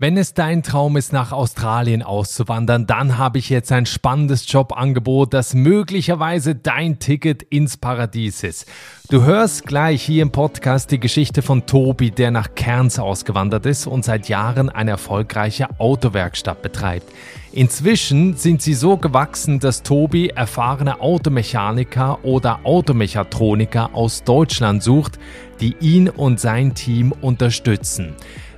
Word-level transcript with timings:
Wenn 0.00 0.16
es 0.16 0.32
dein 0.32 0.62
Traum 0.62 0.96
ist, 0.96 1.12
nach 1.12 1.32
Australien 1.32 2.04
auszuwandern, 2.04 2.86
dann 2.86 3.18
habe 3.18 3.38
ich 3.38 3.50
jetzt 3.50 3.72
ein 3.72 3.84
spannendes 3.84 4.44
Jobangebot, 4.46 5.34
das 5.34 5.54
möglicherweise 5.54 6.54
dein 6.54 7.00
Ticket 7.00 7.42
ins 7.42 7.76
Paradies 7.76 8.44
ist. 8.44 8.66
Du 9.10 9.24
hörst 9.24 9.66
gleich 9.66 10.04
hier 10.04 10.22
im 10.22 10.30
Podcast 10.30 10.92
die 10.92 11.00
Geschichte 11.00 11.42
von 11.42 11.66
Tobi, 11.66 12.12
der 12.12 12.30
nach 12.30 12.54
Cairns 12.54 13.00
ausgewandert 13.00 13.66
ist 13.66 13.88
und 13.88 14.04
seit 14.04 14.28
Jahren 14.28 14.68
eine 14.68 14.92
erfolgreiche 14.92 15.66
Autowerkstatt 15.80 16.62
betreibt. 16.62 17.12
Inzwischen 17.50 18.36
sind 18.36 18.62
sie 18.62 18.74
so 18.74 18.98
gewachsen, 18.98 19.58
dass 19.58 19.82
Tobi 19.82 20.28
erfahrene 20.28 21.00
Automechaniker 21.00 22.24
oder 22.24 22.60
Automechatroniker 22.62 23.90
aus 23.94 24.22
Deutschland 24.22 24.80
sucht, 24.80 25.18
die 25.60 25.74
ihn 25.80 26.08
und 26.08 26.38
sein 26.38 26.76
Team 26.76 27.10
unterstützen. 27.10 28.14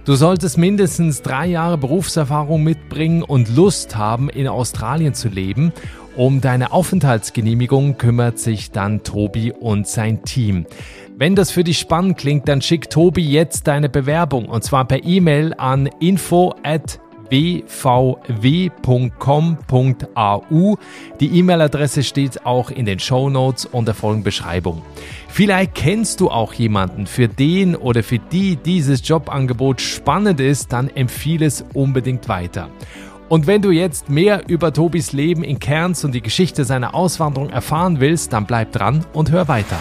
Du 0.07 0.15
solltest 0.15 0.57
mindestens 0.57 1.21
drei 1.21 1.47
Jahre 1.47 1.77
Berufserfahrung 1.77 2.65
mitbringen 2.65 3.23
und 3.23 3.55
Lust 3.55 3.97
haben, 3.97 4.31
in 4.31 4.49
Australien 4.49 5.13
zu 5.13 5.29
leben. 5.29 5.73
Um 6.17 6.41
deine 6.41 6.73
Aufenthaltsgenehmigung 6.73 7.99
kümmert 7.99 8.39
sich 8.39 8.71
dann 8.71 9.03
Tobi 9.03 9.53
und 9.53 9.87
sein 9.87 10.23
Team. 10.23 10.67
Wenn 11.17 11.37
das 11.37 11.51
für 11.51 11.65
dich 11.65 11.79
spannend 11.79 12.17
klingt, 12.17 12.49
dann 12.49 12.63
schick 12.63 12.89
Tobi 12.89 13.31
jetzt 13.31 13.67
deine 13.67 13.91
Bewerbung 13.91 14.47
und 14.47 14.65
zwar 14.65 14.87
per 14.87 15.05
E-Mail 15.05 15.55
an 15.59 15.89
info 16.01 16.55
at 16.63 16.99
bvw.com.au. 17.31 18.77
Die 21.21 21.39
E-Mail-Adresse 21.39 22.03
steht 22.03 22.45
auch 22.45 22.71
in 22.71 22.85
den 22.85 22.99
Show 22.99 23.31
Notes 23.31 23.65
und 23.65 23.87
der 23.87 23.95
Folgenbeschreibung. 23.95 24.83
Vielleicht 25.29 25.75
kennst 25.75 26.21
du 26.21 26.29
auch 26.29 26.53
jemanden, 26.53 27.07
für 27.07 27.29
den 27.29 27.77
oder 27.77 28.03
für 28.03 28.19
die 28.19 28.57
dieses 28.57 29.07
Jobangebot 29.07 29.81
spannend 29.81 30.41
ist, 30.41 30.73
dann 30.73 30.89
empfehle 30.89 31.47
es 31.47 31.65
unbedingt 31.73 32.29
weiter. 32.29 32.69
Und 33.29 33.47
wenn 33.47 33.63
du 33.63 33.71
jetzt 33.71 34.11
mehr 34.11 34.49
über 34.49 34.73
Tobis 34.73 35.13
Leben 35.13 35.45
in 35.45 35.61
Cairns 35.61 36.05
und 36.05 36.13
die 36.13 36.21
Geschichte 36.21 36.65
seiner 36.65 36.97
Auswanderung 36.97 37.51
erfahren 37.51 38.01
willst, 38.01 38.33
dann 38.33 38.45
bleib 38.45 38.73
dran 38.73 39.07
und 39.13 39.31
hör 39.31 39.47
weiter. 39.47 39.79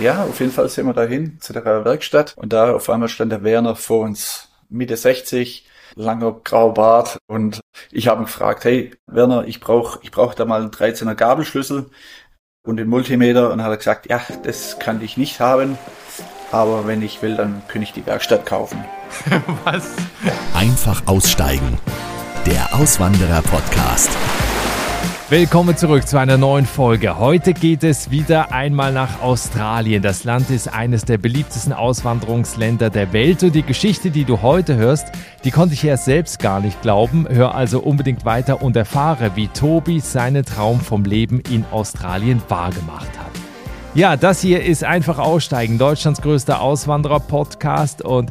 Ja, 0.00 0.24
auf 0.24 0.40
jeden 0.40 0.52
Fall 0.52 0.70
sind 0.70 0.86
wir 0.86 0.94
dahin 0.94 1.38
zu 1.40 1.52
der 1.52 1.84
Werkstatt 1.84 2.32
und 2.36 2.54
da 2.54 2.74
auf 2.74 2.88
einmal 2.88 3.10
stand 3.10 3.32
der 3.32 3.42
Werner 3.42 3.76
vor 3.76 4.00
uns 4.00 4.48
Mitte 4.72 4.96
60, 4.96 5.66
langer 5.94 6.32
grauer 6.44 6.74
Bart 6.74 7.18
und 7.26 7.60
ich 7.90 8.08
habe 8.08 8.22
ihn 8.22 8.26
gefragt, 8.26 8.64
hey 8.64 8.92
Werner, 9.06 9.44
ich 9.46 9.60
brauche 9.60 9.98
ich 10.02 10.10
brauch 10.10 10.34
da 10.34 10.44
mal 10.44 10.60
einen 10.60 10.70
13er 10.70 11.14
Gabelschlüssel 11.14 11.90
und 12.66 12.76
den 12.76 12.88
Multimeter 12.88 13.52
und 13.52 13.62
hat 13.62 13.70
er 13.70 13.76
gesagt, 13.76 14.08
ja, 14.08 14.20
das 14.42 14.78
kann 14.78 15.02
ich 15.02 15.16
nicht 15.16 15.40
haben, 15.40 15.78
aber 16.50 16.86
wenn 16.86 17.02
ich 17.02 17.22
will, 17.22 17.36
dann 17.36 17.62
kann 17.68 17.82
ich 17.82 17.92
die 17.92 18.06
Werkstatt 18.06 18.46
kaufen. 18.46 18.84
Was? 19.64 19.90
Einfach 20.54 21.06
aussteigen. 21.06 21.78
Der 22.46 22.74
Auswanderer 22.74 23.42
Podcast. 23.42 24.10
Willkommen 25.32 25.78
zurück 25.78 26.06
zu 26.06 26.18
einer 26.18 26.36
neuen 26.36 26.66
Folge. 26.66 27.16
Heute 27.16 27.54
geht 27.54 27.84
es 27.84 28.10
wieder 28.10 28.52
einmal 28.52 28.92
nach 28.92 29.22
Australien. 29.22 30.02
Das 30.02 30.24
Land 30.24 30.50
ist 30.50 30.68
eines 30.68 31.06
der 31.06 31.16
beliebtesten 31.16 31.72
Auswanderungsländer 31.72 32.90
der 32.90 33.14
Welt 33.14 33.42
und 33.42 33.54
die 33.54 33.62
Geschichte, 33.62 34.10
die 34.10 34.26
du 34.26 34.42
heute 34.42 34.76
hörst, 34.76 35.06
die 35.44 35.50
konnte 35.50 35.72
ich 35.72 35.82
erst 35.84 36.04
selbst 36.04 36.38
gar 36.38 36.60
nicht 36.60 36.82
glauben. 36.82 37.26
Hör 37.26 37.54
also 37.54 37.80
unbedingt 37.80 38.26
weiter 38.26 38.60
und 38.60 38.76
erfahre, 38.76 39.34
wie 39.34 39.48
Tobi 39.48 40.00
seinen 40.00 40.44
Traum 40.44 40.82
vom 40.82 41.04
Leben 41.04 41.40
in 41.50 41.64
Australien 41.70 42.42
wahrgemacht 42.48 43.18
hat. 43.18 43.32
Ja, 43.94 44.16
das 44.16 44.42
hier 44.42 44.62
ist 44.62 44.84
einfach 44.84 45.18
Aussteigen, 45.18 45.78
Deutschlands 45.78 46.20
größter 46.20 46.60
Auswanderer-Podcast 46.60 48.02
und 48.02 48.30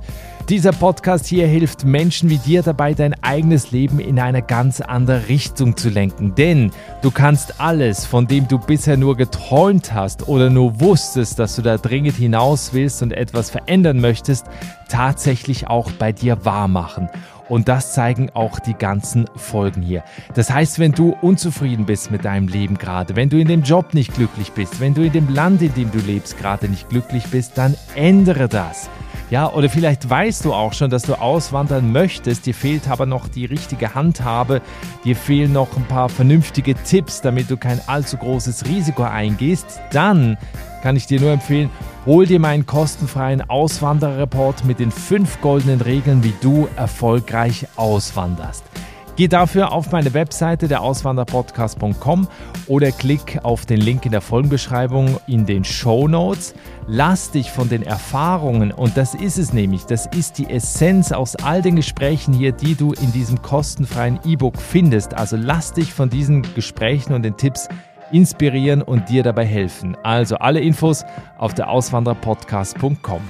dieser 0.50 0.72
Podcast 0.72 1.28
hier 1.28 1.48
hilft 1.48 1.86
Menschen 1.86 2.30
wie 2.30 2.38
dir 2.38 2.64
dabei, 2.64 2.94
dein 2.94 3.22
eigenes 3.24 3.72
Leben 3.72 4.00
in 4.00 4.20
eine 4.20 4.42
ganz 4.42 4.82
andere 4.82 5.28
Richtung 5.28 5.78
zu 5.78 5.90
lenken. 5.90 6.36
Denn 6.36 6.72
du 7.02 7.12
kannst 7.12 7.60
alles, 7.60 8.06
von 8.06 8.28
dem 8.28 8.48
du 8.48 8.58
bisher 8.58 8.98
nur 8.98 9.18
geträumt 9.18 9.94
hast 9.94 10.28
oder 10.28 10.50
nur 10.50 10.80
wusstest, 10.80 11.40
dass 11.40 11.56
du 11.56 11.62
da 11.62 11.78
dringend 11.78 12.16
hinaus 12.16 12.74
willst 12.74 13.02
und 13.04 13.12
etwas 13.12 13.50
verändern 13.50 14.00
möchtest, 14.00 14.46
tatsächlich 14.90 15.68
auch 15.68 15.92
bei 15.92 16.12
dir 16.12 16.46
wahr 16.46 16.68
machen. 16.68 17.10
Und 17.50 17.68
das 17.68 17.94
zeigen 17.94 18.30
auch 18.34 18.60
die 18.60 18.76
ganzen 18.76 19.26
Folgen 19.36 19.82
hier. 19.82 20.04
Das 20.36 20.50
heißt, 20.50 20.80
wenn 20.80 20.94
du 20.94 21.16
unzufrieden 21.22 21.86
bist 21.86 22.10
mit 22.10 22.24
deinem 22.24 22.48
Leben 22.48 22.78
gerade, 22.78 23.18
wenn 23.18 23.30
du 23.30 23.38
in 23.38 23.50
dem 23.50 23.64
Job 23.64 23.94
nicht 23.94 24.14
glücklich 24.14 24.54
bist, 24.54 24.80
wenn 24.80 24.94
du 24.94 25.02
in 25.02 25.12
dem 25.12 25.28
Land, 25.34 25.62
in 25.62 25.74
dem 25.74 25.92
du 25.92 26.00
lebst, 26.00 26.38
gerade 26.38 26.70
nicht 26.70 26.88
glücklich 26.88 27.26
bist, 27.28 27.58
dann 27.58 27.76
ändere 27.96 28.48
das. 28.48 28.90
Ja, 29.32 29.50
oder 29.50 29.70
vielleicht 29.70 30.10
weißt 30.10 30.44
du 30.44 30.54
auch 30.54 30.74
schon, 30.74 30.90
dass 30.90 31.04
du 31.04 31.14
auswandern 31.14 31.94
möchtest, 31.94 32.46
dir 32.46 32.54
fehlt 32.54 32.90
aber 32.90 33.06
noch 33.06 33.30
die 33.30 33.46
richtige 33.46 33.96
Handhabe, 33.96 34.62
dir 35.06 35.16
fehlen 35.16 35.54
noch 35.54 35.78
ein 35.78 35.86
paar 35.86 36.10
vernünftige 36.10 36.76
Tipps, 36.76 37.22
damit 37.22 37.50
du 37.50 37.56
kein 37.56 37.80
allzu 37.88 38.18
großes 38.18 38.66
Risiko 38.66 39.04
eingehst, 39.04 39.80
dann 39.94 40.38
kann 40.84 40.98
ich 40.98 41.08
dir 41.08 41.22
nur 41.22 41.32
empfehlen, 41.32 41.70
hol 42.06 42.26
dir 42.26 42.42
meinen 42.42 42.66
kostenfreien 42.66 43.42
Auswandererreport 43.50 44.66
mit 44.66 44.80
den 44.80 44.92
fünf 44.92 45.40
goldenen 45.40 45.80
Regeln, 45.80 46.26
wie 46.26 46.34
du 46.42 46.68
erfolgreich 46.76 47.68
auswanderst. 47.78 48.71
Geh 49.18 49.28
dafür 49.28 49.72
auf 49.72 49.92
meine 49.92 50.14
Webseite 50.14 50.68
der 50.68 50.82
Auswanderpodcast.com 50.82 52.28
oder 52.68 52.92
klick 52.92 53.40
auf 53.44 53.66
den 53.66 53.82
Link 53.82 54.06
in 54.06 54.12
der 54.12 54.22
Folgenbeschreibung 54.22 55.20
in 55.28 55.46
den 55.46 55.64
Show 55.66 56.08
Notes. 56.08 56.54
Lass 56.88 57.32
dich 57.32 57.52
von 57.52 57.68
den 57.68 57.84
Erfahrungen, 57.84 58.72
und 58.72 58.96
das 58.96 59.14
ist 59.14 59.38
es 59.38 59.54
nämlich, 59.54 59.86
das 59.86 60.08
ist 60.08 60.38
die 60.38 60.50
Essenz 60.50 61.12
aus 61.12 61.36
all 61.36 61.62
den 61.62 61.76
Gesprächen 61.76 62.34
hier, 62.34 62.54
die 62.54 62.76
du 62.76 62.94
in 62.94 63.12
diesem 63.12 63.42
kostenfreien 63.42 64.20
E-Book 64.26 64.58
findest. 64.58 65.14
Also 65.14 65.36
lass 65.36 65.74
dich 65.74 65.94
von 65.94 66.10
diesen 66.10 66.42
Gesprächen 66.56 67.14
und 67.14 67.24
den 67.24 67.38
Tipps 67.38 67.68
inspirieren 68.12 68.82
und 68.82 69.10
dir 69.10 69.24
dabei 69.24 69.46
helfen. 69.46 69.98
Also 70.04 70.38
alle 70.38 70.62
Infos 70.62 71.04
auf 71.38 71.54
der 71.54 71.70
Auswanderpodcast.com. 71.70 73.22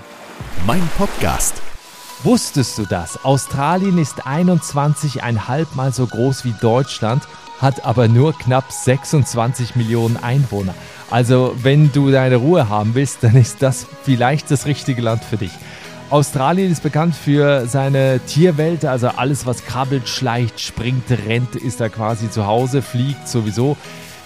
Mein 0.65 0.87
Podcast 0.97 1.61
Wusstest 2.23 2.77
du 2.77 2.85
das? 2.85 3.25
Australien 3.25 3.97
ist 3.97 4.27
21,5 4.27 5.65
mal 5.73 5.91
so 5.91 6.05
groß 6.05 6.45
wie 6.45 6.53
Deutschland, 6.61 7.23
hat 7.59 7.83
aber 7.83 8.07
nur 8.07 8.37
knapp 8.37 8.71
26 8.71 9.75
Millionen 9.75 10.17
Einwohner. 10.17 10.75
Also 11.09 11.55
wenn 11.63 11.91
du 11.91 12.11
deine 12.11 12.35
Ruhe 12.35 12.69
haben 12.69 12.93
willst, 12.93 13.23
dann 13.23 13.35
ist 13.35 13.63
das 13.63 13.87
vielleicht 14.03 14.51
das 14.51 14.67
richtige 14.67 15.01
Land 15.01 15.23
für 15.23 15.37
dich. 15.37 15.51
Australien 16.11 16.71
ist 16.71 16.83
bekannt 16.83 17.15
für 17.15 17.65
seine 17.65 18.19
Tierwelt, 18.27 18.85
also 18.85 19.07
alles, 19.07 19.47
was 19.47 19.65
krabbelt, 19.65 20.07
schleicht, 20.07 20.59
springt, 20.59 21.09
rennt, 21.25 21.55
ist 21.55 21.79
da 21.79 21.89
quasi 21.89 22.29
zu 22.29 22.45
Hause, 22.45 22.83
fliegt 22.83 23.27
sowieso 23.29 23.77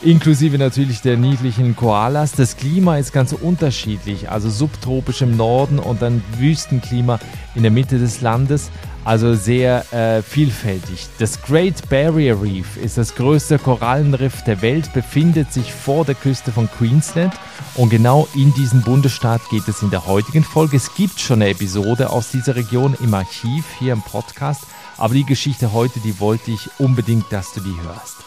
inklusive 0.02 0.58
natürlich 0.58 1.02
der 1.02 1.18
niedlichen 1.18 1.76
Koalas. 1.76 2.34
Das 2.34 2.58
Klima 2.58 2.98
ist 2.98 3.14
ganz 3.14 3.34
unterschiedlich, 3.34 4.30
also 4.30 4.50
subtropisch 4.50 5.22
im 5.22 5.36
Norden 5.38 5.80
und 5.80 6.02
dann 6.02 6.24
Wüstenklima 6.38 7.20
in 7.56 7.64
der 7.64 7.72
Mitte 7.72 7.98
des 7.98 8.22
Landes, 8.22 8.70
also 9.04 9.36
sehr 9.36 9.92
äh, 9.94 10.22
vielfältig. 10.22 11.08
Das 11.20 11.42
Great 11.42 11.90
Barrier 11.90 12.42
Reef 12.42 12.78
ist 12.78 12.98
das 12.98 13.16
größte 13.16 13.60
Korallenriff 13.60 14.44
der 14.44 14.62
Welt, 14.62 14.92
befindet 14.94 15.54
sich 15.54 15.72
vor 15.72 16.06
der 16.06 16.16
Küste 16.16 16.52
von 16.52 16.70
Queensland 16.70 17.34
und 17.76 17.90
genau 17.90 18.28
in 18.36 18.54
diesem 18.54 18.82
Bundesstaat 18.82 19.42
geht 19.50 19.68
es 19.68 19.82
in 19.82 19.92
der 19.92 20.06
heutigen 20.06 20.44
Folge. 20.44 20.78
Es 20.78 20.94
gibt 20.96 21.20
schon 21.20 21.42
eine 21.42 21.52
Episode 21.52 22.10
aus 22.10 22.32
dieser 22.32 22.56
Region 22.56 22.98
im 23.02 23.14
Archiv 23.14 23.66
hier 23.80 23.94
im 23.94 24.02
Podcast, 24.02 24.64
aber 24.98 25.14
die 25.14 25.26
Geschichte 25.26 25.74
heute, 25.74 26.00
die 26.00 26.20
wollte 26.20 26.52
ich 26.52 26.70
unbedingt, 26.80 27.32
dass 27.32 27.54
du 27.54 27.62
die 27.62 27.76
hörst. 27.84 28.25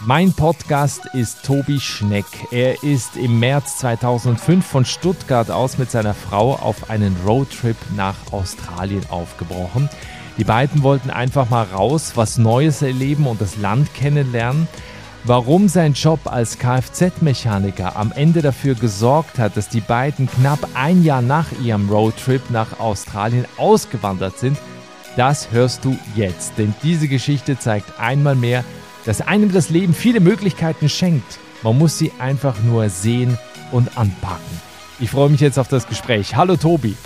Mein 0.00 0.32
Podcast 0.32 1.06
ist 1.14 1.44
Tobi 1.44 1.80
Schneck. 1.80 2.26
Er 2.50 2.82
ist 2.82 3.16
im 3.16 3.38
März 3.38 3.78
2005 3.78 4.66
von 4.66 4.84
Stuttgart 4.84 5.50
aus 5.50 5.78
mit 5.78 5.90
seiner 5.90 6.14
Frau 6.14 6.56
auf 6.56 6.90
einen 6.90 7.16
Roadtrip 7.24 7.76
nach 7.96 8.16
Australien 8.32 9.04
aufgebrochen. 9.08 9.88
Die 10.36 10.44
beiden 10.44 10.82
wollten 10.82 11.10
einfach 11.10 11.48
mal 11.48 11.62
raus, 11.72 12.12
was 12.16 12.38
Neues 12.38 12.82
erleben 12.82 13.26
und 13.26 13.40
das 13.40 13.56
Land 13.56 13.94
kennenlernen. 13.94 14.68
Warum 15.22 15.68
sein 15.68 15.94
Job 15.94 16.20
als 16.24 16.58
Kfz-Mechaniker 16.58 17.96
am 17.96 18.12
Ende 18.12 18.42
dafür 18.42 18.74
gesorgt 18.74 19.38
hat, 19.38 19.56
dass 19.56 19.70
die 19.70 19.80
beiden 19.80 20.28
knapp 20.28 20.68
ein 20.74 21.02
Jahr 21.02 21.22
nach 21.22 21.46
ihrem 21.62 21.88
Roadtrip 21.88 22.50
nach 22.50 22.78
Australien 22.78 23.46
ausgewandert 23.56 24.38
sind, 24.38 24.58
das 25.16 25.50
hörst 25.52 25.84
du 25.84 25.96
jetzt. 26.14 26.58
Denn 26.58 26.74
diese 26.82 27.08
Geschichte 27.08 27.58
zeigt 27.58 27.98
einmal 27.98 28.34
mehr, 28.34 28.64
dass 29.04 29.20
einem 29.20 29.52
das 29.52 29.70
Leben 29.70 29.94
viele 29.94 30.20
Möglichkeiten 30.20 30.88
schenkt. 30.88 31.38
Man 31.62 31.78
muss 31.78 31.98
sie 31.98 32.12
einfach 32.18 32.56
nur 32.62 32.88
sehen 32.88 33.38
und 33.72 33.96
anpacken. 33.96 34.62
Ich 35.00 35.10
freue 35.10 35.28
mich 35.28 35.40
jetzt 35.40 35.58
auf 35.58 35.68
das 35.68 35.86
Gespräch. 35.88 36.36
Hallo 36.36 36.56
Tobi. 36.56 36.96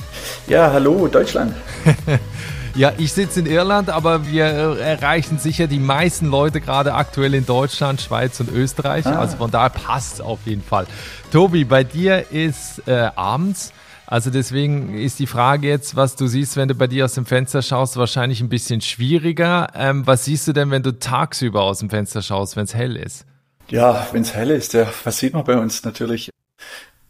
Ja, 0.46 0.70
hallo 0.72 1.08
Deutschland. 1.08 1.54
ja, 2.74 2.92
ich 2.98 3.12
sitze 3.12 3.40
in 3.40 3.46
Irland, 3.46 3.88
aber 3.88 4.26
wir 4.26 4.44
erreichen 4.44 5.38
sicher 5.38 5.66
die 5.66 5.78
meisten 5.78 6.26
Leute 6.26 6.60
gerade 6.60 6.94
aktuell 6.94 7.34
in 7.34 7.46
Deutschland, 7.46 8.00
Schweiz 8.00 8.38
und 8.40 8.52
Österreich. 8.52 9.06
Ah. 9.06 9.20
Also 9.20 9.38
von 9.38 9.50
daher 9.50 9.70
passt 9.70 10.14
es 10.14 10.20
auf 10.20 10.40
jeden 10.44 10.62
Fall. 10.62 10.86
Tobi, 11.32 11.64
bei 11.64 11.82
dir 11.82 12.30
ist 12.30 12.86
äh, 12.86 13.10
abends 13.14 13.72
Also 14.10 14.30
deswegen 14.30 14.94
ist 14.94 15.18
die 15.18 15.26
Frage 15.26 15.68
jetzt, 15.68 15.94
was 15.94 16.16
du 16.16 16.28
siehst, 16.28 16.56
wenn 16.56 16.66
du 16.66 16.74
bei 16.74 16.86
dir 16.86 17.04
aus 17.04 17.12
dem 17.12 17.26
Fenster 17.26 17.60
schaust, 17.60 17.98
wahrscheinlich 17.98 18.40
ein 18.40 18.48
bisschen 18.48 18.80
schwieriger. 18.80 19.68
Ähm, 19.74 20.06
was 20.06 20.24
siehst 20.24 20.48
du 20.48 20.54
denn, 20.54 20.70
wenn 20.70 20.82
du 20.82 20.98
tagsüber 20.98 21.60
aus 21.60 21.80
dem 21.80 21.90
Fenster 21.90 22.22
schaust, 22.22 22.56
wenn 22.56 22.64
es 22.64 22.74
hell 22.74 22.96
ist? 22.96 23.26
Ja, 23.68 24.06
wenn 24.12 24.22
es 24.22 24.32
hell 24.32 24.50
ist, 24.50 24.72
ja, 24.72 24.88
was 25.04 25.18
sieht 25.18 25.34
man 25.34 25.44
bei 25.44 25.58
uns 25.58 25.84
natürlich? 25.84 26.30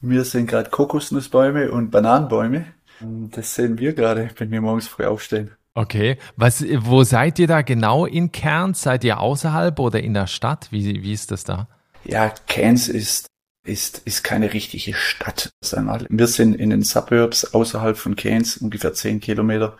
Wir 0.00 0.24
sind 0.24 0.48
gerade 0.48 0.70
Kokosnussbäume 0.70 1.70
und 1.70 1.92
Bananenbäume. 1.92 2.64
Das 3.00 3.54
sehen 3.54 3.78
wir 3.78 3.92
gerade, 3.92 4.30
wenn 4.36 4.50
wir 4.50 4.60
morgens 4.60 4.88
früh 4.88 5.04
aufstehen. 5.04 5.52
Okay. 5.74 6.18
Was, 6.34 6.64
wo 6.80 7.04
seid 7.04 7.38
ihr 7.38 7.46
da 7.46 7.62
genau 7.62 8.06
in 8.06 8.32
Cairns? 8.32 8.82
Seid 8.82 9.04
ihr 9.04 9.20
außerhalb 9.20 9.78
oder 9.78 10.02
in 10.02 10.14
der 10.14 10.26
Stadt? 10.26 10.66
Wie, 10.72 11.00
wie 11.04 11.12
ist 11.12 11.30
das 11.30 11.44
da? 11.44 11.68
Ja, 12.04 12.32
Cairns 12.48 12.88
ist, 12.88 13.28
ist, 13.68 14.02
ist 14.04 14.24
keine 14.24 14.52
richtige 14.52 14.94
Stadt. 14.94 15.50
Wir 16.08 16.26
sind 16.26 16.54
in 16.54 16.70
den 16.70 16.82
Suburbs 16.82 17.54
außerhalb 17.54 17.96
von 17.96 18.16
Cairns, 18.16 18.56
ungefähr 18.56 18.94
zehn 18.94 19.20
Kilometer. 19.20 19.76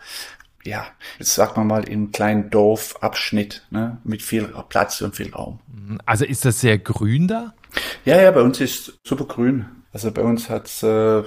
Ja, 0.63 0.85
jetzt 1.17 1.33
sagt 1.33 1.57
man 1.57 1.67
mal 1.67 1.87
im 1.87 2.11
kleinen 2.11 2.49
Dorfabschnitt, 2.49 3.65
ne, 3.71 3.97
mit 4.03 4.21
viel 4.21 4.53
Platz 4.69 5.01
und 5.01 5.15
viel 5.15 5.33
Raum. 5.33 5.59
Also 6.05 6.25
ist 6.25 6.45
das 6.45 6.59
sehr 6.61 6.77
grün 6.77 7.27
da? 7.27 7.53
Ja, 8.05 8.21
ja, 8.21 8.31
bei 8.31 8.41
uns 8.41 8.59
ist 8.59 8.99
super 9.05 9.25
grün. 9.25 9.65
Also 9.91 10.11
bei 10.11 10.21
uns 10.21 10.49
hat's, 10.49 10.83
äh, 10.83 11.23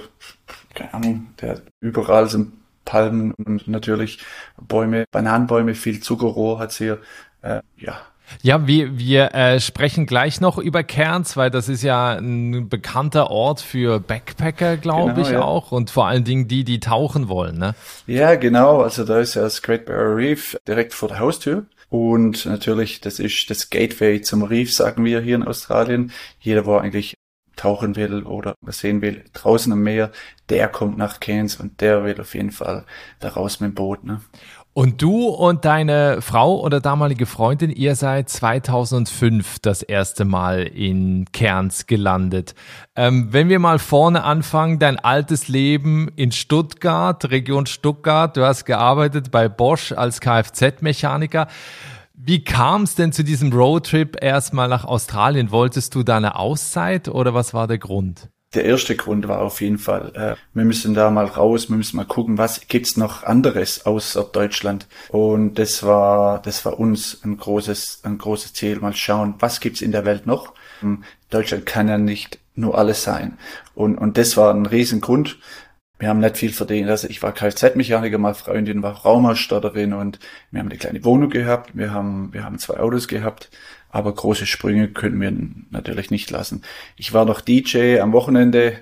keine 0.73 0.93
Ahnung, 0.93 1.27
der 1.41 1.61
überall 1.81 2.29
sind 2.29 2.53
Palmen 2.85 3.33
und 3.33 3.67
natürlich 3.67 4.19
Bäume, 4.61 5.05
Bananenbäume, 5.11 5.75
viel 5.75 5.99
Zuckerrohr 5.99 6.59
hat's 6.59 6.77
hier. 6.77 6.99
Äh, 7.41 7.61
ja, 7.77 8.01
ja, 8.41 8.67
wir, 8.67 8.97
wir 8.97 9.33
äh, 9.33 9.59
sprechen 9.59 10.05
gleich 10.05 10.41
noch 10.41 10.57
über 10.57 10.83
Cairns, 10.83 11.37
weil 11.37 11.49
das 11.49 11.69
ist 11.69 11.83
ja 11.83 12.13
ein 12.17 12.69
bekannter 12.69 13.29
Ort 13.29 13.61
für 13.61 13.99
Backpacker, 13.99 14.77
glaube 14.77 15.13
genau, 15.13 15.27
ich 15.27 15.33
ja. 15.33 15.41
auch. 15.41 15.71
Und 15.71 15.89
vor 15.91 16.07
allen 16.07 16.23
Dingen 16.23 16.47
die, 16.47 16.63
die 16.63 16.79
tauchen 16.79 17.27
wollen. 17.27 17.57
Ne? 17.57 17.75
Ja, 18.07 18.35
genau. 18.35 18.81
Also 18.81 19.03
da 19.05 19.19
ist 19.19 19.35
ja 19.35 19.43
das 19.43 19.61
Great 19.61 19.85
Barrier 19.85 20.15
Reef 20.15 20.57
direkt 20.67 20.93
vor 20.93 21.09
der 21.09 21.19
Haustür. 21.19 21.65
Und 21.89 22.45
natürlich, 22.45 23.01
das 23.01 23.19
ist 23.19 23.49
das 23.49 23.69
Gateway 23.69 24.21
zum 24.21 24.41
Reef, 24.43 24.73
sagen 24.73 25.05
wir 25.05 25.21
hier 25.21 25.35
in 25.35 25.43
Australien. 25.43 26.11
Jeder, 26.39 26.65
wo 26.65 26.75
eigentlich 26.77 27.15
tauchen 27.55 27.95
will 27.95 28.23
oder 28.23 28.55
was 28.61 28.79
sehen 28.79 29.01
will, 29.01 29.23
draußen 29.33 29.71
am 29.71 29.83
Meer, 29.83 30.11
der 30.49 30.67
kommt 30.69 30.97
nach 30.97 31.19
Cairns 31.19 31.57
und 31.57 31.81
der 31.81 32.03
will 32.03 32.19
auf 32.19 32.33
jeden 32.33 32.51
Fall 32.51 32.85
da 33.19 33.29
raus 33.29 33.59
mit 33.59 33.71
dem 33.71 33.75
Boot. 33.75 34.03
Ne? 34.03 34.21
Und 34.75 35.03
du 35.03 35.27
und 35.27 35.65
deine 35.65 36.23
Frau 36.23 36.59
oder 36.59 36.81
damalige 36.81 37.27
Freundin, 37.27 37.69
ihr 37.69 37.95
seid 37.95 38.27
2005 38.27 39.59
das 39.59 39.83
erste 39.83 40.25
Mal 40.25 40.63
in 40.63 41.25
Cairns 41.31 41.85
gelandet. 41.85 42.55
Ähm, 42.95 43.27
wenn 43.31 43.49
wir 43.49 43.59
mal 43.59 43.77
vorne 43.77 44.23
anfangen, 44.23 44.79
dein 44.79 44.97
altes 44.97 45.47
Leben 45.47 46.09
in 46.15 46.31
Stuttgart, 46.31 47.29
Region 47.29 47.67
Stuttgart, 47.67 48.35
du 48.35 48.43
hast 48.43 48.65
gearbeitet 48.65 49.29
bei 49.29 49.47
Bosch 49.47 49.91
als 49.91 50.19
Kfz-Mechaniker. 50.19 51.47
Wie 52.15 52.43
kam 52.43 52.81
es 52.83 52.95
denn 52.95 53.11
zu 53.11 53.23
diesem 53.23 53.53
Roadtrip 53.53 54.23
erstmal 54.23 54.69
nach 54.69 54.85
Australien? 54.85 55.51
Wolltest 55.51 55.93
du 55.93 56.01
da 56.01 56.17
eine 56.17 56.35
Auszeit 56.35 57.09
oder 57.09 57.35
was 57.35 57.53
war 57.53 57.67
der 57.67 57.77
Grund? 57.77 58.32
Der 58.53 58.65
erste 58.65 58.95
Grund 58.95 59.27
war 59.27 59.41
auf 59.41 59.61
jeden 59.61 59.79
Fall, 59.79 60.11
äh, 60.15 60.35
wir 60.53 60.65
müssen 60.65 60.93
da 60.93 61.09
mal 61.09 61.25
raus, 61.25 61.69
wir 61.69 61.77
müssen 61.77 61.97
mal 61.97 62.05
gucken, 62.05 62.37
was 62.37 62.67
gibt's 62.67 62.97
noch 62.97 63.23
anderes 63.23 63.85
außer 63.85 64.23
Deutschland. 64.25 64.87
Und 65.09 65.55
das 65.55 65.83
war, 65.83 66.41
das 66.41 66.63
war 66.63 66.79
uns 66.79 67.21
ein 67.23 67.37
großes, 67.37 68.01
ein 68.03 68.17
großes 68.17 68.53
Ziel, 68.53 68.79
mal 68.79 68.93
schauen, 68.93 69.35
was 69.39 69.59
gibt's 69.59 69.81
in 69.81 69.91
der 69.91 70.05
Welt 70.05 70.27
noch. 70.27 70.53
Ähm, 70.83 71.03
Deutschland 71.29 71.65
kann 71.65 71.87
ja 71.87 71.97
nicht 71.97 72.39
nur 72.55 72.77
alles 72.77 73.03
sein. 73.03 73.37
Und, 73.73 73.97
und 73.97 74.17
das 74.17 74.37
war 74.37 74.53
ein 74.53 74.67
Riesengrund. 74.67 75.39
Wir 75.99 76.09
haben 76.09 76.19
nicht 76.19 76.37
viel 76.37 76.51
verdient. 76.51 76.89
Also 76.89 77.07
ich 77.07 77.23
war 77.23 77.31
Kfz-Mechaniker, 77.31 78.17
meine 78.17 78.35
Freundin 78.35 78.83
war 78.83 78.93
Raumausstatterin 78.93 79.93
und 79.93 80.19
wir 80.51 80.59
haben 80.59 80.67
eine 80.67 80.77
kleine 80.77 81.03
Wohnung 81.05 81.29
gehabt. 81.29 81.71
Wir 81.75 81.91
haben, 81.91 82.33
wir 82.33 82.43
haben 82.43 82.59
zwei 82.59 82.79
Autos 82.79 83.07
gehabt. 83.07 83.49
Aber 83.93 84.11
große 84.11 84.47
Sprünge 84.47 84.87
können 84.87 85.21
wir 85.21 85.31
natürlich 85.69 86.09
nicht 86.09 86.31
lassen. 86.31 86.63
Ich 86.95 87.13
war 87.13 87.25
noch 87.25 87.41
DJ 87.41 87.99
am 87.99 88.11
Wochenende, 88.11 88.79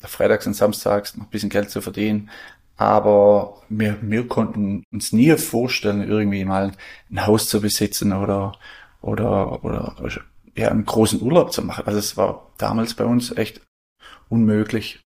freitags 0.00 0.46
und 0.46 0.54
samstags, 0.54 1.16
noch 1.16 1.26
ein 1.26 1.30
bisschen 1.30 1.50
Geld 1.50 1.68
zu 1.70 1.82
verdienen. 1.82 2.30
Aber 2.78 3.60
wir, 3.68 3.98
wir 4.00 4.26
konnten 4.26 4.84
uns 4.90 5.12
nie 5.12 5.36
vorstellen, 5.36 6.08
irgendwie 6.08 6.46
mal 6.46 6.72
ein 7.10 7.26
Haus 7.26 7.46
zu 7.46 7.60
besitzen 7.60 8.14
oder, 8.14 8.52
oder, 9.02 9.62
oder, 9.62 9.94
ja, 10.56 10.70
einen 10.70 10.86
großen 10.86 11.20
Urlaub 11.20 11.52
zu 11.52 11.60
machen. 11.60 11.84
Also 11.86 11.98
es 11.98 12.16
war 12.16 12.50
damals 12.56 12.94
bei 12.94 13.04
uns 13.04 13.36
echt 13.36 13.60
unmöglich. 14.30 15.02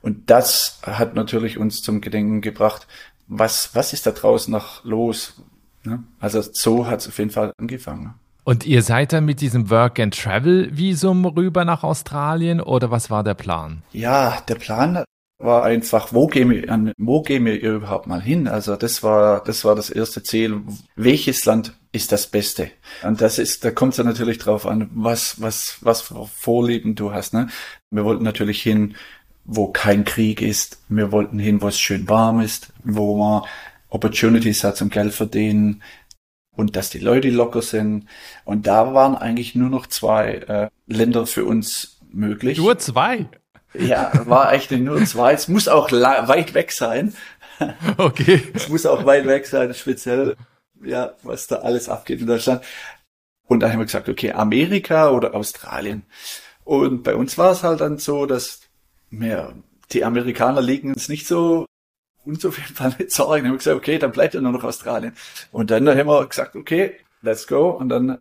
Und 0.00 0.30
das 0.30 0.80
hat 0.84 1.14
natürlich 1.14 1.58
uns 1.58 1.82
zum 1.82 2.00
Gedenken 2.00 2.40
gebracht, 2.40 2.86
was, 3.26 3.74
was 3.74 3.92
ist 3.92 4.06
da 4.06 4.12
draußen 4.12 4.50
noch 4.50 4.84
los? 4.84 5.42
Ne? 5.84 6.02
Also 6.18 6.40
so 6.40 6.86
hat 6.86 7.00
es 7.00 7.08
auf 7.08 7.18
jeden 7.18 7.30
Fall 7.30 7.52
angefangen. 7.58 8.14
Und 8.48 8.64
ihr 8.64 8.80
seid 8.80 9.12
dann 9.12 9.26
mit 9.26 9.42
diesem 9.42 9.68
Work-and-Travel-Visum 9.68 11.26
rüber 11.26 11.66
nach 11.66 11.82
Australien 11.84 12.62
oder 12.62 12.90
was 12.90 13.10
war 13.10 13.22
der 13.22 13.34
Plan? 13.34 13.82
Ja, 13.92 14.40
der 14.48 14.54
Plan 14.54 15.04
war 15.36 15.64
einfach, 15.64 16.14
wo 16.14 16.28
gehen 16.28 16.48
wir, 16.48 16.94
wo 16.96 17.20
gehen 17.20 17.44
wir 17.44 17.60
überhaupt 17.60 18.06
mal 18.06 18.22
hin? 18.22 18.48
Also 18.48 18.76
das 18.76 19.02
war, 19.02 19.44
das 19.44 19.66
war 19.66 19.74
das 19.74 19.90
erste 19.90 20.22
Ziel. 20.22 20.62
Welches 20.96 21.44
Land 21.44 21.74
ist 21.92 22.10
das 22.10 22.26
Beste? 22.26 22.70
Und 23.02 23.20
das 23.20 23.38
ist, 23.38 23.66
da 23.66 23.70
kommt 23.70 23.92
es 23.92 23.98
ja 23.98 24.04
natürlich 24.04 24.38
drauf 24.38 24.64
an, 24.64 24.88
was, 24.94 25.42
was, 25.42 25.76
was 25.82 26.00
für 26.00 26.26
Vorlieben 26.34 26.94
du 26.94 27.12
hast, 27.12 27.34
ne? 27.34 27.48
Wir 27.90 28.06
wollten 28.06 28.24
natürlich 28.24 28.62
hin, 28.62 28.96
wo 29.44 29.66
kein 29.66 30.06
Krieg 30.06 30.40
ist. 30.40 30.80
Wir 30.88 31.12
wollten 31.12 31.38
hin, 31.38 31.60
wo 31.60 31.68
es 31.68 31.78
schön 31.78 32.08
warm 32.08 32.40
ist, 32.40 32.72
wo 32.82 33.14
man 33.18 33.42
Opportunities 33.90 34.64
hat 34.64 34.78
zum 34.78 34.88
Geld 34.88 35.12
verdienen 35.12 35.82
und 36.58 36.74
dass 36.74 36.90
die 36.90 36.98
Leute 36.98 37.30
locker 37.30 37.62
sind. 37.62 38.08
Und 38.44 38.66
da 38.66 38.92
waren 38.92 39.14
eigentlich 39.14 39.54
nur 39.54 39.70
noch 39.70 39.86
zwei 39.86 40.32
äh, 40.34 40.68
Länder 40.88 41.24
für 41.24 41.44
uns 41.44 42.00
möglich. 42.10 42.58
Nur 42.58 42.76
zwei? 42.80 43.26
Ja, 43.74 44.10
war 44.26 44.48
eigentlich 44.48 44.80
nur 44.80 45.04
zwei. 45.04 45.34
Es 45.34 45.46
muss 45.46 45.68
auch 45.68 45.92
weit 45.92 46.54
weg 46.54 46.72
sein. 46.72 47.14
Okay. 47.96 48.40
Es 48.54 48.68
muss 48.68 48.86
auch 48.86 49.04
weit 49.04 49.26
weg 49.26 49.44
sein, 49.44 49.74
speziell, 49.74 50.36
ja, 50.80 51.14
was 51.24 51.48
da 51.48 51.56
alles 51.56 51.88
abgeht 51.88 52.20
in 52.20 52.28
Deutschland. 52.28 52.62
Und 53.48 53.58
dann 53.58 53.72
haben 53.72 53.80
wir 53.80 53.86
gesagt, 53.86 54.08
okay, 54.08 54.30
Amerika 54.30 55.10
oder 55.10 55.34
Australien. 55.34 56.04
Und 56.62 57.02
bei 57.02 57.16
uns 57.16 57.36
war 57.36 57.50
es 57.50 57.64
halt 57.64 57.80
dann 57.80 57.98
so, 57.98 58.26
dass 58.26 58.60
mehr. 59.10 59.54
Die 59.90 60.04
Amerikaner 60.04 60.60
legen 60.60 60.92
uns 60.92 61.08
nicht 61.08 61.26
so 61.26 61.66
uns 62.28 62.44
auf 62.44 62.58
jeden 62.58 62.74
Fall 62.74 62.94
mit 62.98 63.10
Sorgen. 63.10 63.42
Dann 63.42 63.46
haben 63.46 63.54
wir 63.54 63.58
gesagt, 63.58 63.76
okay, 63.76 63.98
dann 63.98 64.12
bleibt 64.12 64.34
ja 64.34 64.40
nur 64.40 64.52
noch 64.52 64.64
Australien. 64.64 65.14
Und 65.50 65.70
dann 65.70 65.88
haben 65.88 66.06
wir 66.06 66.26
gesagt, 66.26 66.54
okay, 66.54 66.94
let's 67.22 67.46
go. 67.46 67.70
Und 67.70 67.88
dann 67.88 68.18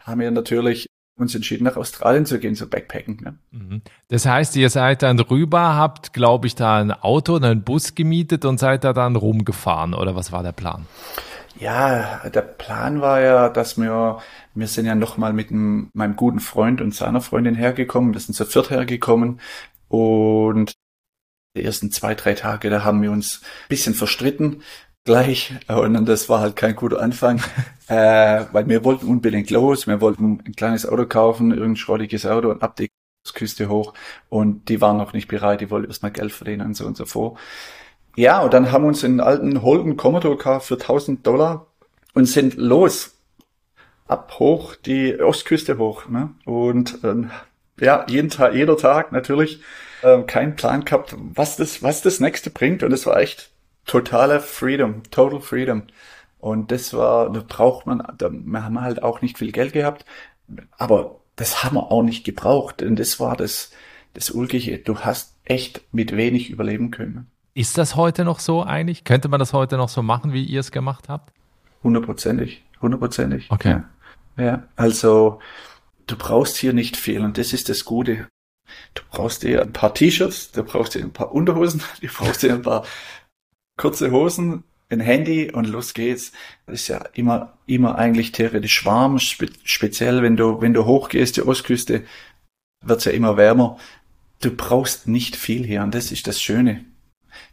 haben 0.00 0.20
wir 0.20 0.30
natürlich 0.30 0.86
uns 1.18 1.34
entschieden, 1.34 1.64
nach 1.64 1.76
Australien 1.76 2.26
zu 2.26 2.38
gehen, 2.38 2.54
zu 2.54 2.68
backpacken. 2.68 3.20
Ne? 3.22 3.38
Mhm. 3.50 3.82
Das 4.08 4.26
heißt, 4.26 4.54
ihr 4.56 4.68
seid 4.68 5.02
dann 5.02 5.18
rüber, 5.18 5.74
habt, 5.74 6.12
glaube 6.12 6.46
ich, 6.46 6.54
da 6.54 6.78
ein 6.78 6.92
Auto 6.92 7.36
oder 7.36 7.48
einen 7.48 7.62
Bus 7.62 7.94
gemietet 7.94 8.44
und 8.44 8.58
seid 8.58 8.84
da 8.84 8.92
dann 8.92 9.16
rumgefahren, 9.16 9.94
oder 9.94 10.14
was 10.14 10.30
war 10.30 10.42
der 10.42 10.52
Plan? 10.52 10.86
Ja, 11.58 12.28
der 12.28 12.42
Plan 12.42 13.00
war 13.00 13.22
ja, 13.22 13.48
dass 13.48 13.78
wir, 13.78 14.18
wir 14.54 14.66
sind 14.66 14.84
ja 14.84 14.94
nochmal 14.94 15.32
mit 15.32 15.50
einem, 15.50 15.88
meinem 15.94 16.16
guten 16.16 16.40
Freund 16.40 16.82
und 16.82 16.94
seiner 16.94 17.22
Freundin 17.22 17.54
hergekommen, 17.54 18.12
wir 18.12 18.20
sind 18.20 18.34
zu 18.34 18.44
viert 18.44 18.68
hergekommen. 18.68 19.40
Und 19.88 20.74
die 21.56 21.64
ersten 21.64 21.90
zwei, 21.90 22.14
drei 22.14 22.34
Tage, 22.34 22.70
da 22.70 22.84
haben 22.84 23.02
wir 23.02 23.10
uns 23.10 23.40
ein 23.42 23.68
bisschen 23.68 23.94
verstritten 23.94 24.62
gleich. 25.06 25.54
Und 25.68 26.04
das 26.06 26.28
war 26.28 26.40
halt 26.40 26.56
kein 26.56 26.76
guter 26.76 27.00
Anfang, 27.00 27.40
äh, 27.88 28.44
weil 28.52 28.68
wir 28.68 28.84
wollten 28.84 29.06
unbedingt 29.06 29.50
los. 29.50 29.86
Wir 29.86 30.02
wollten 30.02 30.42
ein 30.46 30.52
kleines 30.54 30.86
Auto 30.86 31.06
kaufen, 31.06 31.52
irgendein 31.52 31.76
schrottiges 31.76 32.26
Auto 32.26 32.50
und 32.50 32.62
ab 32.62 32.76
die 32.76 32.90
Küste 33.34 33.68
hoch. 33.70 33.94
Und 34.28 34.68
die 34.68 34.80
waren 34.80 34.98
noch 34.98 35.14
nicht 35.14 35.28
bereit, 35.28 35.62
die 35.62 35.70
wollten 35.70 35.88
erstmal 35.88 36.12
Geld 36.12 36.32
verdienen 36.32 36.66
und 36.66 36.76
so 36.76 36.86
und 36.86 36.96
so 36.96 37.06
vor. 37.06 37.38
Ja, 38.16 38.40
und 38.40 38.52
dann 38.54 38.72
haben 38.72 38.84
wir 38.84 38.88
uns 38.88 39.04
einen 39.04 39.20
alten 39.20 39.62
Holden 39.62 39.96
Commodore 39.96 40.36
gekauft 40.36 40.68
für 40.68 40.74
1000 40.74 41.26
Dollar 41.26 41.66
und 42.14 42.26
sind 42.26 42.54
los. 42.56 43.12
Ab 44.08 44.38
hoch, 44.38 44.74
die 44.76 45.18
Ostküste 45.20 45.78
hoch. 45.78 46.08
Ne? 46.08 46.30
Und 46.44 47.02
äh, 47.04 47.84
ja, 47.84 48.06
jeden 48.08 48.30
Tag, 48.30 48.54
jeder 48.54 48.76
Tag 48.76 49.12
natürlich 49.12 49.60
äh, 50.02 50.22
keinen 50.22 50.56
Plan 50.56 50.84
gehabt, 50.84 51.14
was 51.18 51.56
das, 51.56 51.82
was 51.82 52.02
das 52.02 52.20
nächste 52.20 52.50
bringt. 52.50 52.82
Und 52.82 52.92
es 52.92 53.06
war 53.06 53.18
echt 53.18 53.50
totale 53.86 54.40
Freedom, 54.40 55.02
total 55.10 55.40
Freedom. 55.40 55.82
Und 56.38 56.70
das 56.70 56.92
war, 56.94 57.32
da 57.32 57.42
braucht 57.46 57.86
man, 57.86 58.06
da, 58.18 58.30
wir 58.30 58.62
haben 58.62 58.80
halt 58.80 59.02
auch 59.02 59.22
nicht 59.22 59.38
viel 59.38 59.52
Geld 59.52 59.72
gehabt, 59.72 60.04
aber 60.76 61.16
das 61.36 61.64
haben 61.64 61.76
wir 61.76 61.90
auch 61.90 62.02
nicht 62.02 62.24
gebraucht. 62.24 62.82
Und 62.82 62.98
das 62.98 63.18
war 63.20 63.36
das, 63.36 63.72
das 64.14 64.30
Ulkige. 64.30 64.78
Du 64.78 65.00
hast 65.00 65.34
echt 65.44 65.82
mit 65.92 66.16
wenig 66.16 66.50
überleben 66.50 66.90
können. 66.90 67.30
Ist 67.54 67.78
das 67.78 67.96
heute 67.96 68.24
noch 68.24 68.40
so 68.40 68.62
eigentlich? 68.62 69.04
Könnte 69.04 69.28
man 69.28 69.40
das 69.40 69.52
heute 69.52 69.76
noch 69.76 69.88
so 69.88 70.02
machen, 70.02 70.32
wie 70.32 70.44
ihr 70.44 70.60
es 70.60 70.70
gemacht 70.70 71.08
habt? 71.08 71.32
Hundertprozentig, 71.82 72.62
hundertprozentig. 72.82 73.50
Okay. 73.50 73.80
Ja. 74.36 74.44
ja, 74.44 74.62
also 74.76 75.40
du 76.06 76.16
brauchst 76.16 76.56
hier 76.58 76.72
nicht 76.72 76.96
viel 76.96 77.22
und 77.22 77.38
das 77.38 77.52
ist 77.52 77.68
das 77.68 77.84
Gute. 77.84 78.26
Du 78.94 79.02
brauchst 79.10 79.42
dir 79.42 79.62
ein 79.62 79.72
paar 79.72 79.94
T-Shirts, 79.94 80.52
du 80.52 80.62
brauchst 80.62 80.94
dir 80.94 81.02
ein 81.02 81.12
paar 81.12 81.32
Unterhosen, 81.32 81.82
du 82.00 82.08
brauchst 82.08 82.42
dir 82.42 82.54
ein 82.54 82.62
paar 82.62 82.84
kurze 83.76 84.10
Hosen, 84.10 84.64
ein 84.88 85.00
Handy 85.00 85.50
und 85.50 85.66
los 85.66 85.94
geht's. 85.94 86.32
Das 86.66 86.82
ist 86.82 86.88
ja 86.88 86.98
immer, 87.14 87.58
immer 87.66 87.96
eigentlich 87.96 88.32
theoretisch 88.32 88.84
warm, 88.84 89.18
spe 89.18 89.48
speziell 89.64 90.22
wenn 90.22 90.36
du, 90.36 90.60
wenn 90.60 90.74
du 90.74 90.84
hochgehst, 90.84 91.36
die 91.36 91.46
Ostküste, 91.46 92.04
wird's 92.82 93.04
ja 93.04 93.12
immer 93.12 93.36
wärmer. 93.36 93.78
Du 94.40 94.50
brauchst 94.50 95.08
nicht 95.08 95.36
viel 95.36 95.64
hier 95.64 95.82
und 95.82 95.94
das 95.94 96.12
ist 96.12 96.26
das 96.26 96.40
Schöne. 96.40 96.84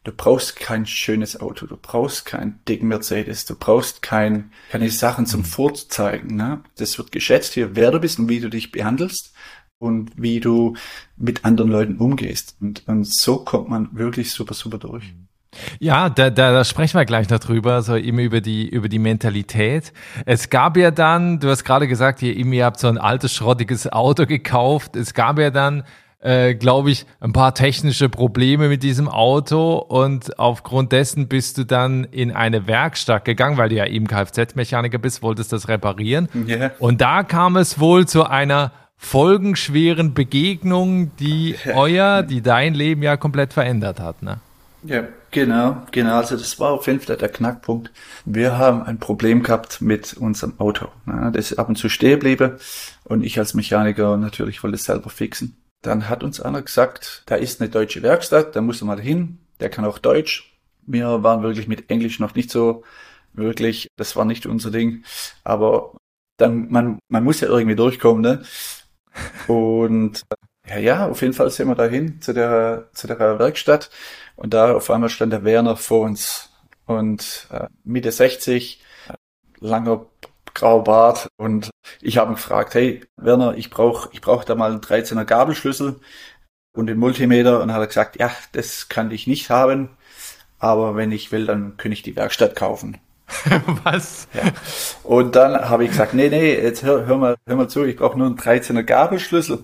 Du 0.04 0.12
brauchst 0.12 0.56
kein 0.56 0.86
schönes 0.86 1.40
Auto, 1.40 1.66
du 1.66 1.78
brauchst 1.78 2.26
keinen 2.26 2.60
dicken 2.68 2.88
Mercedes, 2.88 3.46
du 3.46 3.56
brauchst 3.56 4.02
kein, 4.02 4.52
keine 4.70 4.90
Sachen 4.90 5.26
zum. 5.26 5.44
Vorzeigen. 5.44 6.36
Ne? 6.36 6.64
Das 6.78 6.98
wird 6.98 7.12
geschätzt 7.12 7.54
hier, 7.54 7.76
wer 7.76 7.92
du 7.92 8.00
bist 8.00 8.20
und 8.20 8.30
wie 8.30 8.40
du 8.40 8.50
dich 8.50 8.72
behandelst 8.72 9.33
und 9.80 10.12
wie 10.16 10.40
du 10.40 10.76
mit 11.18 11.46
anderen 11.46 11.72
Leuten 11.72 11.98
umgehst. 11.98 12.56
Und, 12.62 12.84
und 12.88 13.06
so 13.06 13.38
kommt 13.38 13.70
man 13.70 13.90
wirklich 13.94 14.32
super, 14.32 14.54
super 14.54 14.78
durch. 14.78 15.04
Mhm. 15.14 15.28
Ja, 15.80 16.10
da, 16.10 16.30
da, 16.30 16.52
da 16.52 16.64
sprechen 16.64 16.98
wir 16.98 17.06
gleich 17.06 17.30
noch 17.30 17.40
drüber, 17.40 17.82
so 17.82 17.96
eben 17.96 18.20
über 18.20 18.42
die, 18.42 18.68
über 18.68 18.90
die 18.90 19.00
Mentalität. 19.00 19.94
Es 20.26 20.50
gab 20.50 20.78
ja 20.78 20.92
dann, 20.92 21.40
du 21.40 21.50
hast 21.50 21.64
gerade 21.64 21.88
gesagt, 21.88 22.22
ihr, 22.22 22.36
ihr 22.36 22.66
habt 22.66 22.80
so 22.80 22.88
ein 22.88 22.98
altes, 22.98 23.34
schrottiges 23.34 23.92
Auto 23.92 24.26
gekauft. 24.26 24.96
Es 24.96 25.14
gab 25.14 25.40
ja 25.40 25.52
dann, 25.52 25.84
äh, 26.22 26.56
glaube 26.56 26.92
ich, 26.92 27.06
ein 27.20 27.34
paar 27.34 27.54
technische 27.54 28.10
Probleme 28.10 28.70
mit 28.70 28.84
diesem 28.84 29.10
Auto 29.10 29.78
und 29.78 30.40
aufgrund 30.40 30.92
dessen 30.92 31.28
bist 31.28 31.58
du 31.58 31.66
dann 31.66 32.06
in 32.06 32.32
eine 32.32 32.66
Werkstatt 32.68 33.26
gegangen, 33.26 33.58
weil 33.58 33.70
du 33.70 33.76
ja 33.76 33.86
eben 33.86 34.08
Kfz-Mechaniker 34.08 34.98
bist, 34.98 35.22
wolltest 35.22 35.52
das 35.52 35.68
reparieren. 35.68 36.30
Yeah. 36.48 36.72
Und 36.80 37.02
da 37.02 37.24
kam 37.24 37.58
es 37.58 37.80
wohl 37.80 38.08
zu 38.08 38.24
einer 38.24 38.72
folgenschweren 39.04 40.14
Begegnung, 40.14 41.16
die 41.18 41.56
euer, 41.74 42.24
die 42.24 42.42
dein 42.42 42.74
Leben 42.74 43.04
ja 43.04 43.18
komplett 43.18 43.54
verändert 43.54 44.00
hat, 44.00 44.24
ne? 44.24 44.40
Ja, 44.86 45.08
genau, 45.32 45.82
genau. 45.92 46.18
Also 46.18 46.36
das 46.36 46.60
war 46.60 46.72
auf 46.72 46.88
jeden 46.88 47.00
Fall 47.00 47.16
der 47.16 47.30
Knackpunkt. 47.30 47.92
Wir 48.26 48.58
haben 48.58 48.84
ein 48.84 49.00
Problem 49.00 49.42
gehabt 49.44 49.82
mit 49.82 50.14
unserem 50.16 50.60
Auto. 50.60 50.90
Ne? 51.06 51.32
Das 51.34 51.54
ab 51.58 51.70
und 51.70 51.78
zu 51.78 51.88
stehen 51.90 52.20
bliebe 52.20 52.58
und 53.06 53.24
ich 53.24 53.40
als 53.40 53.54
Mechaniker 53.54 54.18
natürlich 54.18 54.62
wollte 54.64 54.76
es 54.76 54.84
selber 54.84 55.10
fixen. 55.10 55.56
Dann 55.82 56.10
hat 56.10 56.24
uns 56.24 56.42
einer 56.42 56.62
gesagt, 56.62 57.24
da 57.28 57.36
ist 57.36 57.62
eine 57.62 57.70
deutsche 57.70 58.02
Werkstatt, 58.02 58.56
da 58.56 58.62
muss 58.62 58.82
er 58.82 58.88
mal 58.88 59.00
hin, 59.00 59.38
der 59.60 59.70
kann 59.70 59.86
auch 59.86 60.00
Deutsch. 60.00 60.54
Wir 60.86 61.24
waren 61.24 61.44
wirklich 61.44 61.68
mit 61.68 61.90
Englisch 61.90 62.20
noch 62.20 62.36
nicht 62.36 62.52
so 62.52 62.84
wirklich, 63.34 63.88
das 63.96 64.16
war 64.16 64.26
nicht 64.26 64.46
unser 64.46 64.72
Ding. 64.72 65.04
Aber 65.44 65.94
dann, 66.38 66.70
man, 66.70 67.00
man 67.10 67.24
muss 67.24 67.42
ja 67.42 67.48
irgendwie 67.48 67.76
durchkommen, 67.76 68.22
ne? 68.22 68.44
Und 69.48 70.24
ja, 70.68 70.78
ja, 70.78 71.08
auf 71.08 71.22
jeden 71.22 71.34
Fall 71.34 71.50
sind 71.52 71.68
wir 71.68 71.76
dahin 71.76 72.22
zu 72.22 72.34
der, 72.34 72.90
zu 72.94 73.08
der 73.08 73.20
Werkstatt. 73.40 73.90
Und 74.36 74.54
da 74.54 74.76
auf 74.76 74.90
einmal 74.90 75.10
stand 75.10 75.34
der 75.34 75.44
Werner 75.44 75.76
vor 75.78 76.02
uns 76.02 76.52
und 76.86 77.48
äh, 77.52 77.68
Mitte 77.84 78.12
60, 78.12 78.82
langer 79.60 80.06
grauer 80.54 80.84
Bart 80.84 81.28
und 81.38 81.72
ich 82.02 82.18
habe 82.18 82.32
ihn 82.32 82.36
gefragt, 82.36 82.76
hey 82.76 83.02
Werner, 83.18 83.56
ich 83.56 83.70
brauche 83.70 84.10
ich 84.12 84.22
brauch 84.22 84.44
da 84.44 84.56
mal 84.56 84.72
einen 84.72 84.82
13er 84.82 85.26
Gabelschlüssel 85.26 86.00
und 86.76 86.88
den 86.88 87.00
Multimeter 87.00 87.62
und 87.62 87.74
hat 87.74 87.82
er 87.82 87.88
gesagt, 87.88 88.20
ja, 88.20 88.32
das 88.52 88.90
kann 88.90 89.12
ich 89.12 89.28
nicht 89.28 89.50
haben, 89.50 89.90
aber 90.60 90.96
wenn 90.96 91.12
ich 91.12 91.32
will, 91.32 91.46
dann 91.46 91.78
kann 91.78 91.92
ich 91.92 92.04
die 92.04 92.16
Werkstatt 92.16 92.56
kaufen. 92.56 93.00
Was? 93.84 94.28
Ja. 94.34 94.52
Und 95.04 95.36
dann 95.36 95.70
habe 95.70 95.86
ich 95.86 95.92
gesagt, 95.92 96.14
nee, 96.14 96.30
nee, 96.30 96.56
jetzt 96.56 96.84
hör, 96.84 97.06
hör 97.06 97.18
mal, 97.18 97.36
hör 97.46 97.56
mal 97.56 97.68
zu, 97.68 97.84
ich 97.84 97.96
brauche 97.96 98.18
nur 98.18 98.28
einen 98.28 98.38
13er 98.38 98.84
Gabelschlüssel. 98.84 99.64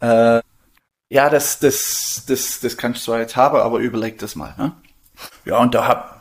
Äh, 0.00 0.40
ja, 1.10 1.30
das, 1.30 1.58
das, 1.58 2.24
das, 2.26 2.60
das 2.60 2.76
kannst 2.76 3.00
du 3.00 3.04
zwar 3.06 3.20
jetzt 3.20 3.36
haben, 3.36 3.58
aber 3.58 3.78
überleg 3.78 4.18
das 4.18 4.36
mal. 4.36 4.54
Ne? 4.58 4.72
Ja, 5.44 5.58
und 5.58 5.74
da 5.74 5.88
hab 5.88 6.18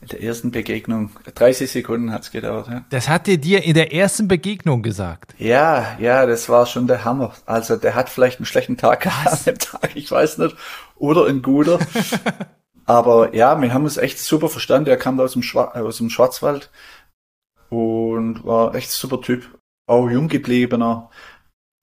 in 0.00 0.08
der 0.08 0.22
ersten 0.22 0.50
Begegnung, 0.52 1.10
30 1.34 1.70
Sekunden 1.70 2.12
hat's 2.12 2.30
gedauert. 2.30 2.68
Ja. 2.68 2.84
Das 2.90 3.08
hat 3.08 3.26
er 3.26 3.36
dir 3.36 3.64
in 3.64 3.74
der 3.74 3.92
ersten 3.92 4.28
Begegnung 4.28 4.82
gesagt? 4.82 5.34
Ja, 5.38 5.96
ja, 5.98 6.24
das 6.24 6.48
war 6.48 6.66
schon 6.66 6.86
der 6.86 7.04
Hammer. 7.04 7.34
Also 7.46 7.76
der 7.76 7.94
hat 7.96 8.08
vielleicht 8.08 8.38
einen 8.38 8.46
schlechten 8.46 8.76
Tag 8.76 9.00
gehabt 9.00 9.26
an 9.32 9.38
dem 9.44 9.58
Tag, 9.58 9.96
ich 9.96 10.10
weiß 10.10 10.38
nicht, 10.38 10.56
oder 10.96 11.26
ein 11.26 11.42
guter. 11.42 11.78
Aber 12.88 13.34
ja, 13.34 13.60
wir 13.60 13.74
haben 13.74 13.84
uns 13.84 13.98
echt 13.98 14.18
super 14.18 14.48
verstanden. 14.48 14.88
Er 14.88 14.96
kam 14.96 15.18
da 15.18 15.24
aus 15.24 15.34
dem, 15.34 15.42
Schwar 15.42 15.76
aus 15.76 15.98
dem 15.98 16.08
Schwarzwald 16.08 16.70
und 17.68 18.46
war 18.46 18.74
echt 18.74 18.90
super 18.90 19.20
Typ. 19.20 19.58
Auch 19.86 20.08
jung 20.08 20.28
gebliebener, 20.28 21.10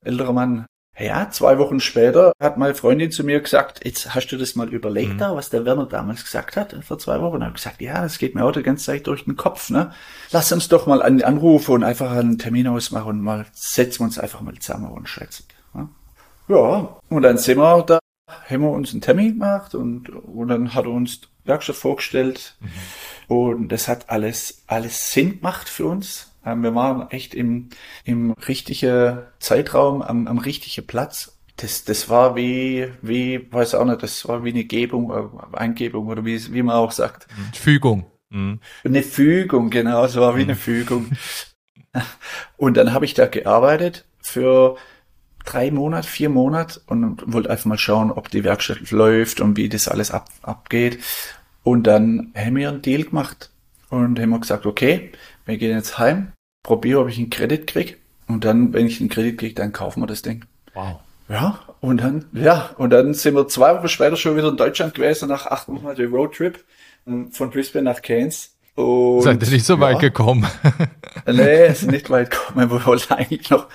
älterer 0.03 0.33
Mann. 0.33 0.65
Ja, 0.97 1.29
zwei 1.29 1.59
Wochen 1.59 1.79
später 1.79 2.31
hat 2.41 2.57
meine 2.57 2.73
Freundin 2.73 3.11
zu 3.11 3.23
mir 3.23 3.39
gesagt, 3.39 3.85
jetzt 3.85 4.15
hast 4.15 4.27
du 4.29 4.37
das 4.37 4.55
mal 4.55 4.73
überlegt, 4.73 5.13
mhm. 5.13 5.17
da, 5.19 5.35
was 5.35 5.51
der 5.51 5.63
Werner 5.63 5.85
damals 5.85 6.23
gesagt 6.23 6.57
hat, 6.57 6.75
vor 6.83 6.97
zwei 6.97 7.21
Wochen. 7.21 7.35
Und 7.35 7.47
ich 7.49 7.53
gesagt, 7.53 7.81
ja, 7.81 8.01
das 8.01 8.17
geht 8.17 8.33
mir 8.33 8.43
auch 8.43 8.51
die 8.51 8.63
ganze 8.63 8.85
Zeit 8.85 9.05
durch 9.05 9.25
den 9.25 9.35
Kopf, 9.35 9.69
ne? 9.69 9.91
Lass 10.31 10.51
uns 10.51 10.69
doch 10.69 10.87
mal 10.87 11.03
an, 11.03 11.21
anrufen 11.21 11.71
und 11.75 11.83
einfach 11.83 12.09
einen 12.09 12.39
Termin 12.39 12.67
ausmachen 12.67 13.09
und 13.09 13.21
mal 13.21 13.45
setzen 13.51 13.99
wir 13.99 14.05
uns 14.05 14.17
einfach 14.17 14.41
mal 14.41 14.55
zusammen 14.55 14.89
und 14.91 15.07
schätzen. 15.07 15.45
Ne? 15.75 15.87
Ja, 16.47 16.97
und 17.09 17.21
dann 17.21 17.37
sind 17.37 17.59
wir 17.59 17.83
da, 17.83 17.99
haben 18.27 18.61
wir 18.61 18.69
uns 18.69 18.91
einen 18.91 19.01
Termin 19.01 19.33
gemacht 19.33 19.75
und, 19.75 20.09
und 20.09 20.47
dann 20.47 20.73
hat 20.73 20.85
er 20.85 20.91
uns 20.91 21.21
Werkstatt 21.43 21.75
vorgestellt. 21.75 22.55
Mhm. 22.59 23.35
Und 23.35 23.67
das 23.69 23.87
hat 23.87 24.09
alles, 24.09 24.63
alles 24.67 25.11
Sinn 25.11 25.37
gemacht 25.37 25.69
für 25.69 25.85
uns. 25.85 26.33
Ähm, 26.45 26.63
wir 26.63 26.75
waren 26.75 27.09
echt 27.11 27.33
im, 27.33 27.69
im 28.03 28.31
richtigen 28.31 29.19
Zeitraum, 29.39 30.01
am, 30.01 30.27
am 30.27 30.37
richtigen 30.37 30.85
Platz. 30.85 31.37
Das, 31.57 31.85
das 31.85 32.09
war 32.09 32.35
wie, 32.35 32.89
wie, 33.01 33.47
weiß 33.51 33.75
auch 33.75 33.85
nicht, 33.85 34.03
das 34.03 34.27
war 34.27 34.43
wie 34.43 34.49
eine 34.49 34.65
Gebung, 34.65 35.11
äh, 35.11 35.57
Eingebung 35.57 36.07
oder 36.07 36.25
wie, 36.25 36.53
wie 36.53 36.63
man 36.63 36.75
auch 36.75 36.91
sagt. 36.91 37.27
Fügung. 37.53 38.05
Mhm. 38.29 38.59
Eine 38.83 39.03
Fügung, 39.03 39.69
genau, 39.69 40.03
es 40.03 40.15
war 40.15 40.35
wie 40.35 40.43
mhm. 40.43 40.49
eine 40.49 40.55
Fügung. 40.55 41.11
Und 42.57 42.75
dann 42.75 42.91
habe 42.91 43.05
ich 43.05 43.13
da 43.13 43.25
gearbeitet 43.27 44.05
für 44.19 44.75
drei 45.45 45.71
Monate, 45.71 46.07
vier 46.07 46.29
Monate 46.29 46.81
und 46.87 47.21
wollte 47.31 47.49
einfach 47.49 47.65
mal 47.65 47.77
schauen, 47.77 48.11
ob 48.11 48.29
die 48.29 48.43
Werkstatt 48.43 48.91
läuft 48.91 49.39
und 49.39 49.57
wie 49.57 49.69
das 49.69 49.87
alles 49.87 50.11
ab, 50.11 50.27
abgeht. 50.41 50.99
Und 51.63 51.87
dann 51.87 52.31
haben 52.35 52.55
wir 52.55 52.69
einen 52.69 52.81
Deal 52.81 53.03
gemacht 53.03 53.49
und 53.89 54.19
haben 54.19 54.39
gesagt, 54.39 54.65
okay, 54.65 55.11
wir 55.45 55.57
gehen 55.57 55.75
jetzt 55.75 55.97
heim, 55.97 56.31
probiere, 56.63 57.01
ob 57.01 57.09
ich 57.09 57.17
einen 57.17 57.29
Kredit 57.29 57.67
krieg. 57.67 57.97
Und 58.27 58.43
dann, 58.43 58.73
wenn 58.73 58.87
ich 58.87 58.99
einen 58.99 59.09
Kredit 59.09 59.37
krieg, 59.37 59.55
dann 59.55 59.71
kaufen 59.71 60.01
wir 60.01 60.07
das 60.07 60.21
Ding. 60.21 60.45
Wow. 60.73 60.99
Ja, 61.27 61.59
und 61.81 62.01
dann, 62.01 62.25
ja, 62.33 62.69
und 62.77 62.91
dann 62.91 63.13
sind 63.13 63.35
wir 63.35 63.47
zwei 63.47 63.75
Wochen 63.75 63.87
später 63.87 64.15
schon 64.15 64.37
wieder 64.37 64.49
in 64.49 64.57
Deutschland 64.57 64.93
gewesen, 64.93 65.27
nach 65.29 65.47
acht 65.47 65.67
Monaten 65.67 66.13
Roadtrip 66.13 66.63
ähm, 67.07 67.31
von 67.31 67.49
Brisbane 67.49 67.85
nach 67.85 68.01
Cairns. 68.01 68.54
Und, 68.75 69.21
Seid 69.21 69.41
ihr 69.41 69.49
nicht 69.49 69.65
so 69.65 69.75
ja, 69.75 69.79
weit 69.79 69.99
gekommen? 69.99 70.45
nee, 71.25 71.67
ist 71.67 71.89
nicht 71.89 72.09
weit 72.09 72.31
gekommen. 72.31 72.69
Wir 72.69 72.85
wollten 72.85 73.13
eigentlich 73.13 73.49
noch, 73.49 73.67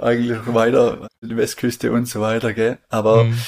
eigentlich 0.00 0.38
noch 0.38 0.54
weiter, 0.54 1.08
die 1.22 1.36
Westküste 1.36 1.90
und 1.90 2.06
so 2.06 2.20
weiter, 2.20 2.52
gell. 2.52 2.78
Aber 2.90 3.24
mhm. 3.24 3.38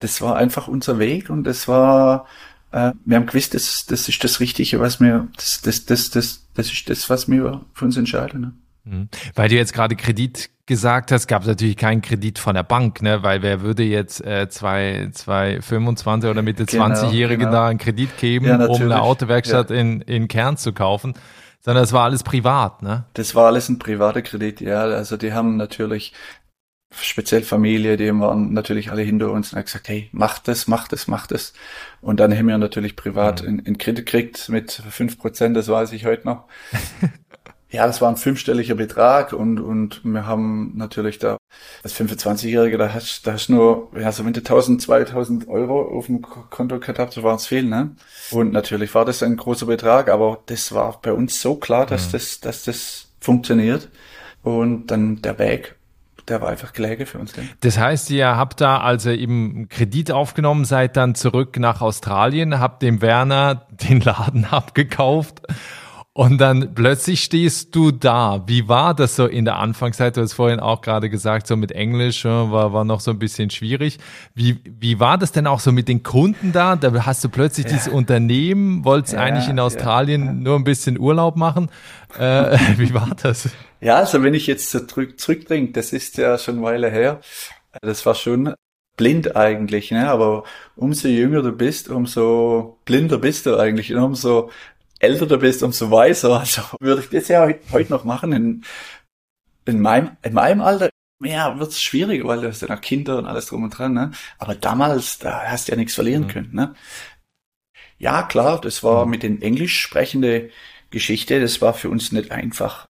das 0.00 0.20
war 0.20 0.36
einfach 0.36 0.68
unser 0.68 0.98
Weg 0.98 1.30
und 1.30 1.44
das 1.44 1.68
war, 1.68 2.26
äh, 2.70 2.92
wir 3.04 3.16
haben 3.16 3.26
gewusst, 3.26 3.54
das, 3.54 3.86
das 3.86 4.08
ist 4.08 4.22
das 4.22 4.40
Richtige, 4.40 4.78
was 4.78 5.00
wir, 5.00 5.28
das, 5.36 5.62
das, 5.62 5.86
das, 5.86 6.10
das, 6.10 6.46
das 6.52 6.70
ist 6.70 6.90
das, 6.90 7.08
was 7.08 7.30
wir 7.30 7.64
für 7.72 7.86
uns 7.86 7.96
entscheiden. 7.96 8.40
Ne? 8.40 8.52
Mhm. 8.84 9.08
Weil 9.34 9.48
du 9.48 9.54
jetzt 9.54 9.72
gerade 9.72 9.96
Kredit 9.96 10.50
gesagt 10.66 11.10
hast, 11.10 11.26
gab 11.26 11.42
es 11.42 11.48
natürlich 11.48 11.76
keinen 11.76 12.02
Kredit 12.02 12.38
von 12.38 12.54
der 12.54 12.62
Bank, 12.62 13.02
ne? 13.02 13.22
Weil 13.22 13.42
wer 13.42 13.62
würde 13.62 13.82
jetzt 13.82 14.24
äh, 14.24 14.48
zwei, 14.48 15.08
zwei 15.12 15.60
25 15.60 16.30
oder 16.30 16.42
Mitte 16.42 16.66
genau, 16.66 16.86
20-Jährige 16.86 17.38
genau. 17.44 17.52
da 17.52 17.68
einen 17.68 17.78
Kredit 17.78 18.16
geben, 18.18 18.46
ja, 18.46 18.64
um 18.66 18.80
eine 18.80 19.02
Autowerkstatt 19.02 19.70
ja. 19.70 19.76
in, 19.76 20.00
in 20.02 20.28
Kern 20.28 20.56
zu 20.56 20.72
kaufen? 20.72 21.14
Sondern 21.60 21.84
es 21.84 21.92
war 21.92 22.04
alles 22.04 22.22
privat, 22.24 22.82
ne? 22.82 23.04
Das 23.14 23.34
war 23.34 23.46
alles 23.46 23.68
ein 23.68 23.78
privater 23.78 24.22
Kredit, 24.22 24.60
ja. 24.60 24.82
Also 24.82 25.16
die 25.16 25.32
haben 25.32 25.56
natürlich 25.56 26.12
speziell 27.00 27.42
Familie, 27.42 27.96
die 27.96 28.12
waren 28.18 28.52
natürlich 28.52 28.90
alle 28.90 29.02
hinter 29.02 29.30
uns 29.30 29.52
und 29.52 29.58
haben 29.58 29.64
gesagt, 29.64 29.88
hey, 29.88 30.08
mach 30.12 30.38
das, 30.38 30.68
mach 30.68 30.88
das, 30.88 31.08
mach 31.08 31.26
das. 31.26 31.52
Und 32.00 32.20
dann 32.20 32.36
haben 32.36 32.48
wir 32.48 32.58
natürlich 32.58 32.96
privat 32.96 33.42
mhm. 33.42 33.60
in, 33.60 33.78
Kredit 33.78 34.06
gekriegt 34.06 34.48
mit 34.48 34.72
fünf 34.72 35.18
Prozent, 35.18 35.56
das 35.56 35.68
weiß 35.68 35.92
ich 35.92 36.04
heute 36.04 36.26
noch. 36.26 36.44
ja, 37.72 37.86
das 37.86 38.02
war 38.02 38.10
ein 38.10 38.18
fünfstelliger 38.18 38.74
Betrag 38.74 39.32
und, 39.32 39.58
und 39.58 40.04
wir 40.04 40.26
haben 40.26 40.72
natürlich 40.76 41.18
da, 41.18 41.38
als 41.82 41.94
25-Jährige, 41.98 42.76
da 42.76 42.92
hast, 42.92 43.26
da 43.26 43.32
hast 43.32 43.48
nur, 43.48 43.90
ja, 43.98 44.12
so 44.12 44.26
wenn 44.26 44.34
du 44.34 44.40
1000, 44.40 44.82
2000 44.82 45.48
Euro 45.48 45.80
auf 45.80 46.06
dem 46.06 46.20
Konto 46.20 46.78
gehabt, 46.78 47.14
so 47.14 47.22
waren 47.22 47.36
es 47.36 47.46
viel, 47.46 47.64
ne? 47.64 47.96
Und 48.30 48.52
natürlich 48.52 48.94
war 48.94 49.06
das 49.06 49.22
ein 49.22 49.38
großer 49.38 49.64
Betrag, 49.64 50.10
aber 50.10 50.42
das 50.46 50.72
war 50.72 51.00
bei 51.00 51.14
uns 51.14 51.40
so 51.40 51.56
klar, 51.56 51.86
dass 51.86 52.08
mhm. 52.08 52.12
das, 52.12 52.40
dass 52.40 52.64
das 52.64 53.08
funktioniert. 53.20 53.88
Und 54.42 54.88
dann 54.88 55.22
der 55.22 55.38
Weg 55.38 55.76
der 56.28 56.40
war 56.40 56.50
einfach 56.50 56.72
gelegen 56.72 57.04
für 57.04 57.18
uns. 57.18 57.32
Gell? 57.32 57.48
Das 57.60 57.78
heißt, 57.78 58.08
ihr 58.10 58.36
habt 58.36 58.60
da 58.60 58.78
also 58.78 59.10
eben 59.10 59.68
Kredit 59.68 60.12
aufgenommen, 60.12 60.64
seid 60.64 60.96
dann 60.96 61.16
zurück 61.16 61.58
nach 61.58 61.80
Australien, 61.80 62.60
habt 62.60 62.82
dem 62.82 63.02
Werner 63.02 63.66
den 63.70 64.00
Laden 64.00 64.44
abgekauft 64.44 65.42
Und 66.14 66.38
dann 66.42 66.74
plötzlich 66.74 67.22
stehst 67.22 67.74
du 67.74 67.90
da. 67.90 68.42
Wie 68.46 68.68
war 68.68 68.92
das 68.92 69.16
so 69.16 69.26
in 69.26 69.46
der 69.46 69.56
Anfangszeit? 69.56 70.14
Du 70.14 70.20
hast 70.20 70.34
vorhin 70.34 70.60
auch 70.60 70.82
gerade 70.82 71.08
gesagt, 71.08 71.46
so 71.46 71.56
mit 71.56 71.72
Englisch 71.72 72.26
war, 72.26 72.74
war 72.74 72.84
noch 72.84 73.00
so 73.00 73.12
ein 73.12 73.18
bisschen 73.18 73.48
schwierig. 73.48 73.98
Wie, 74.34 74.58
wie 74.64 75.00
war 75.00 75.16
das 75.16 75.32
denn 75.32 75.46
auch 75.46 75.60
so 75.60 75.72
mit 75.72 75.88
den 75.88 76.02
Kunden 76.02 76.52
da? 76.52 76.76
Da 76.76 77.06
hast 77.06 77.24
du 77.24 77.30
plötzlich 77.30 77.64
ja. 77.64 77.72
dieses 77.72 77.88
Unternehmen, 77.88 78.84
wolltest 78.84 79.14
ja, 79.14 79.20
eigentlich 79.20 79.48
in 79.48 79.58
Australien 79.58 80.26
ja, 80.26 80.32
nur 80.32 80.56
ein 80.56 80.64
bisschen 80.64 80.98
Urlaub 80.98 81.36
machen. 81.36 81.70
Äh, 82.18 82.58
wie 82.76 82.92
war 82.92 83.08
das? 83.22 83.48
Ja, 83.80 83.96
also 83.96 84.22
wenn 84.22 84.34
ich 84.34 84.46
jetzt 84.46 84.70
zurück, 84.70 85.18
zurückdenke, 85.18 85.72
das 85.72 85.94
ist 85.94 86.18
ja 86.18 86.36
schon 86.36 86.56
eine 86.56 86.64
Weile 86.64 86.90
her. 86.90 87.20
Das 87.80 88.04
war 88.04 88.14
schon 88.14 88.52
blind 88.98 89.34
eigentlich, 89.34 89.90
ne? 89.90 90.10
aber 90.10 90.44
umso 90.76 91.08
jünger 91.08 91.42
du 91.42 91.52
bist, 91.52 91.88
umso 91.88 92.78
blinder 92.84 93.18
bist 93.18 93.46
du 93.46 93.56
eigentlich 93.56 93.94
und 93.94 94.02
umso 94.02 94.50
älter 95.02 95.26
du 95.26 95.38
bist, 95.38 95.62
umso 95.62 95.90
weiser. 95.90 96.30
Also 96.40 96.62
würde 96.80 97.02
ich 97.02 97.10
das 97.10 97.28
ja 97.28 97.48
heute 97.72 97.92
noch 97.92 98.04
machen. 98.04 98.32
In, 98.32 98.64
in, 99.66 99.80
meinem, 99.80 100.16
in 100.22 100.32
meinem 100.32 100.60
Alter 100.60 100.90
ja, 101.22 101.58
wird 101.58 101.70
es 101.70 101.82
schwieriger, 101.82 102.26
weil 102.26 102.40
du 102.40 102.48
hast 102.48 102.62
ja 102.62 102.68
noch 102.68 102.80
Kinder 102.80 103.18
und 103.18 103.26
alles 103.26 103.46
drum 103.46 103.62
und 103.62 103.70
dran. 103.76 103.92
Ne? 103.92 104.10
Aber 104.38 104.54
damals, 104.54 105.18
da 105.18 105.42
hast 105.44 105.68
du 105.68 105.72
ja 105.72 105.78
nichts 105.78 105.94
verlieren 105.94 106.24
mhm. 106.24 106.28
können. 106.28 106.50
Ne? 106.52 106.74
Ja, 107.98 108.22
klar, 108.22 108.60
das 108.60 108.82
war 108.82 109.04
mhm. 109.04 109.10
mit 109.10 109.22
den 109.22 109.42
Englisch 109.42 109.80
sprechende 109.80 110.50
Geschichte, 110.90 111.40
das 111.40 111.60
war 111.60 111.74
für 111.74 111.88
uns 111.88 112.12
nicht 112.12 112.30
einfach. 112.30 112.86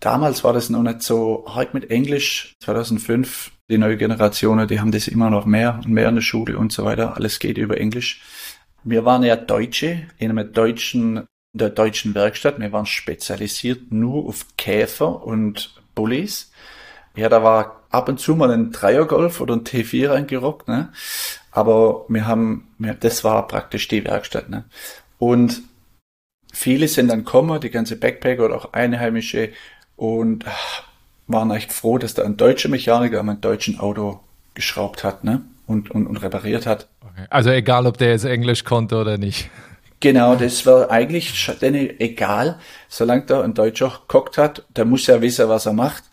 Damals 0.00 0.44
war 0.44 0.52
das 0.52 0.70
noch 0.70 0.82
nicht 0.82 1.02
so 1.02 1.44
hart 1.48 1.74
mit 1.74 1.90
Englisch. 1.90 2.54
2005, 2.62 3.50
die 3.68 3.78
neue 3.78 3.96
Generation, 3.96 4.66
die 4.68 4.78
haben 4.78 4.92
das 4.92 5.08
immer 5.08 5.30
noch 5.30 5.44
mehr 5.44 5.80
und 5.84 5.88
mehr 5.88 6.08
in 6.08 6.16
der 6.16 6.22
Schule 6.22 6.56
und 6.56 6.72
so 6.72 6.84
weiter. 6.84 7.16
Alles 7.16 7.38
geht 7.40 7.58
über 7.58 7.78
Englisch. 7.78 8.20
Wir 8.84 9.04
waren 9.04 9.22
ja 9.22 9.36
Deutsche 9.36 10.06
in 10.18 10.30
einer 10.30 10.44
deutschen, 10.44 11.18
in 11.18 11.26
der 11.52 11.70
deutschen 11.70 12.14
Werkstatt. 12.14 12.58
Wir 12.58 12.72
waren 12.72 12.86
spezialisiert 12.86 13.90
nur 13.90 14.26
auf 14.26 14.46
Käfer 14.56 15.24
und 15.24 15.74
Bullies. 15.94 16.52
Ja, 17.16 17.28
da 17.28 17.42
war 17.42 17.82
ab 17.90 18.08
und 18.08 18.20
zu 18.20 18.36
mal 18.36 18.50
ein 18.50 18.70
Dreiergolf 18.70 19.40
oder 19.40 19.54
ein 19.54 19.64
T4 19.64 20.12
eingerockt, 20.12 20.68
ne? 20.68 20.92
Aber 21.50 22.04
wir 22.08 22.26
haben, 22.26 22.68
wir, 22.78 22.94
das 22.94 23.24
war 23.24 23.46
praktisch 23.48 23.88
die 23.88 24.04
Werkstatt, 24.04 24.48
ne? 24.48 24.64
Und 25.18 25.62
viele 26.52 26.86
sind 26.86 27.08
dann 27.08 27.24
gekommen, 27.24 27.60
die 27.60 27.70
ganze 27.70 27.96
Backpacker 27.96 28.44
oder 28.44 28.56
auch 28.56 28.72
Einheimische 28.72 29.50
und 29.96 30.46
ach, 30.46 30.84
waren 31.26 31.50
echt 31.50 31.72
froh, 31.72 31.98
dass 31.98 32.14
da 32.14 32.22
ein 32.24 32.36
deutscher 32.36 32.68
Mechaniker 32.68 33.20
an 33.20 33.28
einem 33.28 33.40
deutschen 33.40 33.80
Auto 33.80 34.20
geschraubt 34.54 35.02
hat, 35.02 35.24
ne? 35.24 35.42
Und, 35.68 35.90
und, 35.90 36.06
und 36.06 36.16
repariert 36.16 36.66
hat. 36.66 36.88
Okay. 37.00 37.26
Also 37.30 37.50
egal, 37.50 37.86
ob 37.86 37.98
der 37.98 38.10
jetzt 38.10 38.24
Englisch 38.24 38.64
konnte 38.64 38.96
oder 38.96 39.18
nicht. 39.18 39.50
Genau, 40.00 40.36
das 40.36 40.64
war 40.64 40.90
eigentlich 40.90 41.50
denen 41.60 42.00
egal, 42.00 42.58
solange 42.88 43.26
da 43.26 43.42
ein 43.42 43.54
Deutscher 43.54 44.00
geguckt 44.06 44.38
hat, 44.38 44.64
der 44.76 44.84
muss 44.84 45.06
ja 45.06 45.20
wissen, 45.20 45.48
was 45.48 45.66
er 45.66 45.72
macht, 45.72 46.04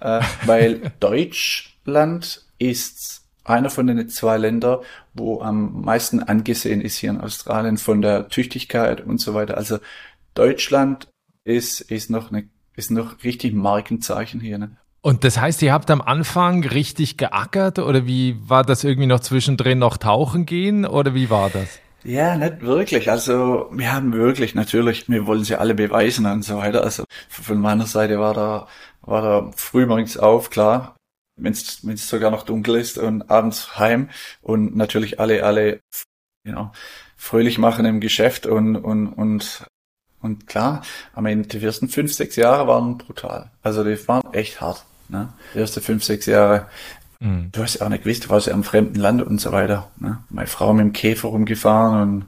äh, 0.00 0.20
weil 0.46 0.92
Deutschland 1.00 2.42
ist 2.58 3.22
einer 3.44 3.70
von 3.70 3.86
den 3.86 4.08
zwei 4.08 4.38
Ländern, 4.38 4.80
wo 5.12 5.42
am 5.42 5.82
meisten 5.82 6.22
angesehen 6.22 6.80
ist 6.80 6.96
hier 6.96 7.10
in 7.10 7.20
Australien 7.20 7.76
von 7.76 8.02
der 8.02 8.28
Tüchtigkeit 8.28 9.02
und 9.02 9.20
so 9.20 9.34
weiter. 9.34 9.58
Also 9.58 9.78
Deutschland 10.34 11.08
ist, 11.44 11.80
ist 11.82 12.10
noch 12.10 12.32
eine, 12.32 12.48
ist 12.74 12.90
noch 12.90 13.22
richtig 13.22 13.52
Markenzeichen 13.52 14.40
hier. 14.40 14.58
Ne? 14.58 14.76
Und 15.04 15.22
das 15.22 15.38
heißt, 15.38 15.60
ihr 15.60 15.74
habt 15.74 15.90
am 15.90 16.00
Anfang 16.00 16.64
richtig 16.64 17.18
geackert 17.18 17.78
oder 17.78 18.06
wie 18.06 18.38
war 18.48 18.64
das 18.64 18.84
irgendwie 18.84 19.06
noch 19.06 19.20
zwischendrin 19.20 19.78
noch 19.78 19.98
tauchen 19.98 20.46
gehen 20.46 20.86
oder 20.86 21.14
wie 21.14 21.28
war 21.28 21.50
das? 21.50 21.78
Ja, 22.04 22.36
nicht 22.36 22.62
wirklich. 22.62 23.10
Also 23.10 23.68
wir 23.70 23.92
haben 23.92 24.14
wirklich 24.14 24.54
natürlich, 24.54 25.06
wir 25.10 25.26
wollen 25.26 25.44
sie 25.44 25.56
alle 25.56 25.74
beweisen 25.74 26.24
und 26.24 26.42
so 26.42 26.56
weiter. 26.56 26.84
Also 26.84 27.04
von 27.28 27.60
meiner 27.60 27.84
Seite 27.84 28.18
war 28.18 28.32
da 28.32 28.66
war 29.02 29.20
da 29.20 29.50
früh 29.54 29.84
morgens 29.84 30.16
auf, 30.16 30.48
klar, 30.48 30.96
wenn 31.36 31.52
es 31.52 32.08
sogar 32.08 32.30
noch 32.30 32.44
dunkel 32.44 32.76
ist 32.76 32.96
und 32.96 33.30
abends 33.30 33.78
heim 33.78 34.08
und 34.40 34.74
natürlich 34.74 35.20
alle 35.20 35.44
alle 35.44 35.80
know, 36.48 36.70
fröhlich 37.18 37.58
machen 37.58 37.84
im 37.84 38.00
Geschäft 38.00 38.46
und 38.46 38.76
und 38.76 39.08
und 39.08 39.66
und 40.22 40.46
klar, 40.46 40.80
am 41.12 41.26
Ende 41.26 41.46
die 41.46 41.62
ersten 41.62 41.90
fünf 41.90 42.14
sechs 42.14 42.36
Jahre 42.36 42.66
waren 42.68 42.96
brutal. 42.96 43.50
Also 43.62 43.84
die 43.84 44.08
waren 44.08 44.32
echt 44.32 44.62
hart. 44.62 44.86
Ne? 45.08 45.28
Die 45.54 45.58
ersten 45.58 45.80
fünf, 45.80 46.04
sechs 46.04 46.26
Jahre. 46.26 46.66
Mhm. 47.20 47.50
Du 47.52 47.62
hast 47.62 47.76
ja 47.76 47.86
auch 47.86 47.90
nicht 47.90 48.04
gewusst, 48.04 48.24
du 48.24 48.28
warst 48.30 48.46
ja 48.46 48.52
im 48.52 48.64
fremden 48.64 48.98
Land 48.98 49.22
und 49.22 49.40
so 49.40 49.52
weiter. 49.52 49.90
Ne? 49.98 50.18
Meine 50.28 50.46
Frau 50.46 50.72
mit 50.72 50.84
dem 50.84 50.92
Käfer 50.92 51.28
rumgefahren 51.28 52.02
und, 52.02 52.26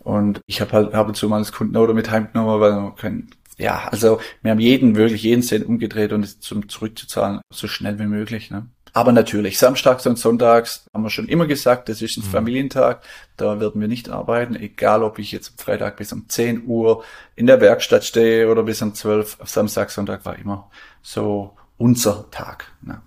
und 0.00 0.40
ich 0.46 0.60
habe 0.60 0.72
halt 0.72 0.94
ab 0.94 1.08
und 1.08 1.16
zu 1.16 1.28
mal 1.28 1.38
das 1.38 1.52
Kundenauto 1.52 1.94
mit 1.94 2.10
heimgenommen, 2.10 2.60
weil 2.60 2.72
man 2.72 2.96
können, 2.96 3.30
ja, 3.58 3.88
also 3.90 4.20
wir 4.42 4.50
haben 4.50 4.60
jeden, 4.60 4.96
wirklich 4.96 5.22
jeden 5.22 5.42
Cent 5.42 5.66
umgedreht 5.66 6.12
und 6.12 6.24
es 6.24 6.40
zum 6.40 6.68
zurückzuzahlen, 6.68 7.40
so 7.50 7.68
schnell 7.68 7.98
wie 7.98 8.06
möglich. 8.06 8.50
Ne? 8.50 8.66
Aber 8.92 9.12
natürlich, 9.12 9.58
samstags 9.58 10.06
und 10.06 10.18
sonntags 10.18 10.88
haben 10.94 11.02
wir 11.02 11.10
schon 11.10 11.28
immer 11.28 11.46
gesagt, 11.46 11.90
das 11.90 12.00
ist 12.00 12.16
ein 12.16 12.24
mhm. 12.24 12.30
Familientag, 12.30 13.02
da 13.36 13.60
werden 13.60 13.80
wir 13.80 13.88
nicht 13.88 14.08
arbeiten, 14.08 14.54
egal 14.54 15.02
ob 15.02 15.18
ich 15.18 15.32
jetzt 15.32 15.50
am 15.50 15.58
Freitag 15.58 15.96
bis 15.96 16.14
um 16.14 16.28
10 16.28 16.66
Uhr 16.66 17.04
in 17.34 17.46
der 17.46 17.60
Werkstatt 17.60 18.04
stehe 18.04 18.48
oder 18.50 18.62
bis 18.62 18.80
um 18.80 18.94
12, 18.94 19.38
Samstag, 19.44 19.90
Sonntag 19.90 20.24
war 20.24 20.38
immer 20.38 20.70
so 21.02 21.55
unser 21.78 22.30
Tag. 22.30 22.72
Ne? 22.82 23.00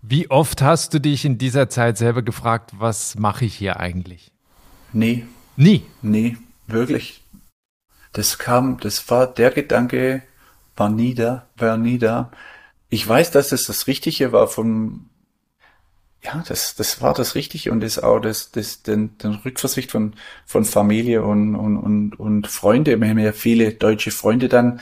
Wie 0.00 0.30
oft 0.30 0.62
hast 0.62 0.94
du 0.94 1.00
dich 1.00 1.24
in 1.24 1.38
dieser 1.38 1.68
Zeit 1.68 1.98
selber 1.98 2.22
gefragt, 2.22 2.72
was 2.78 3.16
mache 3.16 3.44
ich 3.44 3.54
hier 3.54 3.80
eigentlich? 3.80 4.32
Nee. 4.92 5.26
Nie? 5.56 5.84
Nee, 6.00 6.36
wirklich. 6.66 7.22
Das 8.12 8.38
kam, 8.38 8.78
das 8.78 9.08
war, 9.10 9.26
der 9.26 9.50
Gedanke 9.50 10.22
war 10.76 10.90
nie 10.90 11.14
da, 11.14 11.46
war 11.56 11.76
nie 11.76 11.98
da. 11.98 12.30
Ich 12.88 13.06
weiß, 13.06 13.30
dass 13.30 13.52
es 13.52 13.64
das 13.64 13.86
Richtige 13.86 14.32
war 14.32 14.48
von, 14.48 15.08
ja, 16.22 16.42
das, 16.46 16.74
das 16.74 17.00
war 17.00 17.14
das 17.14 17.34
Richtige 17.34 17.72
und 17.72 17.80
das 17.80 17.98
auch 17.98 18.20
das, 18.20 18.52
das, 18.52 18.82
den, 18.82 19.16
den 19.18 19.34
Rückversicht 19.34 19.90
von, 19.90 20.14
von 20.46 20.64
Familie 20.64 21.22
und, 21.22 21.54
und, 21.54 21.76
und, 21.76 22.20
und 22.20 22.46
Freunde. 22.46 23.00
Wir 23.00 23.08
haben 23.08 23.18
ja 23.18 23.32
viele 23.32 23.72
deutsche 23.72 24.10
Freunde 24.10 24.48
dann 24.48 24.80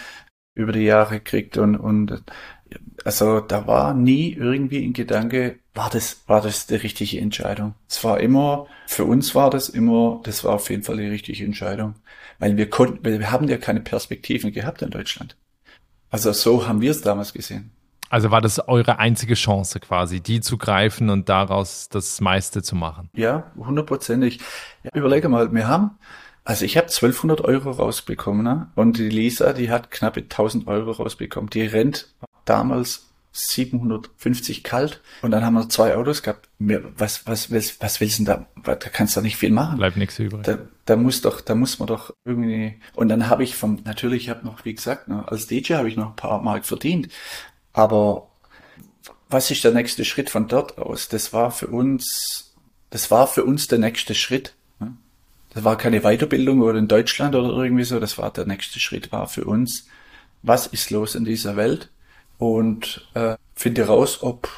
über 0.55 0.73
die 0.73 0.81
Jahre 0.81 1.17
gekriegt 1.17 1.57
und, 1.57 1.77
und 1.77 2.23
also 3.05 3.41
da 3.41 3.67
war 3.67 3.95
nie 3.95 4.33
irgendwie 4.33 4.85
ein 4.85 4.93
Gedanke, 4.93 5.59
war 5.75 5.91
das, 5.91 6.23
war 6.27 6.41
das 6.41 6.67
die 6.67 6.77
richtige 6.77 7.21
Entscheidung? 7.21 7.75
Es 7.89 8.03
war 8.05 8.21
immer, 8.21 8.67
für 8.87 9.05
uns 9.05 9.35
war 9.35 9.51
das 9.51 9.69
immer, 9.69 10.21
das 10.25 10.45
war 10.45 10.55
auf 10.55 10.71
jeden 10.71 10.83
Fall 10.83 10.97
die 10.97 11.09
richtige 11.09 11.45
Entscheidung. 11.45 11.95
Weil 12.39 12.57
wir 12.57 12.71
konnten, 12.71 13.05
wir 13.05 13.31
haben 13.31 13.49
ja 13.49 13.59
keine 13.59 13.81
Perspektiven 13.81 14.53
gehabt 14.53 14.83
in 14.83 14.91
Deutschland. 14.91 15.37
Also 16.11 16.33
so 16.33 16.67
haben 16.67 16.81
wir 16.81 16.91
es 16.91 17.03
damals 17.03 17.33
gesehen. 17.33 17.71
Also 18.09 18.33
war 18.33 18.41
das 18.41 18.59
eure 18.69 18.99
einzige 18.99 19.35
Chance 19.35 19.79
quasi, 19.79 20.21
die 20.21 20.41
zu 20.41 20.59
greifen 20.59 21.11
und 21.11 21.29
daraus 21.29 21.89
das 21.89 22.21
meiste 22.21 22.61
zu 22.63 22.75
machen? 22.75 23.09
Ja, 23.15 23.53
hundertprozentig. 23.57 24.41
Ja, 24.83 24.91
überlege 24.95 25.29
mal, 25.29 25.53
wir 25.53 25.69
haben, 25.69 25.93
also 26.43 26.65
ich 26.65 26.77
habe 26.77 26.89
1200 26.89 27.43
Euro 27.43 27.71
rausbekommen 27.71 28.43
ne? 28.43 28.69
und 28.75 28.99
die 28.99 29.09
Lisa, 29.09 29.53
die 29.53 29.71
hat 29.71 29.93
knappe 29.93 30.23
1000 30.23 30.67
Euro 30.67 30.91
rausbekommen. 30.91 31.51
Die 31.51 31.63
rennt 31.63 32.13
damals 32.45 33.11
750 33.33 34.65
kalt 34.65 35.01
und 35.23 35.31
dann 35.31 35.45
haben 35.45 35.55
wir 35.55 35.69
zwei 35.69 35.97
Autos 35.97 36.23
gehabt. 36.23 36.49
Was, 36.59 37.27
was, 37.27 37.51
willst, 37.51 37.81
was 37.81 38.01
willst 38.01 38.19
du 38.19 38.25
denn 38.25 38.47
da? 38.65 38.75
Da 38.75 38.89
kannst 38.89 39.17
du 39.17 39.21
nicht 39.21 39.37
viel 39.37 39.53
machen. 39.53 39.79
Bleibt 39.79 39.97
nichts 39.97 40.19
übrig. 40.19 40.43
Da, 40.43 40.59
da 40.85 40.97
muss 40.97 41.21
doch, 41.21 41.41
da 41.41 41.55
muss 41.55 41.79
man 41.79 41.87
doch 41.87 42.13
irgendwie. 42.25 42.81
Und 42.95 43.09
dann 43.09 43.29
habe 43.29 43.45
ich 43.45 43.55
vom, 43.55 43.81
natürlich, 43.85 44.25
ich 44.25 44.31
habe 44.31 44.45
noch, 44.45 44.65
wie 44.65 44.75
gesagt, 44.75 45.09
ne, 45.09 45.25
als 45.29 45.47
DJ 45.47 45.75
habe 45.75 45.89
ich 45.89 45.97
noch 45.97 46.11
ein 46.11 46.17
paar 46.17 46.43
Mark 46.43 46.67
verdient. 46.67 47.09
Aber 47.73 48.31
was 49.29 49.51
ist 49.51 49.63
der 49.63 49.73
nächste 49.73 50.05
Schritt 50.05 50.29
von 50.29 50.49
dort 50.49 50.79
aus? 50.79 51.09
Das 51.09 51.33
war 51.33 51.53
für 51.53 51.69
uns, 51.69 52.53
das 52.91 53.13
war 53.13 53.29
für 53.29 53.45
uns 53.45 53.69
der 53.69 53.79
nächste 53.79 54.17
Schritt. 54.17 54.55
Ne? 54.81 54.97
Das 55.55 55.63
war 55.63 55.79
keine 55.79 56.01
Weiterbildung 56.01 56.63
oder 56.63 56.79
in 56.79 56.89
Deutschland 56.89 57.37
oder 57.37 57.51
irgendwie 57.63 57.85
so. 57.85 58.01
Das 58.01 58.19
war 58.19 58.33
der 58.33 58.47
nächste 58.47 58.81
Schritt, 58.81 59.13
war 59.13 59.29
für 59.29 59.45
uns, 59.45 59.87
was 60.43 60.67
ist 60.67 60.91
los 60.91 61.15
in 61.15 61.25
dieser 61.25 61.55
Welt? 61.55 61.91
Und 62.41 63.07
äh, 63.15 63.37
finde 63.55 63.87
raus, 63.87 64.23
ob, 64.23 64.49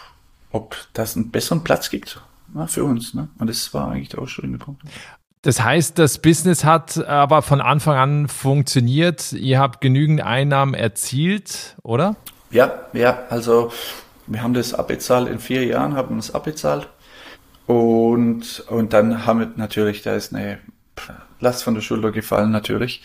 ob 0.53 0.77
das 0.95 1.17
einen 1.17 1.31
besseren 1.31 1.65
Platz 1.65 1.91
gibt 1.91 2.23
na, 2.55 2.67
für 2.67 2.85
uns. 2.85 3.13
Ne? 3.13 3.29
Und 3.39 3.51
das 3.51 3.75
war 3.75 3.91
eigentlich 3.91 4.09
der 4.09 4.21
ausschlaggebende 4.21 4.65
Punkt. 4.65 4.83
Das 5.43 5.61
heißt, 5.63 5.99
das 5.99 6.19
Business 6.19 6.65
hat 6.65 7.05
aber 7.05 7.43
von 7.43 7.61
Anfang 7.61 7.97
an 7.97 8.29
funktioniert. 8.29 9.33
Ihr 9.33 9.59
habt 9.59 9.81
genügend 9.81 10.21
Einnahmen 10.21 10.75
erzielt, 10.75 11.77
oder? 11.83 12.15
Ja, 12.53 12.87
ja, 12.93 13.25
also 13.29 13.73
wir 14.29 14.43
haben 14.43 14.55
das 14.55 14.73
abbezahlt 14.73 15.29
in 15.29 15.41
vier 15.41 15.65
Jahren, 15.67 15.97
haben 15.97 16.19
es 16.19 16.33
abbezahlt. 16.33 16.89
Und, 17.67 18.61
und 18.69 18.93
dann 18.93 19.27
haben 19.27 19.41
wir 19.41 19.53
natürlich, 19.57 20.03
da 20.03 20.15
ist 20.15 20.33
eine 20.33 20.61
Last 21.41 21.65
von 21.65 21.75
der 21.75 21.81
Schulter 21.81 22.13
gefallen, 22.13 22.53
natürlich, 22.53 23.03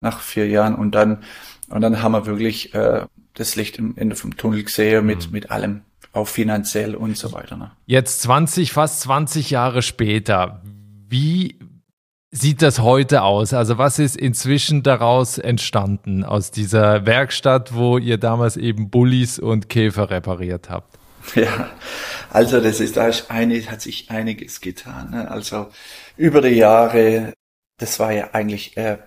nach 0.00 0.20
vier 0.20 0.46
Jahren. 0.46 0.76
Und 0.76 0.94
dann, 0.94 1.24
und 1.68 1.80
dann 1.80 2.00
haben 2.00 2.12
wir 2.12 2.26
wirklich 2.26 2.72
äh, 2.74 3.06
das 3.40 3.56
Licht 3.56 3.78
am 3.78 3.94
Ende 3.96 4.14
vom 4.14 4.36
Tunnel 4.36 4.62
gesehen 4.62 5.06
mit, 5.06 5.26
mhm. 5.26 5.32
mit 5.32 5.50
allem, 5.50 5.80
auch 6.12 6.28
finanziell 6.28 6.94
und 6.94 7.16
so 7.16 7.32
weiter. 7.32 7.56
Ne? 7.56 7.70
Jetzt 7.86 8.22
20, 8.22 8.72
fast 8.72 9.00
20 9.00 9.50
Jahre 9.50 9.82
später, 9.82 10.62
wie 11.08 11.58
sieht 12.30 12.62
das 12.62 12.80
heute 12.80 13.22
aus? 13.22 13.54
Also 13.54 13.78
was 13.78 13.98
ist 13.98 14.16
inzwischen 14.16 14.82
daraus 14.82 15.38
entstanden 15.38 16.24
aus 16.24 16.50
dieser 16.50 17.06
Werkstatt, 17.06 17.74
wo 17.74 17.98
ihr 17.98 18.18
damals 18.18 18.56
eben 18.56 18.90
Bullis 18.90 19.38
und 19.38 19.68
Käfer 19.68 20.10
repariert 20.10 20.70
habt? 20.70 20.98
Ja, 21.34 21.70
also 22.30 22.60
das 22.60 22.80
ist, 22.80 22.96
da 22.96 23.06
ist 23.06 23.30
eine, 23.30 23.60
hat 23.70 23.82
sich 23.82 24.10
einiges 24.10 24.60
getan. 24.60 25.10
Ne? 25.10 25.30
Also 25.30 25.68
über 26.16 26.40
die 26.40 26.48
Jahre, 26.56 27.34
das 27.78 27.98
war 28.00 28.12
ja 28.12 28.30
eigentlich 28.32 28.76
äh, 28.76 28.98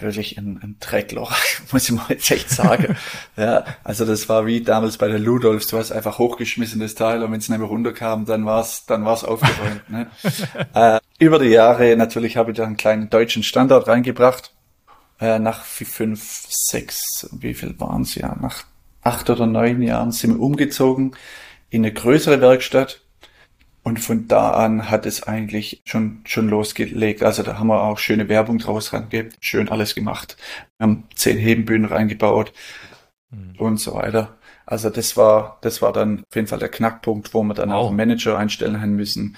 wirklich 0.00 0.38
ein, 0.38 0.58
ein 0.62 0.76
Dreckloch, 0.80 1.32
muss 1.72 1.88
ich 1.88 1.94
mal 1.94 2.06
jetzt 2.08 2.30
echt 2.30 2.50
sagen. 2.50 2.96
ja, 3.36 3.64
also 3.82 4.04
das 4.04 4.28
war 4.28 4.46
wie 4.46 4.62
damals 4.62 4.98
bei 4.98 5.08
der 5.08 5.18
Ludolfs, 5.18 5.66
du 5.68 5.78
hast 5.78 5.92
einfach 5.92 6.18
hochgeschmissen 6.18 6.80
das 6.80 6.94
Teil 6.94 7.22
und 7.22 7.32
wenn 7.32 7.38
es 7.38 7.48
nicht 7.48 7.58
mehr 7.58 7.68
runterkam, 7.68 8.24
dann 8.24 8.46
war's, 8.46 8.86
dann 8.86 9.04
war's 9.04 9.24
aufgeräumt. 9.24 9.88
ne? 9.90 10.06
äh, 10.74 11.00
über 11.18 11.38
die 11.38 11.50
Jahre 11.50 11.96
natürlich 11.96 12.36
habe 12.36 12.50
ich 12.50 12.56
da 12.56 12.64
einen 12.64 12.76
kleinen 12.76 13.10
deutschen 13.10 13.42
Standard 13.42 13.88
reingebracht. 13.88 14.52
Äh, 15.20 15.38
nach 15.38 15.62
fünf, 15.62 16.46
sechs, 16.48 17.28
wie 17.32 17.54
viel 17.54 17.74
waren's 17.78 18.14
ja? 18.16 18.36
Nach 18.40 18.64
acht 19.02 19.30
oder 19.30 19.46
neun 19.46 19.82
Jahren 19.82 20.10
sind 20.10 20.34
wir 20.34 20.40
umgezogen 20.40 21.14
in 21.70 21.84
eine 21.84 21.92
größere 21.92 22.40
Werkstatt 22.40 23.03
und 23.84 24.00
von 24.00 24.26
da 24.28 24.52
an 24.52 24.90
hat 24.90 25.04
es 25.04 25.22
eigentlich 25.24 25.82
schon, 25.84 26.22
schon 26.24 26.48
losgelegt. 26.48 27.22
Also 27.22 27.42
da 27.42 27.58
haben 27.58 27.66
wir 27.66 27.82
auch 27.82 27.98
schöne 27.98 28.30
Werbung 28.30 28.58
draus 28.58 28.94
rangegeben, 28.94 29.32
schön 29.40 29.68
alles 29.68 29.94
gemacht. 29.94 30.38
Wir 30.78 30.84
haben 30.84 31.04
zehn 31.14 31.36
Hebenbühnen 31.36 31.84
reingebaut 31.84 32.54
mhm. 33.30 33.54
und 33.58 33.76
so 33.76 33.94
weiter. 33.94 34.38
Also 34.64 34.88
das 34.88 35.18
war, 35.18 35.58
das 35.60 35.82
war 35.82 35.92
dann 35.92 36.20
auf 36.20 36.34
jeden 36.34 36.48
Fall 36.48 36.58
der 36.58 36.70
Knackpunkt, 36.70 37.34
wo 37.34 37.42
wir 37.42 37.52
dann 37.52 37.68
wow. 37.68 37.76
auch 37.76 37.88
einen 37.88 37.96
Manager 37.96 38.38
einstellen 38.38 38.80
haben 38.80 38.96
müssen, 38.96 39.36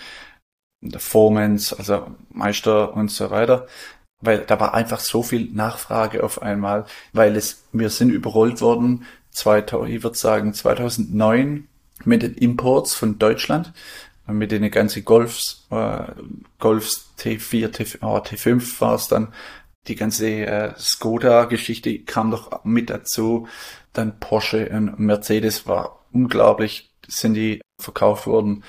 der 0.80 1.00
Formans, 1.00 1.72
also 1.72 2.14
Meister 2.30 2.94
und 2.94 3.10
so 3.10 3.30
weiter. 3.30 3.66
Weil 4.22 4.38
da 4.46 4.60
war 4.60 4.74
einfach 4.74 5.00
so 5.00 5.24
viel 5.24 5.50
Nachfrage 5.52 6.22
auf 6.22 6.40
einmal, 6.40 6.86
weil 7.12 7.34
es, 7.34 7.64
wir 7.72 7.90
sind 7.90 8.10
überrollt 8.10 8.60
worden, 8.60 9.06
2000, 9.32 9.90
ich 9.92 10.02
würde 10.04 10.16
sagen 10.16 10.54
2009 10.54 11.66
mit 12.04 12.22
den 12.22 12.34
Imports 12.34 12.94
von 12.94 13.18
Deutschland 13.18 13.72
mit 14.26 14.52
den 14.52 14.70
ganzen 14.70 15.04
Golfs, 15.04 15.66
äh, 15.70 16.04
Golfs 16.58 17.12
T4, 17.18 17.70
T, 17.70 17.86
oh, 18.02 18.18
T5 18.18 18.80
war 18.80 18.94
es 18.94 19.08
dann, 19.08 19.32
die 19.88 19.94
ganze 19.94 20.28
äh, 20.28 20.74
Skoda-Geschichte 20.78 22.00
kam 22.00 22.30
doch 22.30 22.64
mit 22.64 22.90
dazu. 22.90 23.48
Dann 23.92 24.18
Porsche 24.18 24.68
und 24.70 24.98
Mercedes 24.98 25.66
war 25.66 26.04
unglaublich, 26.12 26.90
sind 27.06 27.34
die 27.34 27.60
verkauft 27.80 28.26
worden. 28.26 28.64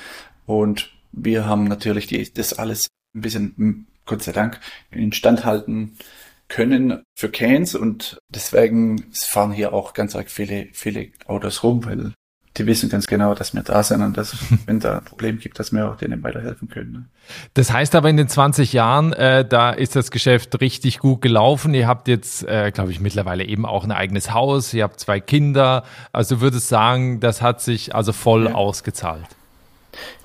Und 0.46 0.92
wir 1.12 1.46
haben 1.46 1.66
natürlich 1.66 2.08
die, 2.08 2.32
das 2.32 2.54
alles 2.54 2.88
ein 3.16 3.22
bisschen, 3.22 3.54
hm, 3.58 3.88
Gott 4.06 4.24
sei 4.24 4.32
Dank, 4.32 4.60
instand 4.92 5.44
halten 5.44 5.98
können 6.48 7.04
für 7.18 7.30
Cairns 7.30 7.76
und 7.76 8.20
deswegen 8.30 9.12
fahren 9.12 9.52
hier 9.52 9.74
auch 9.74 9.94
ganz 9.94 10.16
arg 10.16 10.30
viele, 10.30 10.70
viele 10.72 11.10
Autos 11.26 11.64
rum, 11.64 11.84
weil 11.84 12.14
die 12.58 12.66
wissen 12.66 12.90
ganz 12.90 13.08
genau, 13.08 13.34
dass 13.34 13.54
wir 13.54 13.64
da 13.64 13.84
sind 13.84 14.02
und 14.02 14.18
dass, 14.18 14.36
wenn 14.66 14.80
da 14.80 14.98
ein 14.98 15.06
Problem 15.06 15.40
gibt, 15.40 15.60
dass 15.60 15.72
wir 15.72 15.90
auch 15.90 15.98
denen 15.98 16.24
weiterhelfen 16.24 16.70
können. 16.70 16.92
Ne? 16.92 17.06
Das 17.54 17.72
heißt 17.72 17.96
aber 17.96 18.10
in 18.10 18.18
den 18.18 18.28
20 18.28 18.74
Jahren, 18.74 19.14
äh, 19.14 19.48
da 19.48 19.72
ist 19.72 19.96
das 19.96 20.12
Geschäft 20.12 20.60
richtig 20.62 21.00
gut 21.00 21.22
gelaufen. 21.22 21.74
Ihr 21.74 21.88
habt 21.88 22.08
jetzt, 22.08 22.44
äh, 22.44 22.72
glaube 22.72 22.92
ich, 22.92 23.00
mittlerweile 23.00 23.46
eben 23.46 23.66
auch 23.66 23.84
ein 23.84 23.92
eigenes 23.92 24.34
Haus. 24.34 24.74
Ihr 24.74 24.84
habt 24.84 25.00
zwei 25.00 25.20
Kinder. 25.20 25.84
Also 26.14 26.42
würdest 26.42 26.68
sagen, 26.68 27.20
das 27.20 27.42
hat 27.42 27.62
sich 27.62 27.94
also 27.96 28.14
voll 28.14 28.46
ja. 28.46 28.56
ausgezahlt. 28.56 29.28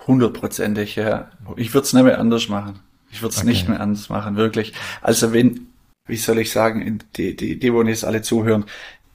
Hundertprozentig, 0.06 0.96
ja. 0.96 1.30
Ich 1.56 1.74
würde 1.74 1.86
es 1.86 1.92
nicht 1.92 2.04
mehr 2.04 2.18
anders 2.18 2.48
machen. 2.48 2.80
Ich 3.10 3.22
würde 3.22 3.32
es 3.32 3.38
okay. 3.38 3.48
nicht 3.48 3.68
mehr 3.68 3.80
anders 3.80 4.08
machen, 4.08 4.36
wirklich. 4.36 4.72
Also 5.00 5.32
wenn, 5.32 5.68
wie 6.06 6.16
soll 6.16 6.38
ich 6.38 6.50
sagen, 6.50 7.00
die, 7.16 7.36
die, 7.36 7.58
die, 7.58 7.72
wo 7.72 7.82
jetzt 7.82 8.04
alle 8.04 8.22
zuhören, 8.22 8.64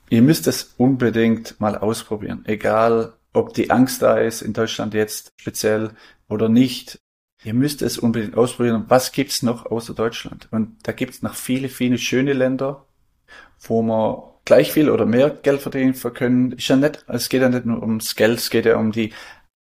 Ihr 0.10 0.22
müsst 0.22 0.48
es 0.48 0.74
unbedingt 0.78 1.60
mal 1.60 1.78
ausprobieren. 1.78 2.44
Egal, 2.46 3.14
ob 3.34 3.54
die 3.54 3.72
Angst 3.72 4.02
da 4.02 4.18
ist, 4.18 4.42
in 4.42 4.54
Deutschland 4.54 4.94
jetzt 4.94 5.34
speziell 5.38 5.92
oder 6.30 6.50
nicht. 6.50 7.00
Ihr 7.44 7.54
müsst 7.54 7.82
es 7.82 7.98
unbedingt 7.98 8.36
ausprobieren. 8.36 8.86
Was 8.88 9.12
gibt's 9.12 9.44
noch 9.44 9.66
außer 9.66 9.94
Deutschland? 9.94 10.48
Und 10.52 10.76
da 10.84 10.92
gibt's 10.92 11.22
noch 11.22 11.36
viele, 11.36 11.70
viele 11.70 11.98
schöne 11.98 12.34
Länder, 12.34 12.86
wo 13.62 13.82
man 13.82 14.24
gleich 14.46 14.72
viel 14.72 14.90
oder 14.90 15.06
mehr 15.06 15.30
Geld 15.30 15.62
verdienen 15.62 15.94
können. 15.94 16.54
Ist 16.54 16.68
ja 16.68 16.78
nicht, 16.78 17.06
es 17.08 17.30
geht 17.30 17.42
ja 17.42 17.50
nicht 17.50 17.66
nur 17.66 17.82
ums 17.82 18.16
Geld, 18.16 18.40
es 18.40 18.50
geht 18.50 18.66
ja 18.66 18.78
um 18.78 18.92
die, 18.92 19.14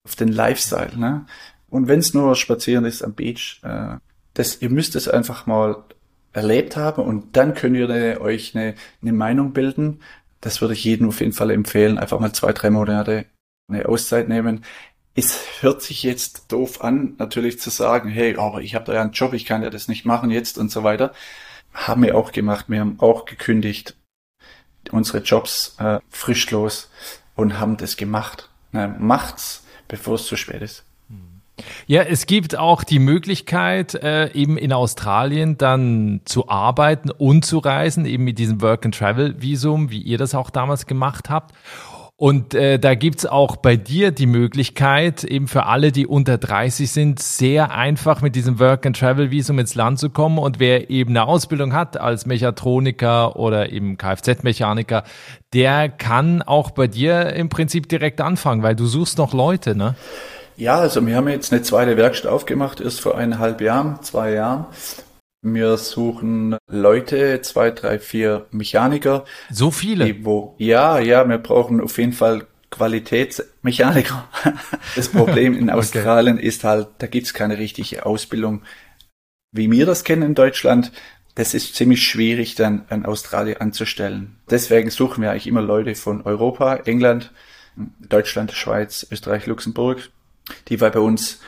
auf 0.05 0.17
den 0.17 0.29
Lifestyle, 0.29 0.97
ne? 0.97 1.27
Und 1.69 1.87
wenn 1.87 2.01
es 2.01 2.15
nur 2.15 2.35
spazieren 2.35 2.85
ist 2.85 3.03
am 3.03 3.15
Beach, 3.15 3.61
äh, 3.63 3.97
das, 4.35 4.63
ihr 4.63 4.71
müsst 4.71 4.97
es 4.97 5.09
einfach 5.09 5.47
mal 5.47 5.85
erlebt 6.33 6.77
haben 6.77 7.05
und 7.05 7.37
dann 7.37 7.55
könnt 7.55 7.77
ihr 7.77 8.21
euch 8.21 8.57
eine, 8.57 8.75
eine 9.03 9.13
Meinung 9.13 9.53
bilden 9.53 10.01
das 10.41 10.61
würde 10.61 10.75
ich 10.75 10.85
jedem 10.85 11.09
auf 11.09 11.21
jeden 11.21 11.33
Fall 11.33 11.51
empfehlen. 11.51 11.99
Einfach 11.99 12.21
mal 12.21 12.33
zwei, 12.33 12.53
drei 12.53 12.71
Monate 12.71 13.27
eine 13.69 13.89
Auszeit 13.89 14.29
nehmen. 14.29 14.65
Es 15.15 15.39
hört 15.61 15.83
sich 15.83 16.03
jetzt 16.03 16.51
doof 16.53 16.83
an, 16.83 17.15
natürlich 17.19 17.61
zu 17.61 17.71
sagen, 17.71 18.09
hey, 18.09 18.37
aber 18.37 18.63
ich 18.63 18.75
habe 18.75 18.85
da 18.85 18.95
ja 18.95 19.03
einen 19.03 19.13
Job, 19.13 19.33
ich 19.33 19.45
kann 19.45 19.63
ja 19.63 19.71
das 19.71 19.89
nicht 19.89 20.05
machen 20.05 20.31
jetzt 20.31 20.57
und 20.59 20.71
so 20.71 20.83
weiter. 20.83 21.13
Haben 21.75 22.03
wir 22.03 22.17
auch 22.17 22.33
gemacht. 22.33 22.67
Wir 22.69 22.81
haben 22.81 22.99
auch 23.01 23.25
gekündigt 23.25 23.97
unsere 24.91 25.19
Jobs 25.19 25.77
äh, 25.79 26.01
frischlos 26.09 26.91
und 27.37 27.59
haben 27.59 27.77
das 27.77 27.97
gemacht. 27.97 28.49
Na, 28.73 28.89
macht's, 28.89 29.65
bevor 29.89 30.15
es 30.15 30.27
zu 30.27 30.37
spät 30.37 30.63
ist. 30.63 30.85
Ja, 31.87 32.03
es 32.03 32.27
gibt 32.27 32.57
auch 32.57 32.85
die 32.85 32.99
Möglichkeit, 32.99 33.95
äh, 33.95 34.33
eben 34.33 34.57
in 34.57 34.73
Australien 34.73 35.59
dann 35.59 36.21
zu 36.25 36.49
arbeiten 36.49 37.11
und 37.11 37.45
zu 37.45 37.59
reisen, 37.59 38.07
eben 38.07 38.25
mit 38.25 38.39
diesem 38.39 38.63
Work-and-Travel-Visum, 38.63 39.91
wie 39.91 40.01
ihr 40.01 40.19
das 40.19 40.35
auch 40.35 40.51
damals 40.51 40.87
gemacht 40.87 41.31
habt. 41.31 41.55
Und 42.21 42.53
äh, 42.53 42.79
da 42.79 42.95
gibt's 42.97 43.25
auch 43.25 43.57
bei 43.57 43.77
dir 43.77 44.11
die 44.11 44.27
Möglichkeit, 44.27 45.25
eben 45.25 45.49
für 45.49 45.65
alle, 45.65 45.91
die 45.91 46.07
unter 46.07 46.37
30 46.37 46.93
sind, 46.93 47.19
sehr 47.19 47.71
einfach 47.71 48.21
mit 48.21 48.37
diesem 48.37 48.59
Work-and-Travel-Visum 48.59 49.59
ins 49.59 49.75
Land 49.75 50.01
zu 50.01 50.11
kommen. 50.11 50.37
Und 50.37 50.61
wer 50.61 50.91
eben 50.91 51.13
eine 51.13 51.27
Ausbildung 51.27 51.73
hat 51.73 51.99
als 51.99 52.27
Mechatroniker 52.27 53.37
oder 53.37 53.73
eben 53.73 53.97
Kfz-Mechaniker, 53.97 55.05
der 55.55 55.89
kann 55.89 56.43
auch 56.43 56.73
bei 56.73 56.89
dir 56.89 57.33
im 57.33 57.49
Prinzip 57.49 57.89
direkt 57.89 58.21
anfangen, 58.21 58.63
weil 58.63 58.77
du 58.77 58.85
suchst 58.85 59.17
noch 59.17 59.33
Leute, 59.33 59.75
ne? 59.75 59.95
Ja, 60.61 60.79
also 60.79 61.05
wir 61.07 61.17
haben 61.17 61.27
jetzt 61.29 61.55
eine 61.55 61.63
zweite 61.63 61.97
Werkstatt 61.97 62.31
aufgemacht, 62.31 62.83
erst 62.83 63.01
vor 63.01 63.17
eineinhalb 63.17 63.63
Jahren, 63.63 64.03
zwei 64.03 64.33
Jahren. 64.35 64.67
Wir 65.41 65.79
suchen 65.79 66.59
Leute, 66.71 67.41
zwei, 67.41 67.71
drei, 67.71 67.99
vier 67.99 68.47
Mechaniker. 68.51 69.25
So 69.51 69.71
viele? 69.71 70.05
Die, 70.05 70.23
wo, 70.23 70.55
ja, 70.59 70.99
ja, 70.99 71.27
wir 71.27 71.39
brauchen 71.39 71.81
auf 71.81 71.97
jeden 71.97 72.13
Fall 72.13 72.47
Qualitätsmechaniker. 72.71 74.29
Das 74.97 75.09
Problem 75.09 75.57
in 75.57 75.71
Australien 75.71 76.37
okay. 76.37 76.47
ist 76.47 76.63
halt, 76.63 76.89
da 76.99 77.07
gibt's 77.07 77.33
keine 77.33 77.57
richtige 77.57 78.05
Ausbildung, 78.05 78.61
wie 79.53 79.71
wir 79.71 79.87
das 79.87 80.05
kennen 80.05 80.23
in 80.23 80.35
Deutschland. 80.35 80.93
Das 81.37 81.55
ist 81.55 81.75
ziemlich 81.75 82.07
schwierig 82.07 82.55
dann 82.55 82.85
an 82.91 83.07
Australien 83.07 83.63
anzustellen. 83.63 84.37
Deswegen 84.51 84.91
suchen 84.91 85.23
wir 85.23 85.31
eigentlich 85.31 85.47
immer 85.47 85.63
Leute 85.63 85.95
von 85.95 86.21
Europa, 86.21 86.77
England, 86.85 87.33
Deutschland, 87.77 88.53
Schweiz, 88.53 89.07
Österreich, 89.11 89.47
Luxemburg 89.47 90.11
die 90.69 90.81
wir 90.81 90.91
bei 90.91 91.01
uns 91.01 91.41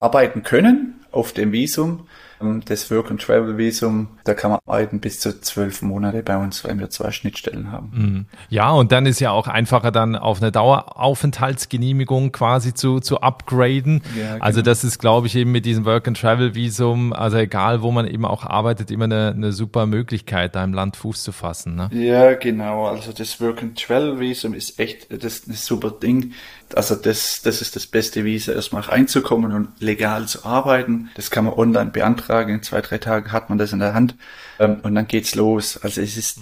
arbeiten 0.00 0.42
können 0.42 1.04
auf 1.10 1.32
dem 1.32 1.52
Visum 1.52 2.06
ähm, 2.40 2.62
das 2.64 2.90
Work 2.90 3.10
and 3.10 3.20
Travel 3.20 3.58
Visum, 3.58 4.08
da 4.24 4.34
kann 4.34 4.50
man 4.50 4.60
arbeiten 4.66 5.00
bis 5.00 5.20
zu 5.20 5.40
zwölf 5.40 5.82
Monate 5.82 6.22
bei 6.22 6.36
uns, 6.36 6.64
weil 6.64 6.78
wir 6.78 6.90
zwei 6.90 7.10
Schnittstellen 7.10 7.70
haben. 7.70 7.90
Mhm. 7.92 8.26
Ja, 8.48 8.70
und 8.70 8.92
dann 8.92 9.06
ist 9.06 9.20
ja 9.20 9.30
auch 9.30 9.46
einfacher 9.46 9.90
dann 9.90 10.16
auf 10.16 10.40
eine 10.40 10.52
Daueraufenthaltsgenehmigung 10.52 12.32
quasi 12.32 12.74
zu, 12.74 13.00
zu 13.00 13.20
upgraden. 13.20 14.02
Ja, 14.16 14.34
genau. 14.34 14.44
Also 14.44 14.62
das 14.62 14.84
ist, 14.84 14.98
glaube 14.98 15.26
ich, 15.26 15.36
eben 15.36 15.52
mit 15.52 15.66
diesem 15.66 15.84
Work 15.84 16.08
and 16.08 16.18
Travel 16.18 16.54
Visum, 16.54 17.12
also 17.12 17.36
egal 17.36 17.82
wo 17.82 17.90
man 17.90 18.06
eben 18.06 18.24
auch 18.24 18.44
arbeitet, 18.44 18.90
immer 18.90 19.04
eine, 19.04 19.32
eine 19.34 19.52
super 19.52 19.86
Möglichkeit, 19.86 20.54
da 20.54 20.64
im 20.64 20.72
Land 20.72 20.96
Fuß 20.96 21.22
zu 21.22 21.32
fassen. 21.32 21.76
Ne? 21.76 21.90
Ja, 21.92 22.34
genau. 22.34 22.86
Also 22.86 23.12
das 23.12 23.40
Work 23.40 23.62
and 23.62 23.80
Travel 23.80 24.18
Visum 24.20 24.54
ist 24.54 24.78
echt, 24.78 25.10
das 25.10 25.40
ist 25.40 25.48
ein 25.48 25.54
super 25.54 25.90
Ding. 25.90 26.32
Also 26.76 26.94
das, 26.94 27.42
das 27.42 27.60
ist 27.62 27.76
das 27.76 27.86
beste 27.86 28.24
Visa, 28.24 28.52
erstmal 28.52 28.82
reinzukommen 28.82 29.52
und 29.52 29.68
legal 29.80 30.26
zu 30.26 30.44
arbeiten. 30.44 31.10
Das 31.14 31.30
kann 31.30 31.44
man 31.44 31.54
online 31.54 31.90
beantragen. 31.90 32.54
In 32.54 32.62
zwei, 32.62 32.80
drei 32.80 32.98
Tagen 32.98 33.32
hat 33.32 33.48
man 33.48 33.58
das 33.58 33.72
in 33.72 33.78
der 33.78 33.94
Hand 33.94 34.14
ähm, 34.58 34.80
und 34.82 34.94
dann 34.94 35.06
geht's 35.06 35.34
los. 35.34 35.78
Also 35.82 36.00
es 36.00 36.16
ist, 36.16 36.38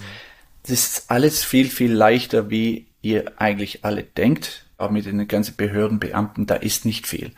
es 0.63 0.69
ist 0.69 1.11
alles 1.11 1.43
viel, 1.43 1.69
viel 1.69 1.93
leichter, 1.93 2.49
wie 2.49 2.87
ihr 3.01 3.33
eigentlich 3.37 3.85
alle 3.85 4.03
denkt. 4.03 4.65
Aber 4.77 4.93
mit 4.93 5.05
den 5.05 5.27
ganzen 5.27 5.55
Behördenbeamten, 5.55 6.45
da 6.45 6.55
ist 6.55 6.85
nicht 6.85 7.05
viel. 7.05 7.31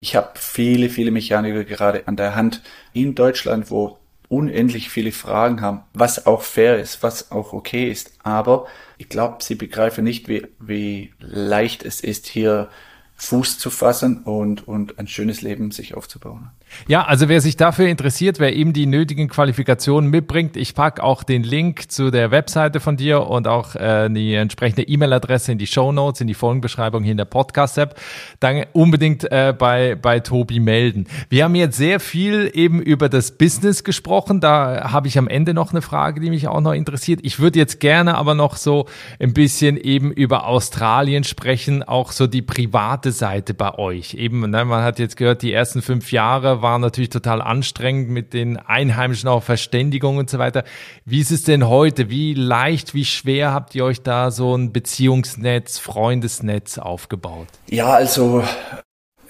Ich 0.00 0.16
habe 0.16 0.32
viele, 0.34 0.90
viele 0.90 1.10
Mechaniker 1.10 1.64
gerade 1.64 2.06
an 2.06 2.16
der 2.16 2.34
Hand 2.34 2.60
in 2.92 3.14
Deutschland, 3.14 3.70
wo 3.70 3.98
unendlich 4.28 4.88
viele 4.88 5.12
Fragen 5.12 5.60
haben, 5.60 5.82
was 5.92 6.26
auch 6.26 6.42
fair 6.42 6.78
ist, 6.78 7.02
was 7.02 7.30
auch 7.30 7.52
okay 7.52 7.90
ist. 7.90 8.12
Aber 8.22 8.66
ich 9.02 9.08
glaube, 9.08 9.42
sie 9.42 9.56
begreifen 9.56 10.04
nicht, 10.04 10.28
wie, 10.28 10.46
wie 10.60 11.12
leicht 11.18 11.84
es 11.84 12.00
ist, 12.00 12.28
hier 12.28 12.70
Fuß 13.16 13.58
zu 13.58 13.68
fassen 13.68 14.22
und, 14.22 14.68
und 14.68 15.00
ein 15.00 15.08
schönes 15.08 15.42
Leben 15.42 15.72
sich 15.72 15.94
aufzubauen. 15.94 16.52
Ja, 16.88 17.04
also 17.04 17.28
wer 17.28 17.40
sich 17.40 17.56
dafür 17.56 17.86
interessiert, 17.86 18.38
wer 18.40 18.54
eben 18.54 18.72
die 18.72 18.86
nötigen 18.86 19.28
Qualifikationen 19.28 20.10
mitbringt, 20.10 20.56
ich 20.56 20.74
packe 20.74 21.02
auch 21.02 21.22
den 21.22 21.42
Link 21.42 21.90
zu 21.90 22.10
der 22.10 22.30
Webseite 22.30 22.80
von 22.80 22.96
dir 22.96 23.26
und 23.26 23.46
auch 23.46 23.74
äh, 23.76 24.08
die 24.08 24.34
entsprechende 24.34 24.82
E-Mail-Adresse 24.82 25.52
in 25.52 25.58
die 25.58 25.66
Show 25.66 25.92
Notes, 25.92 26.20
in 26.20 26.26
die 26.26 26.34
Folgenbeschreibung 26.34 27.02
hier 27.02 27.12
in 27.12 27.18
der 27.18 27.24
Podcast-App, 27.24 27.98
dann 28.40 28.64
unbedingt 28.72 29.30
äh, 29.30 29.54
bei, 29.56 29.94
bei 29.94 30.20
Tobi 30.20 30.60
melden. 30.60 31.06
Wir 31.28 31.44
haben 31.44 31.54
jetzt 31.54 31.76
sehr 31.76 32.00
viel 32.00 32.50
eben 32.54 32.80
über 32.80 33.08
das 33.08 33.32
Business 33.32 33.84
gesprochen. 33.84 34.40
Da 34.40 34.90
habe 34.92 35.08
ich 35.08 35.18
am 35.18 35.28
Ende 35.28 35.54
noch 35.54 35.72
eine 35.72 35.82
Frage, 35.82 36.20
die 36.20 36.30
mich 36.30 36.48
auch 36.48 36.60
noch 36.60 36.72
interessiert. 36.72 37.20
Ich 37.22 37.38
würde 37.38 37.58
jetzt 37.58 37.80
gerne 37.80 38.16
aber 38.16 38.34
noch 38.34 38.56
so 38.56 38.86
ein 39.20 39.34
bisschen 39.34 39.76
eben 39.76 40.10
über 40.10 40.46
Australien 40.46 41.24
sprechen, 41.24 41.82
auch 41.82 42.12
so 42.12 42.26
die 42.26 42.42
private 42.42 43.12
Seite 43.12 43.54
bei 43.54 43.78
euch. 43.78 44.14
Eben, 44.14 44.50
ne, 44.50 44.64
man 44.64 44.82
hat 44.82 44.98
jetzt 44.98 45.16
gehört, 45.16 45.42
die 45.42 45.52
ersten 45.52 45.82
fünf 45.82 46.12
Jahre 46.12 46.61
war 46.62 46.78
natürlich 46.78 47.10
total 47.10 47.42
anstrengend 47.42 48.08
mit 48.08 48.32
den 48.32 48.56
Einheimischen 48.56 49.28
auch 49.28 49.42
Verständigung 49.42 50.16
und 50.16 50.30
so 50.30 50.38
weiter. 50.38 50.64
Wie 51.04 51.20
ist 51.20 51.30
es 51.30 51.42
denn 51.42 51.68
heute? 51.68 52.08
Wie 52.08 52.34
leicht, 52.34 52.94
wie 52.94 53.04
schwer 53.04 53.52
habt 53.52 53.74
ihr 53.74 53.84
euch 53.84 54.02
da 54.02 54.30
so 54.30 54.56
ein 54.56 54.72
Beziehungsnetz, 54.72 55.78
Freundesnetz 55.78 56.78
aufgebaut? 56.78 57.48
Ja, 57.68 57.90
also 57.90 58.44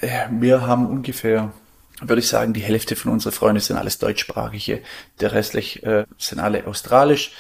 äh, 0.01 0.27
wir 0.31 0.67
haben 0.67 0.87
ungefähr 0.87 1.53
würde 2.05 2.21
ich 2.21 2.29
sagen, 2.29 2.53
die 2.53 2.63
Hälfte 2.63 2.97
von 2.97 3.13
unseren 3.13 3.33
Freunden 3.33 3.61
sind 3.61 3.77
alles 3.77 3.99
deutschsprachige, 3.99 4.83
der 5.21 5.33
restlich 5.33 5.85
äh, 5.85 6.05
sind 6.19 6.41
alle 6.41 6.67
australisch. 6.67 7.33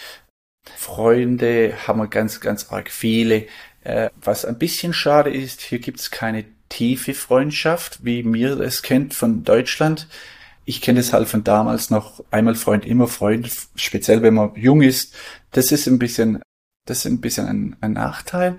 Freunde 0.76 1.74
haben 1.86 1.98
wir 1.98 2.06
ganz, 2.06 2.40
ganz 2.40 2.70
arg 2.70 2.90
viele. 2.90 3.46
Äh, 3.82 4.10
was 4.22 4.44
ein 4.44 4.58
bisschen 4.58 4.92
schade 4.92 5.30
ist, 5.30 5.60
hier 5.60 5.80
gibt 5.80 5.98
es 5.98 6.10
keine 6.10 6.44
tiefe 6.72 7.12
Freundschaft, 7.12 8.02
wie 8.02 8.22
mir 8.22 8.58
es 8.60 8.80
kennt 8.80 9.12
von 9.12 9.44
Deutschland. 9.44 10.08
Ich 10.64 10.80
kenne 10.80 11.00
es 11.00 11.12
halt 11.12 11.28
von 11.28 11.44
damals 11.44 11.90
noch 11.90 12.24
einmal 12.30 12.54
Freund, 12.54 12.86
immer 12.86 13.08
Freund, 13.08 13.50
speziell 13.74 14.22
wenn 14.22 14.34
man 14.34 14.54
jung 14.54 14.80
ist. 14.80 15.14
Das 15.50 15.70
ist 15.70 15.86
ein 15.86 15.98
bisschen, 15.98 16.40
das 16.86 17.04
ist 17.04 17.12
ein 17.12 17.20
bisschen 17.20 17.46
ein, 17.46 17.76
ein 17.82 17.92
Nachteil. 17.92 18.58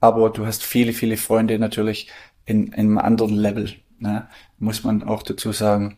Aber 0.00 0.28
du 0.28 0.44
hast 0.44 0.64
viele, 0.64 0.92
viele 0.92 1.16
Freunde 1.16 1.58
natürlich 1.58 2.10
in, 2.44 2.66
in 2.66 2.74
einem 2.74 2.98
anderen 2.98 3.34
Level, 3.34 3.74
ne? 3.98 4.28
muss 4.58 4.84
man 4.84 5.02
auch 5.02 5.22
dazu 5.22 5.52
sagen. 5.52 5.96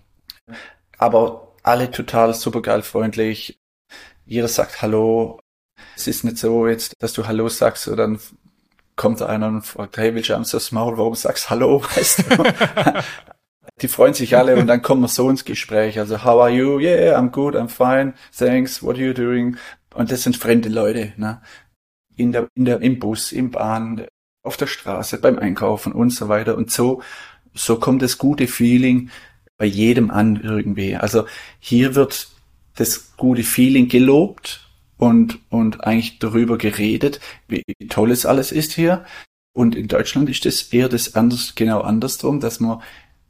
Aber 0.96 1.56
alle 1.64 1.90
total 1.90 2.34
supergeil 2.34 2.82
freundlich. 2.82 3.58
Jeder 4.26 4.48
sagt 4.48 4.80
Hallo. 4.80 5.40
Es 5.96 6.06
ist 6.06 6.22
nicht 6.22 6.38
so 6.38 6.68
jetzt, 6.68 6.94
dass 7.00 7.14
du 7.14 7.26
Hallo 7.26 7.48
sagst 7.48 7.88
dann 7.88 8.20
kommt 8.98 9.22
einer 9.22 9.48
und 9.48 9.62
fragt, 9.62 9.96
hey, 9.96 10.14
willst 10.14 10.28
du 10.28 10.34
abends 10.34 10.50
das 10.50 10.72
Maul, 10.72 10.98
warum 10.98 11.14
sagst 11.14 11.46
du 11.46 11.50
Hallo, 11.50 11.82
weißt 11.96 12.24
du? 12.28 12.44
Die 13.80 13.88
freuen 13.88 14.12
sich 14.12 14.36
alle 14.36 14.56
und 14.56 14.66
dann 14.66 14.82
kommen 14.82 15.02
wir 15.02 15.08
so 15.08 15.30
ins 15.30 15.44
Gespräch. 15.44 15.98
Also, 15.98 16.24
how 16.24 16.42
are 16.42 16.50
you? 16.50 16.80
Yeah, 16.80 17.16
I'm 17.16 17.30
good, 17.30 17.54
I'm 17.54 17.68
fine, 17.68 18.14
thanks, 18.36 18.82
what 18.82 18.96
are 18.96 19.04
you 19.04 19.14
doing? 19.14 19.56
Und 19.94 20.10
das 20.10 20.24
sind 20.24 20.36
fremde 20.36 20.68
Leute, 20.68 21.12
ne? 21.16 21.40
In 22.16 22.32
der, 22.32 22.48
in 22.56 22.64
der, 22.64 22.82
im 22.82 22.98
Bus, 22.98 23.30
im 23.30 23.52
Bahn, 23.52 24.06
auf 24.42 24.56
der 24.56 24.66
Straße, 24.66 25.20
beim 25.20 25.38
Einkaufen 25.38 25.92
und 25.92 26.10
so 26.10 26.28
weiter. 26.28 26.56
Und 26.56 26.72
so, 26.72 27.00
so 27.54 27.78
kommt 27.78 28.02
das 28.02 28.18
gute 28.18 28.48
Feeling 28.48 29.10
bei 29.56 29.66
jedem 29.66 30.10
an 30.10 30.40
irgendwie. 30.42 30.96
Also 30.96 31.26
hier 31.60 31.94
wird 31.94 32.28
das 32.74 33.16
gute 33.16 33.44
Feeling 33.44 33.88
gelobt 33.88 34.67
und, 34.98 35.38
und 35.48 35.84
eigentlich 35.84 36.18
darüber 36.18 36.58
geredet, 36.58 37.20
wie 37.46 37.62
toll 37.88 38.10
es 38.10 38.26
alles 38.26 38.52
ist 38.52 38.72
hier. 38.72 39.04
Und 39.54 39.74
in 39.74 39.88
Deutschland 39.88 40.28
ist 40.28 40.44
es 40.46 40.72
eher 40.72 40.88
das 40.88 41.14
anders, 41.14 41.54
genau 41.54 41.80
andersrum, 41.80 42.40
dass 42.40 42.60
man 42.60 42.82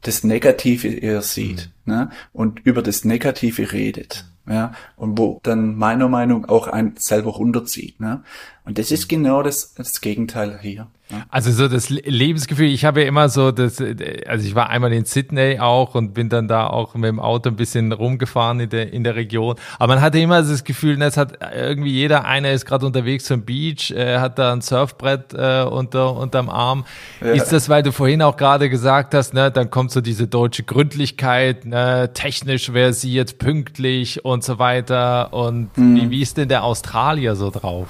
das 0.02 0.24
Negative 0.24 0.88
eher 0.88 1.22
sieht 1.22 1.66
mhm. 1.66 1.72
Ne? 1.88 2.10
und 2.32 2.60
über 2.60 2.82
das 2.82 3.04
Negative 3.04 3.72
redet. 3.72 4.24
Ja, 4.48 4.72
und 4.96 5.18
wo 5.18 5.40
dann 5.42 5.76
meiner 5.76 6.08
Meinung 6.08 6.46
auch 6.46 6.68
ein 6.68 6.94
selber 6.96 7.32
runterzieht. 7.32 8.00
Ne? 8.00 8.22
Und 8.64 8.78
das 8.78 8.90
ist 8.90 9.08
genau 9.08 9.42
das, 9.42 9.74
das 9.74 10.00
Gegenteil 10.00 10.58
hier. 10.60 10.88
Also 11.30 11.50
so 11.52 11.68
das 11.68 11.88
Lebensgefühl, 11.88 12.66
ich 12.66 12.84
habe 12.84 13.00
ja 13.00 13.08
immer 13.08 13.30
so 13.30 13.50
das, 13.50 13.82
also 14.26 14.46
ich 14.46 14.54
war 14.54 14.68
einmal 14.68 14.92
in 14.92 15.06
Sydney 15.06 15.58
auch 15.58 15.94
und 15.94 16.12
bin 16.12 16.28
dann 16.28 16.48
da 16.48 16.66
auch 16.66 16.94
mit 16.94 17.08
dem 17.08 17.18
Auto 17.18 17.48
ein 17.48 17.56
bisschen 17.56 17.92
rumgefahren 17.92 18.60
in 18.60 18.68
der, 18.68 18.92
in 18.92 19.04
der 19.04 19.16
Region. 19.16 19.56
Aber 19.78 19.94
man 19.94 20.02
hatte 20.02 20.18
immer 20.18 20.42
das 20.42 20.64
Gefühl, 20.64 21.00
es 21.00 21.16
hat 21.16 21.38
irgendwie 21.54 21.92
jeder, 21.92 22.26
einer 22.26 22.52
ist 22.52 22.66
gerade 22.66 22.84
unterwegs 22.84 23.24
zum 23.24 23.42
Beach, 23.42 23.90
äh, 23.90 24.18
hat 24.18 24.38
da 24.38 24.52
ein 24.52 24.60
Surfbrett 24.60 25.32
äh, 25.32 25.62
unter, 25.62 26.14
unterm 26.14 26.50
Arm. 26.50 26.84
Ja. 27.22 27.28
Ist 27.28 27.52
das, 27.52 27.70
weil 27.70 27.82
du 27.82 27.90
vorhin 27.90 28.20
auch 28.20 28.36
gerade 28.36 28.68
gesagt 28.68 29.14
hast, 29.14 29.32
ne, 29.32 29.50
dann 29.50 29.70
kommt 29.70 29.92
so 29.92 30.02
diese 30.02 30.28
deutsche 30.28 30.64
Gründlichkeit, 30.64 31.64
ne, 31.64 31.77
technisch 32.12 32.70
versiert, 32.70 33.38
pünktlich 33.38 34.24
und 34.24 34.44
so 34.44 34.58
weiter. 34.58 35.32
Und 35.32 35.76
mhm. 35.76 35.96
wie, 35.96 36.10
wie 36.10 36.22
ist 36.22 36.36
denn 36.36 36.48
der 36.48 36.64
Australier 36.64 37.36
so 37.36 37.50
drauf? 37.50 37.88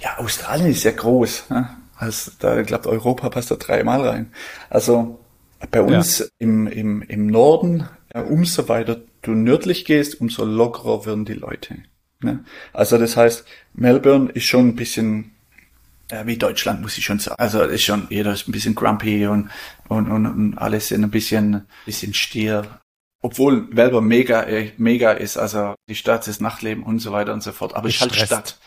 Ja, 0.00 0.18
Australien 0.18 0.70
ist 0.70 0.84
ja 0.84 0.92
groß. 0.92 1.50
Ne? 1.50 1.68
Also 1.96 2.32
da 2.38 2.62
glaubt 2.62 2.86
Europa 2.86 3.28
passt 3.28 3.50
da 3.50 3.56
dreimal 3.56 4.06
rein. 4.06 4.32
Also 4.70 5.18
bei 5.70 5.82
uns 5.82 6.20
ja. 6.20 6.26
im, 6.38 6.66
im, 6.66 7.02
im 7.02 7.26
Norden, 7.26 7.88
ja, 8.14 8.22
umso 8.22 8.68
weiter 8.68 9.00
du 9.22 9.32
nördlich 9.32 9.84
gehst, 9.84 10.20
umso 10.20 10.44
lockerer 10.44 11.04
werden 11.04 11.26
die 11.26 11.34
Leute. 11.34 11.76
Ne? 12.20 12.44
Also 12.72 12.96
das 12.96 13.16
heißt, 13.16 13.44
Melbourne 13.74 14.30
ist 14.30 14.44
schon 14.44 14.68
ein 14.68 14.76
bisschen 14.76 15.32
ja, 16.10 16.26
wie 16.26 16.36
Deutschland, 16.36 16.80
muss 16.80 16.98
ich 16.98 17.04
schon 17.04 17.18
sagen. 17.18 17.38
Also 17.38 17.62
ist 17.62 17.82
schon, 17.82 18.06
jeder 18.10 18.32
ist 18.32 18.48
ein 18.48 18.52
bisschen 18.52 18.74
grumpy 18.74 19.26
und, 19.26 19.50
und, 19.88 20.10
und, 20.10 20.26
und 20.26 20.58
alles 20.58 20.88
sind 20.88 21.04
ein 21.04 21.10
bisschen, 21.10 21.66
bisschen 21.86 22.14
stier. 22.14 22.80
Obwohl 23.22 23.68
Melbourne 23.70 24.06
mega, 24.06 24.42
äh, 24.44 24.72
mega 24.78 25.12
ist, 25.12 25.36
also 25.36 25.74
die 25.88 25.94
Stadt, 25.94 26.26
das 26.26 26.40
Nachtleben 26.40 26.82
und 26.82 27.00
so 27.00 27.12
weiter 27.12 27.34
und 27.34 27.42
so 27.42 27.52
fort. 27.52 27.76
Aber 27.76 27.88
ist 27.88 28.00
halt 28.00 28.14
Stadt. 28.14 28.58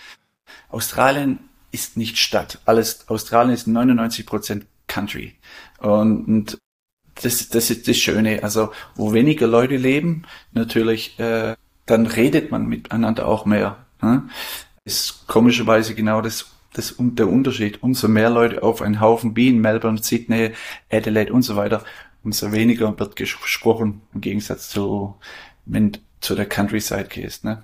Australien 0.70 1.40
ist 1.72 1.98
nicht 1.98 2.18
Stadt. 2.18 2.60
Alles, 2.66 3.10
Australien 3.10 3.54
ist 3.54 3.68
99 3.68 4.26
Prozent 4.26 4.66
Country. 4.88 5.34
Und, 5.80 6.28
und 6.28 6.58
das, 7.22 7.50
das 7.50 7.70
ist 7.70 7.88
das 7.88 7.98
Schöne. 7.98 8.44
Also, 8.44 8.72
wo 8.96 9.14
weniger 9.14 9.48
Leute 9.48 9.78
leben, 9.78 10.24
natürlich, 10.52 11.20
äh, 11.20 11.56
dann 11.86 12.06
redet 12.06 12.52
man 12.52 12.68
miteinander 12.68 13.28
auch 13.28 13.46
mehr. 13.46 13.78
Ne? 14.02 14.24
Ist 14.86 15.28
komischerweise 15.28 15.96
genau 15.96 16.22
das, 16.22 16.52
das 16.74 16.96
der 17.00 17.28
Unterschied. 17.28 17.82
Umso 17.82 18.08
mehr 18.08 18.30
Leute 18.30 18.62
auf 18.62 18.82
einen 18.82 19.00
Haufen 19.00 19.36
wie 19.36 19.50
in 19.50 19.62
Melbourne, 19.62 20.02
Sydney, 20.02 20.52
Adelaide 20.92 21.34
und 21.34 21.42
so 21.42 21.56
weiter, 21.56 21.84
umso 22.24 22.52
weniger 22.52 22.98
wird 23.00 23.16
gesprochen 23.16 24.02
im 24.14 24.22
Gegensatz 24.22 24.70
zu, 24.70 25.16
wenn 25.66 25.92
du 25.92 26.00
zu 26.22 26.36
der 26.36 26.48
Countryside 26.48 27.06
gehst. 27.10 27.44
Ne? 27.44 27.64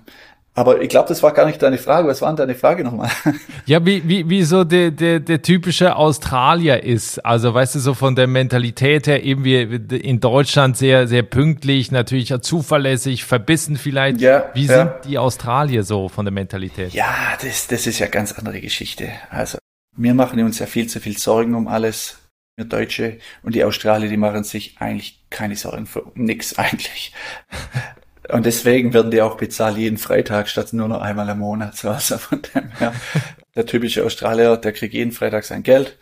Aber 0.52 0.82
ich 0.82 0.88
glaube, 0.88 1.08
das 1.08 1.22
war 1.22 1.32
gar 1.32 1.46
nicht 1.46 1.62
deine 1.62 1.78
Frage. 1.78 2.08
Was 2.08 2.20
war 2.22 2.28
denn 2.28 2.36
deine 2.36 2.54
Frage 2.54 2.84
nochmal? 2.84 3.10
Ja, 3.66 3.84
wie, 3.86 4.06
wie, 4.08 4.28
wie 4.28 4.42
so 4.42 4.64
der, 4.64 4.90
der, 4.90 5.20
der 5.20 5.42
typische 5.42 5.94
Australier 5.94 6.82
ist. 6.82 7.24
Also, 7.24 7.54
weißt 7.54 7.76
du, 7.76 7.78
so 7.78 7.94
von 7.94 8.16
der 8.16 8.26
Mentalität 8.26 9.06
her, 9.06 9.22
eben 9.22 9.44
wie 9.44 9.60
in 9.60 10.18
Deutschland 10.18 10.76
sehr, 10.76 11.06
sehr 11.06 11.22
pünktlich, 11.22 11.92
natürlich 11.92 12.34
zuverlässig, 12.40 13.24
verbissen 13.24 13.76
vielleicht. 13.76 14.20
Ja, 14.20 14.50
wie 14.54 14.66
sind 14.66 14.90
die 15.06 15.18
Australier 15.18 15.84
so 15.84 16.08
von 16.08 16.24
der 16.24 16.32
Mentalität? 16.32 16.92
Ja, 16.92 17.14
das, 17.40 17.68
das 17.68 17.86
ist 17.86 18.00
ja 18.00 18.08
ganz 18.08 18.32
andere 18.32 18.60
Geschichte. 18.60 19.08
Also, 19.30 19.58
wir 19.96 20.14
machen 20.14 20.42
uns 20.42 20.58
ja 20.58 20.66
viel 20.66 20.88
zu 20.88 20.98
viel 20.98 21.16
Sorgen 21.16 21.54
um 21.54 21.68
alles. 21.68 22.19
Wir 22.60 22.66
Deutsche 22.66 23.18
und 23.42 23.54
die 23.54 23.64
Australier, 23.64 24.08
die 24.08 24.16
machen 24.16 24.44
sich 24.44 24.76
eigentlich 24.78 25.20
keine 25.30 25.56
Sorgen 25.56 25.86
für 25.86 26.12
nix 26.14 26.58
eigentlich. 26.58 27.12
Und 28.28 28.46
deswegen 28.46 28.94
werden 28.94 29.10
die 29.10 29.22
auch 29.22 29.36
bezahlt 29.36 29.76
jeden 29.76 29.98
Freitag 29.98 30.48
statt 30.48 30.72
nur 30.72 30.86
noch 30.86 31.00
einmal 31.00 31.28
im 31.28 31.38
Monat. 31.38 31.84
Also 31.84 32.16
von 32.18 32.40
dem 32.42 32.70
her, 32.78 32.92
der 33.56 33.66
typische 33.66 34.04
Australier, 34.04 34.56
der 34.56 34.72
kriegt 34.72 34.94
jeden 34.94 35.10
Freitag 35.10 35.44
sein 35.44 35.64
Geld. 35.64 35.98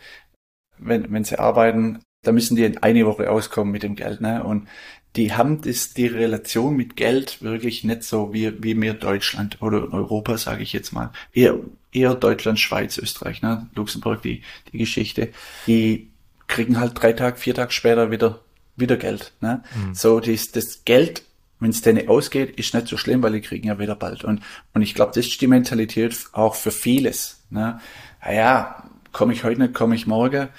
Wenn, 0.77 1.11
wenn 1.11 1.23
sie 1.23 1.39
arbeiten, 1.39 2.03
da 2.21 2.31
müssen 2.31 2.55
die 2.55 2.65
in 2.65 2.77
eine 2.83 3.07
Woche 3.07 3.31
auskommen 3.31 3.71
mit 3.71 3.81
dem 3.81 3.95
Geld. 3.95 4.21
Ne? 4.21 4.43
Und 4.43 4.67
die 5.15 5.33
haben 5.33 5.61
das, 5.61 5.93
die 5.93 6.07
Relation 6.07 6.75
mit 6.75 6.95
Geld 6.95 7.41
wirklich 7.41 7.83
nicht 7.83 8.03
so 8.03 8.33
wie, 8.33 8.63
wie 8.63 8.75
mir 8.75 8.93
Deutschland 8.93 9.61
oder 9.61 9.91
Europa, 9.91 10.37
sage 10.37 10.61
ich 10.61 10.71
jetzt 10.73 10.91
mal. 10.91 11.11
Eher, 11.33 11.57
eher 11.91 12.13
Deutschland, 12.13 12.59
Schweiz, 12.59 12.97
Österreich, 12.97 13.41
ne? 13.41 13.67
Luxemburg, 13.73 14.21
die, 14.21 14.43
die 14.71 14.77
Geschichte. 14.77 15.29
Die 15.65 16.11
kriegen 16.49 16.81
halt 16.81 17.01
drei 17.01 17.13
Tage, 17.13 17.37
vier 17.37 17.55
Tage 17.55 17.71
später 17.71 18.11
wieder, 18.11 18.41
wieder 18.75 18.97
Geld. 18.97 19.31
Ne? 19.39 19.63
Mhm. 19.73 19.95
So, 19.95 20.19
das, 20.19 20.51
das 20.51 20.83
Geld 20.83 21.23
wenn 21.59 21.71
es 21.71 21.81
denen 21.81 22.07
ausgeht, 22.07 22.57
ist 22.57 22.73
nicht 22.73 22.87
so 22.87 22.97
schlimm, 22.97 23.21
weil 23.21 23.33
die 23.33 23.41
kriegen 23.41 23.67
ja 23.67 23.79
wieder 23.79 23.95
bald. 23.95 24.23
Und, 24.23 24.41
und 24.73 24.81
ich 24.81 24.95
glaube, 24.95 25.11
das 25.13 25.27
ist 25.27 25.41
die 25.41 25.47
Mentalität 25.47 26.15
auch 26.31 26.55
für 26.55 26.71
vieles. 26.71 27.43
Ne? 27.49 27.79
Naja, 28.23 28.83
komme 29.11 29.33
ich 29.33 29.43
heute 29.43 29.61
nicht, 29.61 29.73
komme 29.73 29.95
ich 29.95 30.07
morgen. 30.07 30.49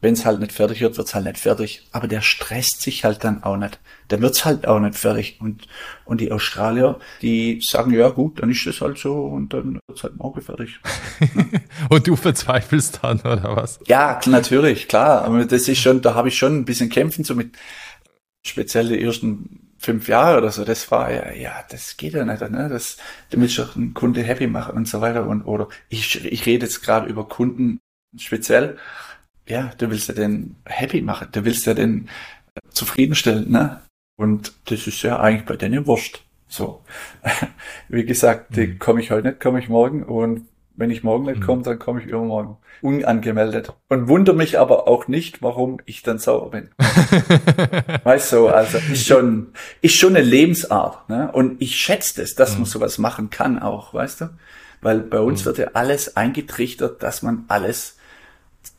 Wenn 0.00 0.14
es 0.14 0.24
halt 0.24 0.38
nicht 0.38 0.52
fertig 0.52 0.80
wird, 0.80 0.96
wird's 0.96 1.14
halt 1.14 1.24
nicht 1.24 1.38
fertig. 1.38 1.86
Aber 1.90 2.06
der 2.06 2.20
stresst 2.20 2.82
sich 2.82 3.04
halt 3.04 3.24
dann 3.24 3.42
auch 3.42 3.56
nicht. 3.56 3.80
Der 4.10 4.20
wird's 4.20 4.44
halt 4.44 4.66
auch 4.66 4.78
nicht 4.78 4.96
fertig. 4.96 5.38
Und, 5.40 5.66
und 6.04 6.20
die 6.20 6.30
Australier, 6.30 6.98
die 7.20 7.60
sagen, 7.62 7.92
ja 7.92 8.08
gut, 8.08 8.40
dann 8.40 8.50
ist 8.50 8.66
es 8.66 8.80
halt 8.80 8.98
so 8.98 9.24
und 9.26 9.52
dann 9.52 9.80
wird's 9.88 10.02
halt 10.02 10.16
morgen 10.16 10.40
fertig. 10.40 10.78
und 11.90 12.06
du 12.06 12.14
verzweifelst 12.14 13.00
dann, 13.02 13.20
oder 13.20 13.56
was? 13.56 13.80
Ja, 13.86 14.20
natürlich, 14.26 14.86
klar. 14.86 15.22
Aber 15.22 15.44
das 15.44 15.68
ist 15.68 15.78
schon, 15.78 16.00
da 16.00 16.14
habe 16.14 16.28
ich 16.28 16.38
schon 16.38 16.58
ein 16.58 16.64
bisschen 16.64 16.90
kämpfen 16.90 17.24
so 17.24 17.34
mit 17.34 17.56
speziell 18.46 18.88
die 18.88 19.02
ersten 19.02 19.68
fünf 19.78 20.08
Jahre 20.08 20.38
oder 20.38 20.50
so, 20.50 20.64
das 20.64 20.90
war 20.90 21.10
ja, 21.12 21.32
ja, 21.32 21.64
das 21.70 21.96
geht 21.96 22.14
ja 22.14 22.24
nicht, 22.24 22.40
ne? 22.50 22.68
Das, 22.68 22.96
du 23.30 23.40
willst 23.40 23.58
doch 23.58 23.76
einen 23.76 23.94
Kunde 23.94 24.22
happy 24.22 24.48
machen 24.48 24.76
und 24.76 24.88
so 24.88 25.00
weiter 25.00 25.26
und 25.26 25.42
oder 25.42 25.68
ich, 25.88 26.24
ich 26.24 26.46
rede 26.46 26.66
jetzt 26.66 26.82
gerade 26.82 27.08
über 27.08 27.28
Kunden 27.28 27.80
speziell. 28.16 28.78
Ja, 29.48 29.72
du 29.78 29.90
willst 29.90 30.08
ja 30.08 30.14
den 30.14 30.56
happy 30.66 31.00
machen, 31.00 31.28
du 31.32 31.44
willst 31.44 31.66
ja 31.66 31.74
den 31.74 32.08
zufriedenstellen, 32.70 33.50
ne? 33.50 33.80
Und 34.16 34.52
das 34.66 34.86
ist 34.86 35.02
ja 35.02 35.20
eigentlich 35.20 35.46
bei 35.46 35.56
denen 35.56 35.86
wurscht. 35.86 36.24
So. 36.48 36.82
Wie 37.88 38.04
gesagt, 38.04 38.56
mhm. 38.56 38.78
komme 38.78 39.00
ich 39.00 39.10
heute 39.10 39.28
nicht, 39.28 39.40
komme 39.40 39.58
ich 39.60 39.68
morgen 39.68 40.02
und 40.02 40.46
wenn 40.76 40.90
ich 40.90 41.02
morgen 41.02 41.24
nicht 41.24 41.40
mhm. 41.40 41.44
komme, 41.44 41.62
dann 41.62 41.78
komme 41.78 42.00
ich 42.00 42.06
übermorgen. 42.06 42.56
Unangemeldet. 42.82 43.72
Und 43.88 44.06
wundere 44.06 44.36
mich 44.36 44.58
aber 44.58 44.86
auch 44.86 45.08
nicht, 45.08 45.42
warum 45.42 45.80
ich 45.86 46.02
dann 46.02 46.18
sauer 46.18 46.52
bin. 46.52 46.68
weißt 48.04 48.32
du, 48.34 48.48
also 48.48 48.78
ist 48.78 49.06
schon, 49.06 49.48
ist 49.80 49.96
schon 49.96 50.14
eine 50.14 50.24
Lebensart. 50.24 51.08
Ne? 51.08 51.32
Und 51.32 51.60
ich 51.60 51.74
schätze 51.76 52.20
das, 52.20 52.36
dass 52.36 52.52
man 52.52 52.60
mhm. 52.60 52.66
sowas 52.66 52.98
machen 52.98 53.30
kann 53.30 53.58
auch, 53.58 53.92
weißt 53.92 54.20
du? 54.20 54.30
Weil 54.80 55.00
bei 55.00 55.18
uns 55.18 55.42
mhm. 55.42 55.46
wird 55.46 55.58
ja 55.58 55.66
alles 55.74 56.16
eingetrichtert, 56.16 57.02
dass 57.02 57.22
man 57.22 57.44
alles 57.48 57.97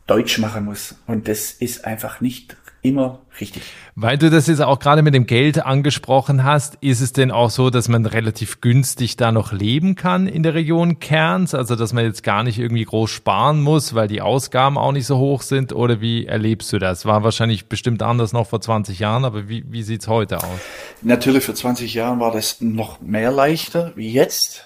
deutsch 0.10 0.38
machen 0.40 0.66
muss. 0.66 0.96
Und 1.08 1.28
das 1.28 1.52
ist 1.52 1.86
einfach 1.86 2.22
nicht 2.22 2.58
immer 2.82 3.20
richtig. 3.40 3.64
Weil 3.96 4.18
du 4.18 4.30
das 4.30 4.48
jetzt 4.48 4.62
auch 4.62 4.80
gerade 4.80 5.02
mit 5.02 5.14
dem 5.14 5.26
Geld 5.26 5.66
angesprochen 5.66 6.44
hast, 6.44 6.76
ist 6.82 7.02
es 7.02 7.12
denn 7.12 7.32
auch 7.32 7.50
so, 7.50 7.70
dass 7.70 7.90
man 7.90 8.06
relativ 8.06 8.62
günstig 8.62 9.18
da 9.18 9.32
noch 9.32 9.52
leben 9.52 9.96
kann 9.96 10.28
in 10.28 10.44
der 10.44 10.54
Region 10.54 11.00
Kerns? 11.00 11.54
Also, 11.54 11.76
dass 11.76 11.94
man 11.94 12.06
jetzt 12.06 12.24
gar 12.24 12.44
nicht 12.44 12.60
irgendwie 12.60 12.86
groß 12.86 13.10
sparen 13.10 13.62
muss, 13.62 13.96
weil 13.96 14.08
die 14.08 14.22
Ausgaben 14.22 14.78
auch 14.78 14.92
nicht 14.92 15.06
so 15.06 15.18
hoch 15.18 15.42
sind? 15.42 15.74
Oder 15.74 16.00
wie 16.02 16.26
erlebst 16.26 16.72
du 16.72 16.80
das? 16.80 17.06
War 17.06 17.24
wahrscheinlich 17.24 17.68
bestimmt 17.68 18.02
anders 18.02 18.34
noch 18.34 18.48
vor 18.48 18.62
20 18.62 19.00
Jahren, 19.00 19.26
aber 19.26 19.50
wie, 19.50 19.66
wie 19.68 19.84
sieht's 19.84 20.08
heute 20.08 20.38
aus? 20.38 20.60
Natürlich, 21.02 21.44
vor 21.44 21.56
20 21.56 21.94
Jahren 21.94 22.20
war 22.20 22.32
das 22.32 22.62
noch 22.62 23.02
mehr 23.02 23.32
leichter 23.32 23.92
wie 23.96 24.12
jetzt. 24.12 24.66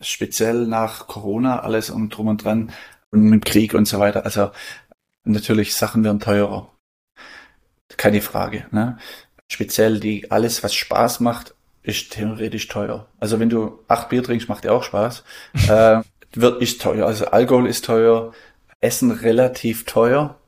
Speziell 0.00 0.66
nach 0.66 1.06
Corona, 1.06 1.60
alles 1.60 1.88
und 1.88 2.10
drum 2.10 2.28
und 2.28 2.44
dran 2.44 2.72
und 3.10 3.22
mit 3.22 3.44
Krieg 3.46 3.72
und 3.74 3.86
so 3.86 4.00
weiter. 4.00 4.24
Also, 4.24 4.50
natürlich 5.24 5.74
Sachen 5.74 6.04
werden 6.04 6.20
teurer 6.20 6.74
keine 7.96 8.20
Frage. 8.20 8.66
Ne? 8.70 8.98
Speziell 9.48 10.00
die 10.00 10.30
alles, 10.30 10.62
was 10.62 10.74
Spaß 10.74 11.20
macht, 11.20 11.54
ist 11.82 12.12
theoretisch 12.12 12.68
teuer. 12.68 13.06
Also 13.20 13.40
wenn 13.40 13.50
du 13.50 13.80
acht 13.88 14.08
Bier 14.08 14.22
trinkst, 14.22 14.48
macht 14.48 14.64
dir 14.64 14.72
auch 14.72 14.84
Spaß. 14.84 15.22
äh, 15.68 16.00
wird 16.32 16.62
ist 16.62 16.80
teuer. 16.80 17.06
Also 17.06 17.26
Alkohol 17.26 17.68
ist 17.68 17.84
teuer, 17.84 18.32
Essen 18.80 19.10
relativ 19.10 19.84
teuer. 19.84 20.38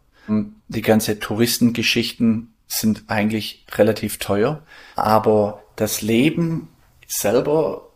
Die 0.68 0.82
ganze 0.82 1.20
Touristengeschichten 1.20 2.52
sind 2.66 3.04
eigentlich 3.06 3.64
relativ 3.72 4.18
teuer. 4.18 4.62
Aber 4.96 5.62
das 5.76 6.02
Leben 6.02 6.68
selber, 7.06 7.92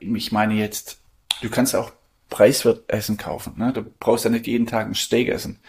ich 0.00 0.32
meine 0.32 0.54
jetzt, 0.54 0.98
du 1.42 1.50
kannst 1.50 1.76
auch 1.76 1.92
preiswert 2.28 2.82
Essen 2.88 3.16
kaufen. 3.16 3.54
Ne? 3.56 3.72
Du 3.72 3.82
brauchst 3.82 4.24
ja 4.24 4.30
nicht 4.30 4.48
jeden 4.48 4.66
Tag 4.66 4.86
ein 4.86 4.94
Steak 4.94 5.28
essen 5.28 5.60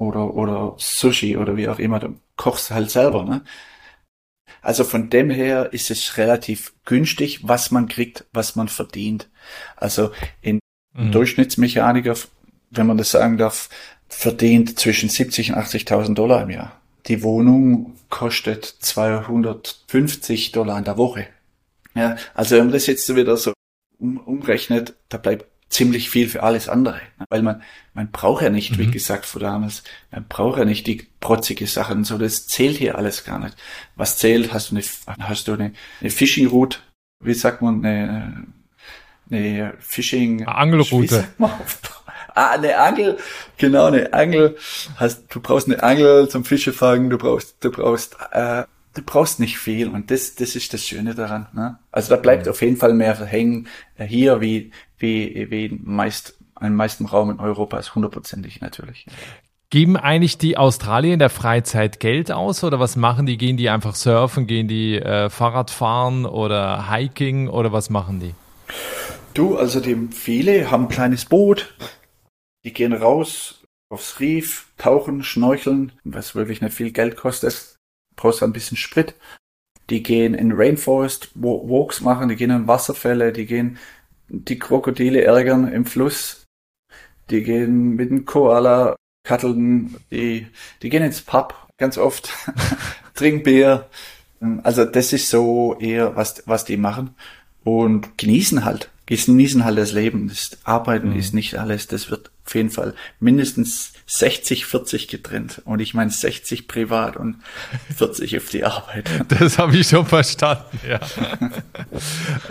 oder, 0.00 0.34
oder 0.34 0.74
Sushi 0.78 1.36
oder 1.36 1.56
wie 1.56 1.68
auch 1.68 1.78
immer. 1.78 2.00
Du 2.00 2.16
kochst 2.36 2.70
halt 2.70 2.90
selber, 2.90 3.22
ne? 3.22 3.42
Also 4.62 4.84
von 4.84 5.08
dem 5.10 5.30
her 5.30 5.72
ist 5.72 5.90
es 5.90 6.16
relativ 6.16 6.74
günstig, 6.84 7.40
was 7.46 7.70
man 7.70 7.88
kriegt, 7.88 8.26
was 8.32 8.56
man 8.56 8.68
verdient. 8.68 9.30
Also 9.76 10.10
in 10.42 10.58
mhm. 10.94 11.12
Durchschnittsmechaniker, 11.12 12.14
wenn 12.70 12.86
man 12.86 12.98
das 12.98 13.10
sagen 13.10 13.38
darf, 13.38 13.68
verdient 14.08 14.78
zwischen 14.78 15.08
70 15.08 15.52
und 15.52 15.58
80.000 15.58 16.14
Dollar 16.14 16.42
im 16.42 16.50
Jahr. 16.50 16.80
Die 17.06 17.22
Wohnung 17.22 17.94
kostet 18.10 18.64
250 18.64 20.52
Dollar 20.52 20.78
in 20.78 20.84
der 20.84 20.98
Woche. 20.98 21.26
Ja, 21.94 22.16
also 22.34 22.56
wenn 22.56 22.64
man 22.64 22.72
das 22.72 22.86
jetzt 22.86 23.14
wieder 23.14 23.36
so 23.36 23.52
um, 23.98 24.18
umrechnet, 24.18 24.94
da 25.08 25.18
bleibt 25.18 25.46
ziemlich 25.70 26.10
viel 26.10 26.28
für 26.28 26.42
alles 26.42 26.68
andere. 26.68 27.00
Weil 27.30 27.42
man, 27.42 27.62
man 27.94 28.10
braucht 28.10 28.42
ja 28.42 28.50
nicht, 28.50 28.72
mhm. 28.72 28.78
wie 28.78 28.90
gesagt, 28.90 29.24
von 29.24 29.40
damals, 29.40 29.82
man 30.10 30.26
braucht 30.28 30.58
ja 30.58 30.64
nicht 30.64 30.86
die 30.86 31.06
protzige 31.20 31.66
Sachen 31.66 32.04
so, 32.04 32.18
das 32.18 32.46
zählt 32.46 32.76
hier 32.76 32.98
alles 32.98 33.24
gar 33.24 33.38
nicht. 33.38 33.56
Was 33.96 34.18
zählt, 34.18 34.52
hast 34.52 34.70
du 34.70 34.76
eine, 34.76 34.84
hast 35.20 35.48
du 35.48 35.54
eine, 35.54 35.72
eine 36.00 36.10
Fishing 36.10 36.48
Route, 36.48 36.78
wie 37.20 37.34
sagt 37.34 37.62
man, 37.62 37.84
eine, 37.84 38.46
eine 39.30 39.74
Fishing... 39.78 40.46
Angelroute. 40.46 41.28
Ah, 42.34 42.52
eine 42.52 42.78
Angel, 42.78 43.18
genau, 43.56 43.86
eine 43.86 44.12
Angel. 44.12 44.56
Hast, 44.96 45.34
du 45.34 45.40
brauchst 45.40 45.66
eine 45.66 45.82
Angel 45.82 46.28
zum 46.28 46.44
Fische 46.44 46.72
fangen, 46.72 47.10
du 47.10 47.18
brauchst, 47.18 47.56
du 47.60 47.70
brauchst, 47.72 48.16
äh, 48.30 48.64
du 48.94 49.02
brauchst 49.02 49.40
nicht 49.40 49.58
viel 49.58 49.88
und 49.88 50.10
das, 50.10 50.34
das 50.34 50.56
ist 50.56 50.72
das 50.72 50.84
Schöne 50.84 51.14
daran. 51.14 51.48
Ne? 51.52 51.78
Also 51.90 52.14
da 52.14 52.20
bleibt 52.20 52.46
mhm. 52.46 52.50
auf 52.50 52.62
jeden 52.62 52.76
Fall 52.76 52.94
mehr 52.94 53.14
hängen 53.24 53.68
äh, 53.96 54.04
hier 54.04 54.40
wie, 54.40 54.72
wie, 54.98 55.50
wie 55.50 55.80
meist, 55.82 56.38
im 56.60 56.74
meisten 56.74 57.06
Raum 57.06 57.30
in 57.30 57.40
Europa 57.40 57.78
ist 57.78 57.94
hundertprozentig 57.94 58.60
natürlich. 58.60 59.06
Geben 59.70 59.96
eigentlich 59.96 60.36
die 60.36 60.56
Australier 60.56 61.12
in 61.12 61.20
der 61.20 61.30
Freizeit 61.30 62.00
Geld 62.00 62.32
aus 62.32 62.64
oder 62.64 62.80
was 62.80 62.96
machen 62.96 63.26
die? 63.26 63.38
Gehen 63.38 63.56
die 63.56 63.70
einfach 63.70 63.94
surfen, 63.94 64.48
gehen 64.48 64.66
die 64.66 64.96
äh, 64.96 65.30
Fahrrad 65.30 65.70
fahren 65.70 66.26
oder 66.26 66.90
Hiking 66.90 67.48
oder 67.48 67.72
was 67.72 67.88
machen 67.88 68.18
die? 68.18 68.34
Du, 69.32 69.56
also 69.56 69.78
die 69.78 70.08
viele 70.10 70.72
haben 70.72 70.86
ein 70.86 70.88
kleines 70.88 71.24
Boot, 71.24 71.72
die 72.64 72.72
gehen 72.72 72.92
raus 72.92 73.62
aufs 73.88 74.18
Reef, 74.18 74.66
tauchen, 74.76 75.22
schnorcheln, 75.22 75.92
was 76.02 76.34
wirklich 76.34 76.60
nicht 76.60 76.74
viel 76.74 76.90
Geld 76.90 77.16
kostet 77.16 77.79
brauchst 78.20 78.42
ein 78.42 78.52
bisschen 78.52 78.76
Sprit. 78.76 79.14
Die 79.88 80.02
gehen 80.02 80.34
in 80.34 80.52
Rainforest 80.52 81.30
Walks 81.34 82.00
machen, 82.00 82.28
die 82.28 82.36
gehen 82.36 82.50
in 82.50 82.68
Wasserfälle, 82.68 83.32
die 83.32 83.46
gehen 83.46 83.78
die 84.28 84.58
Krokodile 84.58 85.22
ärgern 85.22 85.72
im 85.72 85.84
Fluss, 85.84 86.44
die 87.30 87.42
gehen 87.42 87.96
mit 87.96 88.10
dem 88.10 88.24
Koala 88.24 88.94
katteln, 89.24 89.96
die, 90.10 90.46
die 90.82 90.88
gehen 90.88 91.02
ins 91.02 91.22
Pub 91.22 91.54
ganz 91.78 91.98
oft, 91.98 92.32
trinken 93.14 93.42
Bier. 93.42 93.88
Also 94.62 94.84
das 94.84 95.12
ist 95.12 95.28
so 95.28 95.76
eher, 95.78 96.14
was, 96.14 96.42
was 96.46 96.64
die 96.64 96.76
machen 96.76 97.14
und 97.64 98.16
genießen 98.16 98.64
halt, 98.64 98.90
genießen 99.10 99.64
halt 99.64 99.76
das 99.76 99.92
Leben. 99.92 100.28
Das 100.28 100.58
Arbeiten 100.64 101.10
mhm. 101.10 101.18
ist 101.18 101.34
nicht 101.34 101.58
alles, 101.58 101.88
das 101.88 102.10
wird 102.10 102.30
auf 102.50 102.54
jeden 102.56 102.70
Fall 102.70 102.94
mindestens 103.20 103.92
60, 104.06 104.66
40 104.66 105.06
getrennt. 105.06 105.62
Und 105.64 105.78
ich 105.78 105.94
meine 105.94 106.10
60 106.10 106.66
privat 106.66 107.16
und 107.16 107.36
40 107.96 108.38
auf 108.38 108.48
die 108.48 108.64
Arbeit. 108.64 109.08
Das 109.28 109.58
habe 109.58 109.76
ich 109.76 109.86
schon 109.86 110.04
verstanden, 110.04 110.80
ja. 110.88 110.98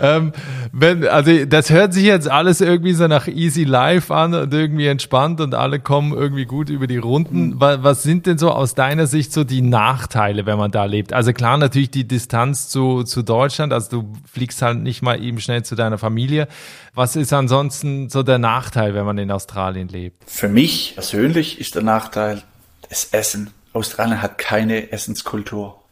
ähm, 0.00 0.32
wenn, 0.72 1.06
also 1.06 1.44
das 1.44 1.68
hört 1.68 1.92
sich 1.92 2.04
jetzt 2.04 2.30
alles 2.30 2.62
irgendwie 2.62 2.94
so 2.94 3.08
nach 3.08 3.28
Easy 3.28 3.64
Life 3.64 4.14
an 4.14 4.32
und 4.32 4.54
irgendwie 4.54 4.86
entspannt 4.86 5.42
und 5.42 5.54
alle 5.54 5.80
kommen 5.80 6.14
irgendwie 6.14 6.46
gut 6.46 6.70
über 6.70 6.86
die 6.86 6.96
Runden. 6.96 7.48
Mhm. 7.48 7.60
Was, 7.60 7.82
was 7.82 8.02
sind 8.02 8.24
denn 8.24 8.38
so 8.38 8.50
aus 8.50 8.74
deiner 8.74 9.06
Sicht 9.06 9.30
so 9.34 9.44
die 9.44 9.60
Nachteile, 9.60 10.46
wenn 10.46 10.56
man 10.56 10.70
da 10.70 10.86
lebt? 10.86 11.12
Also 11.12 11.34
klar, 11.34 11.58
natürlich 11.58 11.90
die 11.90 12.08
Distanz 12.08 12.70
zu, 12.70 13.02
zu 13.02 13.22
Deutschland, 13.22 13.74
also 13.74 14.00
du 14.00 14.12
fliegst 14.32 14.62
halt 14.62 14.78
nicht 14.78 15.02
mal 15.02 15.22
eben 15.22 15.40
schnell 15.40 15.62
zu 15.62 15.74
deiner 15.74 15.98
Familie. 15.98 16.48
Was 16.94 17.16
ist 17.16 17.32
ansonsten 17.32 18.08
so 18.08 18.22
der 18.22 18.38
Nachteil, 18.38 18.94
wenn 18.94 19.04
man 19.04 19.18
in 19.18 19.30
Australien 19.30 19.88
lebt? 19.88 20.28
Für 20.28 20.48
mich 20.48 20.94
persönlich 20.94 21.60
ist 21.60 21.74
der 21.74 21.82
Nachteil 21.82 22.42
das 22.88 23.06
Essen. 23.12 23.50
Australien 23.72 24.20
hat 24.20 24.38
keine 24.38 24.90
Essenskultur, 24.92 25.82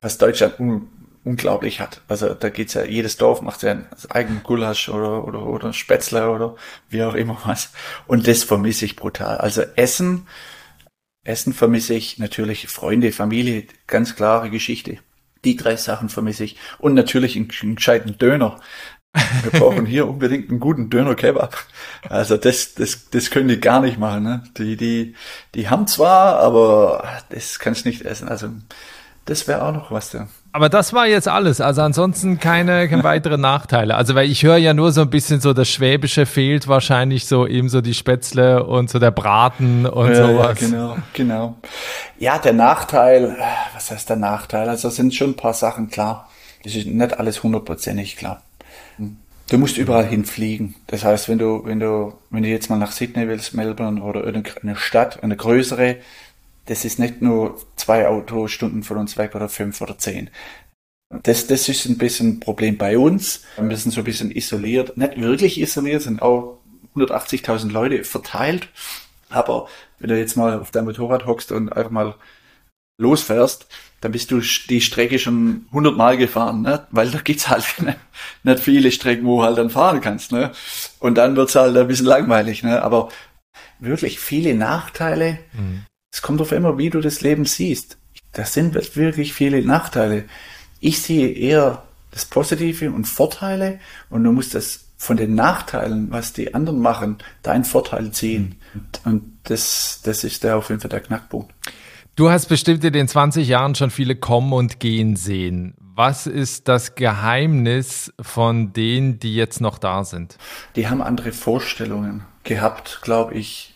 was 0.00 0.18
Deutschland 0.18 0.60
un 0.60 0.88
unglaublich 1.24 1.80
hat. 1.80 2.02
Also 2.08 2.34
da 2.34 2.48
geht's 2.48 2.74
ja, 2.74 2.84
jedes 2.84 3.16
Dorf 3.16 3.42
macht 3.42 3.60
sein 3.60 3.86
eigenen 4.08 4.42
Gulasch 4.42 4.88
oder, 4.88 5.24
oder, 5.26 5.46
oder 5.46 5.72
Spätzle 5.72 6.30
oder 6.30 6.56
wie 6.88 7.02
auch 7.02 7.14
immer 7.14 7.40
was. 7.44 7.70
Und 8.06 8.26
das 8.26 8.42
vermisse 8.42 8.84
ich 8.84 8.96
brutal. 8.96 9.38
Also 9.38 9.62
Essen, 9.76 10.26
Essen 11.24 11.52
vermisse 11.52 11.94
ich 11.94 12.18
natürlich 12.18 12.66
Freunde, 12.68 13.12
Familie, 13.12 13.66
ganz 13.86 14.16
klare 14.16 14.50
Geschichte. 14.50 14.98
Die 15.44 15.56
drei 15.56 15.76
Sachen 15.76 16.08
vermisse 16.08 16.44
ich. 16.44 16.56
Und 16.78 16.94
natürlich 16.94 17.36
einen, 17.36 17.48
einen 17.62 17.76
gescheiten 17.76 18.18
Döner. 18.18 18.60
Wir 19.42 19.60
brauchen 19.60 19.84
hier 19.84 20.08
unbedingt 20.08 20.50
einen 20.50 20.60
guten 20.60 20.88
Döner 20.88 21.14
Kebab. 21.14 21.56
Also 22.08 22.36
das, 22.36 22.74
das, 22.74 23.10
das 23.10 23.30
können 23.30 23.48
die 23.48 23.60
gar 23.60 23.80
nicht 23.80 23.98
machen. 23.98 24.22
Ne? 24.22 24.42
Die, 24.56 24.76
die, 24.76 25.14
die 25.54 25.68
haben 25.68 25.86
zwar, 25.86 26.38
aber 26.38 27.04
das 27.28 27.58
kannst 27.58 27.84
du 27.84 27.90
nicht 27.90 28.02
essen. 28.02 28.28
Also 28.28 28.48
das 29.26 29.46
wäre 29.46 29.62
auch 29.62 29.72
noch 29.72 29.90
was 29.90 30.10
da. 30.10 30.28
Aber 30.54 30.68
das 30.68 30.92
war 30.92 31.06
jetzt 31.06 31.28
alles. 31.28 31.60
Also 31.60 31.82
ansonsten 31.82 32.38
keine, 32.38 32.88
keine 32.88 33.04
weitere 33.04 33.38
Nachteile. 33.38 33.94
Also 33.96 34.14
weil 34.14 34.30
ich 34.30 34.42
höre 34.42 34.56
ja 34.58 34.74
nur 34.74 34.92
so 34.92 35.02
ein 35.02 35.10
bisschen 35.10 35.40
so, 35.40 35.52
das 35.52 35.68
Schwäbische 35.68 36.26
fehlt 36.26 36.68
wahrscheinlich 36.68 37.26
so 37.26 37.46
eben 37.46 37.68
so 37.68 37.80
die 37.80 37.94
Spätzle 37.94 38.64
und 38.64 38.90
so 38.90 38.98
der 38.98 39.12
Braten 39.12 39.86
und 39.86 40.10
ja, 40.10 40.26
sowas. 40.26 40.60
Ja, 40.60 40.66
genau, 40.66 40.96
genau. 41.14 41.56
Ja, 42.18 42.38
der 42.38 42.52
Nachteil, 42.52 43.36
was 43.74 43.90
heißt 43.90 44.10
der 44.10 44.16
Nachteil? 44.16 44.68
Also 44.68 44.90
sind 44.90 45.14
schon 45.14 45.30
ein 45.30 45.36
paar 45.36 45.54
Sachen 45.54 45.88
klar. 45.88 46.28
Das 46.64 46.74
ist 46.74 46.86
nicht 46.86 47.18
alles 47.18 47.42
hundertprozentig 47.42 48.16
klar. 48.16 48.42
Du 49.52 49.58
musst 49.58 49.76
überall 49.76 50.06
hinfliegen. 50.06 50.76
Das 50.86 51.04
heißt, 51.04 51.28
wenn 51.28 51.36
du, 51.36 51.66
wenn 51.66 51.78
du, 51.78 52.14
wenn 52.30 52.42
du 52.42 52.48
jetzt 52.48 52.70
mal 52.70 52.78
nach 52.78 52.90
Sydney 52.90 53.28
willst, 53.28 53.52
Melbourne 53.52 54.02
oder 54.02 54.24
irgendeine 54.24 54.76
Stadt, 54.76 55.22
eine 55.22 55.36
größere, 55.36 55.98
das 56.64 56.86
ist 56.86 56.98
nicht 56.98 57.20
nur 57.20 57.60
zwei 57.76 58.08
Autostunden 58.08 58.82
von 58.82 58.96
uns 58.96 59.18
weg 59.18 59.34
oder 59.34 59.50
fünf 59.50 59.82
oder 59.82 59.98
zehn. 59.98 60.30
Das, 61.22 61.48
das 61.48 61.68
ist 61.68 61.84
ein 61.84 61.98
bisschen 61.98 62.28
ein 62.28 62.40
Problem 62.40 62.78
bei 62.78 62.96
uns. 62.96 63.42
Wir 63.58 63.76
sind 63.76 63.90
so 63.92 64.00
ein 64.00 64.04
bisschen 64.04 64.30
isoliert, 64.30 64.96
nicht 64.96 65.20
wirklich 65.20 65.60
isoliert, 65.60 66.00
sind 66.00 66.22
auch 66.22 66.56
180.000 66.96 67.72
Leute 67.72 68.04
verteilt. 68.04 68.70
Aber 69.28 69.68
wenn 69.98 70.08
du 70.08 70.18
jetzt 70.18 70.34
mal 70.34 70.60
auf 70.60 70.70
dein 70.70 70.86
Motorrad 70.86 71.26
hockst 71.26 71.52
und 71.52 71.70
einfach 71.70 71.90
mal 71.90 72.14
losfährst, 72.98 73.66
dann 74.02 74.10
bist 74.10 74.32
du 74.32 74.40
die 74.40 74.80
Strecke 74.80 75.20
schon 75.20 75.66
100 75.68 75.96
Mal 75.96 76.16
gefahren, 76.16 76.62
ne? 76.62 76.86
weil 76.90 77.10
da 77.10 77.20
gibt's 77.20 77.48
halt 77.48 77.64
nicht 78.42 78.60
viele 78.60 78.90
Strecken, 78.90 79.24
wo 79.24 79.38
du 79.38 79.44
halt 79.44 79.58
dann 79.58 79.70
fahren 79.70 80.00
kannst. 80.00 80.32
Ne? 80.32 80.50
Und 80.98 81.16
dann 81.16 81.36
wird's 81.36 81.54
halt 81.54 81.76
ein 81.76 81.86
bisschen 81.86 82.06
langweilig. 82.06 82.64
Ne? 82.64 82.82
Aber 82.82 83.10
wirklich 83.78 84.18
viele 84.18 84.54
Nachteile. 84.54 85.38
Mhm. 85.52 85.84
Es 86.12 86.20
kommt 86.20 86.40
auf 86.40 86.50
immer, 86.50 86.78
wie 86.78 86.90
du 86.90 87.00
das 87.00 87.20
Leben 87.20 87.44
siehst. 87.44 87.96
Das 88.32 88.52
sind 88.52 88.74
wirklich 88.96 89.34
viele 89.34 89.64
Nachteile. 89.64 90.24
Ich 90.80 91.00
sehe 91.00 91.28
eher 91.28 91.84
das 92.10 92.24
Positive 92.24 92.90
und 92.90 93.04
Vorteile 93.06 93.78
und 94.10 94.24
du 94.24 94.32
musst 94.32 94.56
das 94.56 94.86
von 94.96 95.16
den 95.16 95.36
Nachteilen, 95.36 96.10
was 96.10 96.32
die 96.32 96.54
anderen 96.54 96.80
machen, 96.80 97.18
deinen 97.44 97.64
Vorteil 97.64 98.10
ziehen. 98.10 98.56
Und 99.04 99.38
das, 99.44 100.00
das 100.02 100.24
ist 100.24 100.42
der 100.42 100.56
auf 100.56 100.70
jeden 100.70 100.80
Fall 100.80 100.90
der 100.90 101.00
Knackpunkt. 101.00 101.52
Du 102.14 102.30
hast 102.30 102.46
bestimmt 102.46 102.84
in 102.84 102.92
den 102.92 103.08
20 103.08 103.48
Jahren 103.48 103.74
schon 103.74 103.90
viele 103.90 104.14
kommen 104.14 104.52
und 104.52 104.80
gehen 104.80 105.16
sehen. 105.16 105.74
Was 105.78 106.26
ist 106.26 106.68
das 106.68 106.94
Geheimnis 106.94 108.12
von 108.20 108.74
denen, 108.74 109.18
die 109.18 109.34
jetzt 109.34 109.62
noch 109.62 109.78
da 109.78 110.04
sind? 110.04 110.36
Die 110.76 110.88
haben 110.88 111.00
andere 111.00 111.32
Vorstellungen 111.32 112.24
gehabt, 112.44 113.00
glaube 113.00 113.32
ich, 113.34 113.74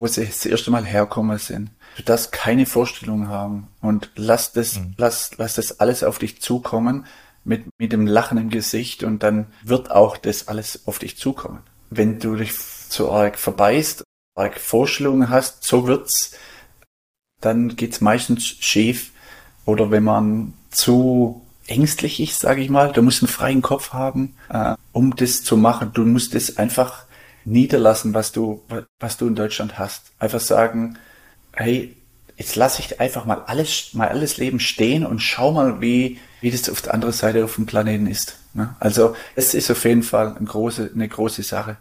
wo 0.00 0.08
sie 0.08 0.26
das 0.26 0.44
erste 0.44 0.72
Mal 0.72 0.84
herkommen 0.84 1.38
sind. 1.38 1.70
Du 1.96 2.02
darfst 2.02 2.32
keine 2.32 2.66
Vorstellung 2.66 3.28
haben 3.28 3.68
und 3.80 4.10
lass 4.16 4.52
das, 4.52 4.80
mhm. 4.80 4.94
lass, 4.98 5.38
lass 5.38 5.54
das 5.54 5.78
alles 5.78 6.02
auf 6.02 6.18
dich 6.18 6.42
zukommen 6.42 7.06
mit, 7.44 7.66
mit 7.78 7.92
dem 7.92 8.08
Lachen 8.08 8.36
im 8.36 8.50
Gesicht 8.50 9.04
und 9.04 9.22
dann 9.22 9.46
wird 9.62 9.92
auch 9.92 10.16
das 10.16 10.48
alles 10.48 10.88
auf 10.88 10.98
dich 10.98 11.18
zukommen. 11.18 11.60
Wenn 11.90 12.18
du 12.18 12.34
dich 12.34 12.52
zu 12.88 13.12
arg 13.12 13.38
verbeißt, 13.38 14.02
arg 14.36 14.58
Vorstellungen 14.58 15.30
hast, 15.30 15.62
so 15.62 15.86
wird's, 15.86 16.32
dann 17.40 17.76
geht's 17.76 18.00
meistens 18.00 18.46
schief. 18.46 19.12
Oder 19.64 19.90
wenn 19.90 20.04
man 20.04 20.54
zu 20.70 21.42
ängstlich 21.66 22.20
ist, 22.20 22.40
sage 22.40 22.60
ich 22.60 22.70
mal, 22.70 22.92
du 22.92 23.02
musst 23.02 23.22
einen 23.22 23.28
freien 23.28 23.62
Kopf 23.62 23.92
haben, 23.92 24.34
äh, 24.48 24.74
um 24.92 25.16
das 25.16 25.42
zu 25.42 25.56
machen. 25.56 25.90
Du 25.92 26.04
musst 26.04 26.34
es 26.34 26.56
einfach 26.58 27.04
niederlassen, 27.44 28.14
was 28.14 28.32
du, 28.32 28.62
was 29.00 29.16
du 29.16 29.26
in 29.26 29.34
Deutschland 29.34 29.78
hast. 29.78 30.12
Einfach 30.18 30.40
sagen, 30.40 30.98
hey, 31.52 31.96
jetzt 32.36 32.56
lasse 32.56 32.82
ich 32.82 33.00
einfach 33.00 33.24
mal 33.24 33.42
alles, 33.46 33.94
mal 33.94 34.08
alles 34.08 34.36
Leben 34.36 34.60
stehen 34.60 35.06
und 35.06 35.20
schau 35.20 35.52
mal, 35.52 35.80
wie, 35.80 36.18
wie 36.40 36.50
das 36.50 36.68
auf 36.68 36.82
der 36.82 36.94
anderen 36.94 37.14
Seite 37.14 37.44
auf 37.44 37.54
dem 37.54 37.66
Planeten 37.66 38.06
ist. 38.06 38.38
Ne? 38.54 38.74
Also 38.78 39.16
es 39.34 39.54
ist 39.54 39.70
auf 39.70 39.84
jeden 39.84 40.02
Fall 40.02 40.36
eine 40.36 40.46
große, 40.46 40.90
eine 40.94 41.08
große 41.08 41.42
Sache. 41.42 41.76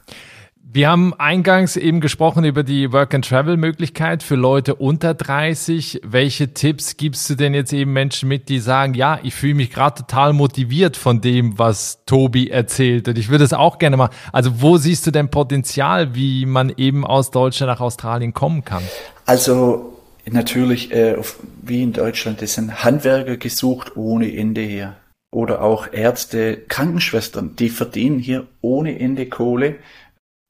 Wir 0.75 0.89
haben 0.89 1.13
eingangs 1.13 1.77
eben 1.77 2.01
gesprochen 2.01 2.43
über 2.43 2.61
die 2.61 2.91
Work-and-Travel-Möglichkeit 2.91 4.23
für 4.23 4.35
Leute 4.35 4.75
unter 4.75 5.13
30. 5.13 6.01
Welche 6.03 6.53
Tipps 6.53 6.97
gibst 6.97 7.29
du 7.29 7.35
denn 7.35 7.53
jetzt 7.53 7.71
eben 7.71 7.93
Menschen 7.93 8.27
mit, 8.27 8.49
die 8.49 8.59
sagen, 8.59 8.93
ja, 8.93 9.17
ich 9.23 9.35
fühle 9.35 9.53
mich 9.53 9.71
gerade 9.71 10.01
total 10.01 10.33
motiviert 10.33 10.97
von 10.97 11.21
dem, 11.21 11.57
was 11.57 12.03
Tobi 12.05 12.49
erzählt 12.49 13.07
und 13.07 13.17
ich 13.17 13.29
würde 13.29 13.45
es 13.45 13.53
auch 13.53 13.79
gerne 13.79 13.95
mal. 13.95 14.09
Also 14.33 14.61
wo 14.61 14.75
siehst 14.75 15.07
du 15.07 15.11
denn 15.11 15.29
Potenzial, 15.29 16.13
wie 16.13 16.45
man 16.45 16.73
eben 16.75 17.07
aus 17.07 17.31
Deutschland 17.31 17.71
nach 17.71 17.79
Australien 17.79 18.33
kommen 18.33 18.65
kann? 18.65 18.83
Also 19.25 19.97
natürlich, 20.29 20.91
äh, 20.91 21.15
wie 21.61 21.83
in 21.83 21.93
Deutschland, 21.93 22.41
es 22.41 22.55
sind 22.55 22.83
Handwerker 22.83 23.37
gesucht 23.37 23.95
ohne 23.95 24.35
Ende 24.35 24.59
hier. 24.59 24.97
Oder 25.31 25.61
auch 25.61 25.91
Ärzte, 25.91 26.57
Krankenschwestern, 26.67 27.55
die 27.55 27.69
verdienen 27.69 28.19
hier 28.19 28.47
ohne 28.61 28.99
Ende 28.99 29.25
Kohle. 29.25 29.75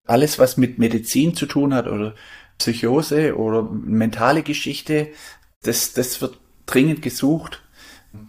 Alles, 0.06 0.39
was 0.39 0.58
mit 0.58 0.78
Medizin 0.78 1.36
zu 1.36 1.45
tun 1.45 1.74
hat 1.74 1.88
oder 1.88 2.14
Psychose 2.58 3.36
oder 3.38 3.64
mentale 3.64 4.43
Geschichte, 4.43 5.10
das, 5.64 5.93
das 5.93 6.22
wird 6.22 6.38
dringend 6.66 7.01
gesucht. 7.01 7.62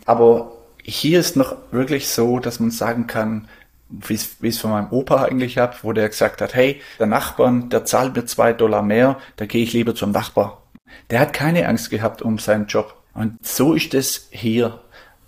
Aber 0.05 0.53
hier 0.83 1.21
ist 1.21 1.37
noch 1.37 1.57
wirklich 1.71 2.09
so, 2.09 2.39
dass 2.39 2.61
man 2.61 2.71
sagen 2.71 3.07
kann, 3.07 3.49
wie 3.89 4.15
ich 4.15 4.39
es 4.43 4.59
von 4.59 4.71
meinem 4.71 4.91
Opa 4.91 5.25
eigentlich 5.25 5.59
habe, 5.59 5.77
wo 5.83 5.93
der 5.93 6.09
gesagt 6.09 6.41
hat, 6.41 6.55
hey, 6.55 6.81
der 6.99 7.07
Nachbarn, 7.07 7.69
der 7.69 7.85
zahlt 7.85 8.17
mir 8.17 8.27
zwei 8.27 8.53
Dollar 8.53 8.83
mehr, 8.83 9.19
da 9.37 9.47
gehe 9.47 9.63
ich 9.63 9.73
lieber 9.73 9.95
zum 9.95 10.11
Nachbar. 10.11 10.63
Der 11.11 11.21
hat 11.21 11.33
keine 11.33 11.69
Angst 11.69 11.91
gehabt 11.91 12.23
um 12.23 12.39
seinen 12.39 12.67
Job. 12.67 12.97
Und 13.15 13.45
so 13.45 13.75
ist 13.75 13.95
es 13.95 14.29
hier. 14.31 14.81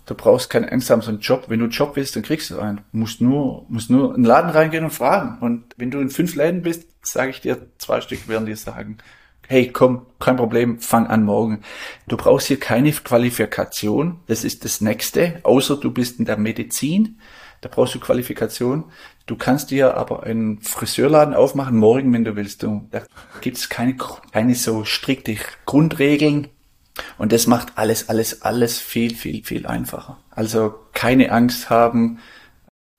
Du 0.09 0.15
brauchst 0.15 0.49
keine 0.49 0.71
Angst 0.71 0.89
haben, 0.89 1.03
so 1.03 1.09
einen 1.09 1.19
Job. 1.19 1.45
Wenn 1.49 1.59
du 1.59 1.65
einen 1.65 1.71
Job 1.71 1.95
willst, 1.95 2.15
dann 2.15 2.23
kriegst 2.23 2.49
du 2.49 2.57
einen. 2.57 2.77
Du 2.77 2.97
musst 2.97 3.21
nur, 3.21 3.67
musst 3.69 3.91
nur 3.91 4.15
in 4.15 4.23
den 4.23 4.25
Laden 4.25 4.49
reingehen 4.49 4.83
und 4.83 4.89
fragen. 4.89 5.37
Und 5.39 5.65
wenn 5.77 5.91
du 5.91 5.99
in 5.99 6.09
fünf 6.09 6.33
Läden 6.33 6.63
bist, 6.63 6.87
sage 7.03 7.29
ich 7.29 7.41
dir, 7.41 7.67
zwei 7.77 8.01
Stück 8.01 8.27
werden 8.27 8.47
dir 8.47 8.57
sagen, 8.57 8.97
hey, 9.47 9.69
komm, 9.71 10.07
kein 10.19 10.35
Problem, 10.35 10.79
fang 10.79 11.05
an 11.05 11.25
morgen. 11.25 11.61
Du 12.07 12.17
brauchst 12.17 12.47
hier 12.47 12.59
keine 12.59 12.91
Qualifikation. 12.91 14.19
Das 14.25 14.43
ist 14.43 14.65
das 14.65 14.81
Nächste, 14.81 15.41
außer 15.43 15.77
du 15.77 15.91
bist 15.91 16.17
in 16.17 16.25
der 16.25 16.37
Medizin. 16.37 17.19
Da 17.61 17.69
brauchst 17.69 17.93
du 17.93 17.99
Qualifikation. 17.99 18.85
Du 19.27 19.35
kannst 19.35 19.69
dir 19.69 19.95
aber 19.95 20.23
einen 20.23 20.59
Friseurladen 20.63 21.35
aufmachen 21.35 21.77
morgen, 21.77 22.11
wenn 22.13 22.23
du 22.23 22.35
willst. 22.35 22.63
Da 22.63 23.03
gibt's 23.41 23.69
keine, 23.69 23.95
keine 24.31 24.55
so 24.55 24.85
strikte 24.85 25.35
Grundregeln. 25.67 26.47
Und 27.17 27.31
das 27.31 27.47
macht 27.47 27.73
alles, 27.75 28.09
alles, 28.09 28.41
alles 28.41 28.79
viel, 28.79 29.15
viel, 29.15 29.43
viel 29.43 29.65
einfacher. 29.67 30.17
Also 30.31 30.73
keine 30.93 31.31
Angst 31.31 31.69
haben, 31.69 32.19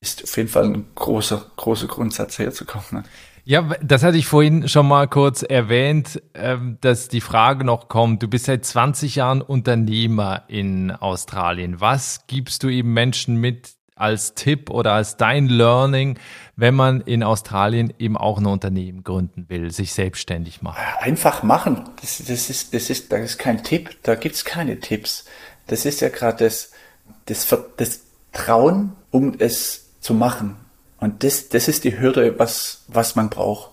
ist 0.01 0.25
auf 0.25 0.37
jeden 0.37 0.49
Fall 0.49 0.65
ein 0.65 0.87
großer, 0.95 1.45
großer 1.57 1.87
Grundsatz 1.87 2.39
herzukommen. 2.39 2.87
Ne? 2.91 3.03
Ja, 3.45 3.63
das 3.83 4.03
hatte 4.03 4.17
ich 4.19 4.27
vorhin 4.27 4.69
schon 4.69 4.87
mal 4.87 5.09
kurz 5.09 5.43
erwähnt, 5.43 6.23
ähm, 6.35 6.79
dass 6.81 7.09
die 7.09 7.21
Frage 7.21 7.65
noch 7.65 7.89
kommt. 7.89 8.23
Du 8.23 8.29
bist 8.29 8.45
seit 8.45 8.65
20 8.65 9.17
Jahren 9.17 9.43
Unternehmer 9.43 10.45
in 10.49 10.91
Australien. 10.91 11.81
Was 11.81 12.27
gibst 12.27 12.63
du 12.63 12.69
eben 12.69 12.93
Menschen 12.93 13.37
mit, 13.37 13.71
als 13.97 14.35
Tipp 14.35 14.71
oder 14.71 14.93
als 14.93 15.17
dein 15.17 15.47
Learning, 15.47 16.19
wenn 16.61 16.75
man 16.75 17.01
in 17.01 17.23
Australien 17.23 17.95
eben 17.99 18.19
auch 18.19 18.39
ein 18.39 18.45
Unternehmen 18.45 19.03
gründen 19.03 19.47
will, 19.49 19.71
sich 19.71 19.95
selbstständig 19.95 20.61
machen? 20.61 20.79
Einfach 21.01 21.43
machen. 21.43 21.89
Das, 22.03 22.19
das, 22.19 22.51
ist, 22.51 22.75
das, 22.75 22.91
ist, 22.91 23.11
das 23.11 23.21
ist 23.23 23.39
kein 23.39 23.65
Tipp. 23.65 23.97
Da 24.03 24.15
gibt's 24.15 24.45
keine 24.45 24.79
Tipps. 24.79 25.25
Das 25.69 25.87
ist 25.87 26.01
ja 26.01 26.11
gerade 26.11 26.45
das, 26.45 26.73
das, 27.25 27.49
das 27.79 28.01
Trauen, 28.33 28.93
um 29.11 29.35
es 29.39 29.87
zu 30.01 30.13
machen. 30.13 30.57
Und 30.99 31.25
das, 31.25 31.49
das 31.49 31.67
ist 31.67 31.85
die 31.85 31.99
Hürde, 31.99 32.39
was, 32.39 32.83
was 32.89 33.17
man 33.17 33.31
braucht. 33.31 33.71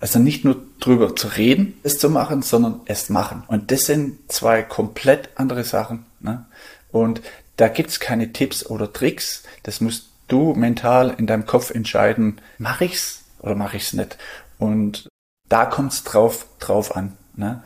Also 0.00 0.18
nicht 0.18 0.44
nur 0.44 0.56
drüber 0.80 1.14
zu 1.14 1.28
reden, 1.28 1.78
es 1.84 1.98
zu 1.98 2.10
machen, 2.10 2.42
sondern 2.42 2.80
es 2.86 3.10
machen. 3.10 3.44
Und 3.46 3.70
das 3.70 3.86
sind 3.86 4.18
zwei 4.30 4.64
komplett 4.64 5.28
andere 5.36 5.62
Sachen. 5.62 6.04
Ne? 6.18 6.44
Und 6.90 7.22
da 7.56 7.68
gibt's 7.68 8.00
keine 8.00 8.32
Tipps 8.32 8.66
oder 8.66 8.92
Tricks. 8.92 9.44
Das 9.62 9.80
musst 9.80 10.08
du 10.28 10.54
mental 10.54 11.14
in 11.18 11.26
deinem 11.26 11.46
Kopf 11.46 11.70
entscheiden, 11.70 12.40
mache 12.58 12.84
ich's 12.84 13.24
oder 13.40 13.54
mache 13.54 13.76
ich's 13.76 13.92
nicht. 13.92 14.18
Und 14.58 15.08
da 15.48 15.66
kommt's 15.66 16.04
drauf 16.04 16.46
drauf 16.58 16.96
an. 16.96 17.16
Ne? 17.36 17.62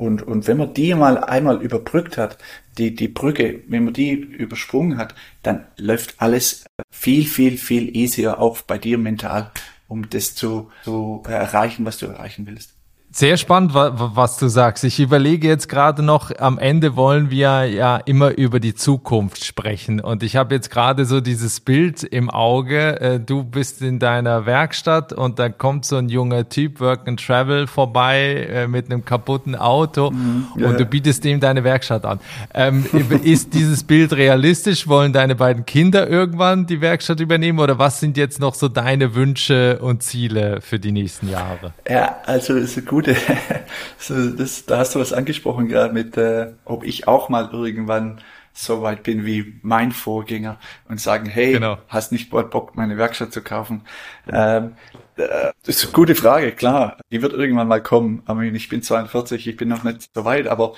Und, 0.00 0.22
und 0.22 0.46
wenn 0.46 0.56
man 0.56 0.72
die 0.72 0.94
mal 0.94 1.22
einmal 1.22 1.60
überbrückt 1.60 2.16
hat, 2.16 2.38
die, 2.78 2.94
die 2.94 3.08
Brücke, 3.08 3.62
wenn 3.68 3.84
man 3.84 3.92
die 3.92 4.12
übersprungen 4.12 4.96
hat, 4.96 5.14
dann 5.42 5.66
läuft 5.76 6.14
alles 6.22 6.64
viel, 6.90 7.26
viel, 7.26 7.58
viel 7.58 7.94
easier 7.94 8.38
auch 8.38 8.62
bei 8.62 8.78
dir 8.78 8.96
mental, 8.96 9.50
um 9.88 10.08
das 10.08 10.34
zu, 10.34 10.70
zu 10.84 11.22
erreichen, 11.28 11.84
was 11.84 11.98
du 11.98 12.06
erreichen 12.06 12.46
willst. 12.46 12.79
Sehr 13.12 13.36
spannend, 13.36 13.74
was 13.74 14.36
du 14.36 14.46
sagst. 14.46 14.84
Ich 14.84 15.00
überlege 15.00 15.48
jetzt 15.48 15.68
gerade 15.68 16.00
noch, 16.00 16.30
am 16.38 16.58
Ende 16.58 16.94
wollen 16.94 17.28
wir 17.28 17.64
ja 17.64 17.96
immer 17.96 18.38
über 18.38 18.60
die 18.60 18.76
Zukunft 18.76 19.44
sprechen. 19.44 19.98
Und 19.98 20.22
ich 20.22 20.36
habe 20.36 20.54
jetzt 20.54 20.70
gerade 20.70 21.04
so 21.04 21.20
dieses 21.20 21.58
Bild 21.58 22.04
im 22.04 22.30
Auge. 22.30 23.00
Äh, 23.00 23.18
du 23.18 23.42
bist 23.42 23.82
in 23.82 23.98
deiner 23.98 24.46
Werkstatt 24.46 25.12
und 25.12 25.40
da 25.40 25.48
kommt 25.48 25.86
so 25.86 25.96
ein 25.96 26.08
junger 26.08 26.48
Typ, 26.48 26.78
Work 26.78 27.08
and 27.08 27.20
Travel, 27.20 27.66
vorbei 27.66 28.48
äh, 28.48 28.68
mit 28.68 28.86
einem 28.86 29.04
kaputten 29.04 29.56
Auto 29.56 30.12
mhm, 30.12 30.46
ja. 30.56 30.68
und 30.68 30.78
du 30.78 30.84
bietest 30.86 31.24
ihm 31.24 31.40
deine 31.40 31.64
Werkstatt 31.64 32.04
an. 32.04 32.20
Ähm, 32.54 32.86
ist 33.24 33.54
dieses 33.54 33.82
Bild 33.82 34.12
realistisch? 34.12 34.86
Wollen 34.86 35.12
deine 35.12 35.34
beiden 35.34 35.66
Kinder 35.66 36.08
irgendwann 36.08 36.66
die 36.66 36.80
Werkstatt 36.80 37.18
übernehmen 37.18 37.58
oder 37.58 37.76
was 37.76 37.98
sind 37.98 38.16
jetzt 38.16 38.38
noch 38.38 38.54
so 38.54 38.68
deine 38.68 39.16
Wünsche 39.16 39.80
und 39.80 40.04
Ziele 40.04 40.60
für 40.60 40.78
die 40.78 40.92
nächsten 40.92 41.28
Jahre? 41.28 41.72
Ja, 41.88 42.18
also 42.24 42.54
ist 42.54 42.86
gut 42.86 42.99
Gute. 42.99 42.99
so, 43.98 44.30
das, 44.30 44.66
da 44.66 44.78
hast 44.78 44.94
du 44.94 45.00
was 45.00 45.12
angesprochen 45.12 45.68
gerade 45.68 45.92
mit, 45.92 46.16
äh, 46.16 46.52
ob 46.64 46.84
ich 46.84 47.08
auch 47.08 47.28
mal 47.28 47.50
irgendwann 47.52 48.20
so 48.52 48.82
weit 48.82 49.02
bin 49.02 49.24
wie 49.24 49.58
mein 49.62 49.92
Vorgänger 49.92 50.58
und 50.88 51.00
sagen, 51.00 51.26
hey, 51.26 51.52
genau. 51.52 51.78
hast 51.88 52.12
nicht 52.12 52.30
Bock, 52.30 52.76
meine 52.76 52.96
Werkstatt 52.96 53.32
zu 53.32 53.42
kaufen? 53.42 53.82
Ähm, 54.30 54.72
äh, 55.16 55.52
das 55.64 55.76
ist 55.76 55.84
eine 55.84 55.92
gute 55.92 56.14
Frage, 56.14 56.52
klar. 56.52 56.98
Die 57.10 57.22
wird 57.22 57.32
irgendwann 57.32 57.68
mal 57.68 57.82
kommen. 57.82 58.22
Aber 58.26 58.42
ich 58.42 58.68
bin 58.68 58.82
42, 58.82 59.46
ich 59.46 59.56
bin 59.56 59.68
noch 59.68 59.84
nicht 59.84 60.10
so 60.14 60.24
weit, 60.24 60.48
aber 60.48 60.74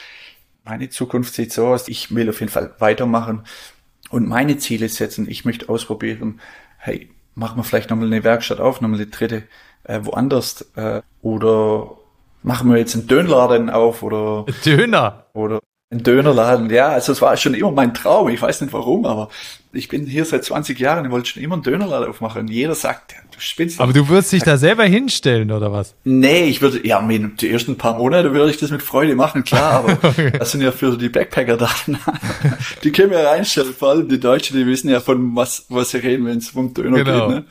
meine 0.64 0.90
Zukunft 0.90 1.34
sieht 1.34 1.52
so 1.52 1.68
aus, 1.68 1.88
ich 1.88 2.14
will 2.14 2.28
auf 2.28 2.40
jeden 2.40 2.52
Fall 2.52 2.74
weitermachen 2.78 3.44
und 4.10 4.28
meine 4.28 4.58
Ziele 4.58 4.88
setzen. 4.88 5.28
Ich 5.28 5.44
möchte 5.44 5.68
ausprobieren, 5.68 6.40
hey, 6.78 7.10
machen 7.34 7.56
wir 7.56 7.64
vielleicht 7.64 7.90
nochmal 7.90 8.06
eine 8.06 8.22
Werkstatt 8.22 8.60
auf, 8.60 8.80
nochmal 8.80 9.00
eine 9.00 9.10
dritte 9.10 9.44
äh, 9.84 10.00
woanders 10.02 10.70
äh, 10.76 11.02
oder 11.22 11.96
machen 12.42 12.70
wir 12.70 12.78
jetzt 12.78 12.94
einen 12.94 13.06
Dönerladen 13.06 13.70
auf 13.70 14.02
oder 14.02 14.46
Döner 14.64 15.26
oder 15.32 15.60
ein 15.92 16.02
Dönerladen, 16.02 16.70
ja, 16.70 16.88
also 16.88 17.12
es 17.12 17.20
war 17.20 17.36
schon 17.36 17.52
immer 17.52 17.70
mein 17.70 17.92
Traum, 17.92 18.30
ich 18.30 18.40
weiß 18.40 18.62
nicht 18.62 18.72
warum, 18.72 19.04
aber 19.04 19.28
ich 19.74 19.88
bin 19.88 20.06
hier 20.06 20.24
seit 20.24 20.42
20 20.42 20.78
Jahren, 20.78 21.04
ich 21.04 21.10
wollte 21.10 21.28
schon 21.28 21.42
immer 21.42 21.54
einen 21.54 21.62
Dönerladen 21.62 22.08
aufmachen 22.08 22.42
und 22.42 22.48
jeder 22.48 22.74
sagt, 22.74 23.14
du 23.30 23.38
spinnst. 23.38 23.78
Aber 23.78 23.92
du 23.92 24.08
würdest 24.08 24.32
dich 24.32 24.42
da 24.42 24.56
selber 24.56 24.84
hinstellen, 24.84 25.52
oder 25.52 25.70
was? 25.70 25.94
Nee, 26.04 26.44
ich 26.44 26.62
würde, 26.62 26.86
ja, 26.86 27.06
die 27.06 27.50
ersten 27.50 27.76
paar 27.76 27.98
Monate 27.98 28.32
würde 28.32 28.50
ich 28.50 28.56
das 28.56 28.70
mit 28.70 28.82
Freude 28.82 29.14
machen, 29.14 29.44
klar, 29.44 29.84
aber 29.84 29.92
okay. 30.08 30.32
das 30.38 30.52
sind 30.52 30.62
ja 30.62 30.72
für 30.72 30.96
die 30.96 31.10
Backpacker 31.10 31.58
da. 31.58 31.70
die 32.82 32.90
können 32.90 33.12
ja 33.12 33.28
reinstellen, 33.28 33.74
vor 33.74 33.90
allem 33.90 34.08
die 34.08 34.20
Deutschen, 34.20 34.56
die 34.56 34.66
wissen 34.66 34.88
ja 34.88 35.00
von 35.00 35.36
was, 35.36 35.66
was 35.68 35.90
sie 35.90 35.98
reden, 35.98 36.24
wenn 36.24 36.38
es 36.38 36.48
vom 36.48 36.72
Döner 36.72 37.04
genau. 37.04 37.28
geht, 37.28 37.36
ne? 37.36 37.44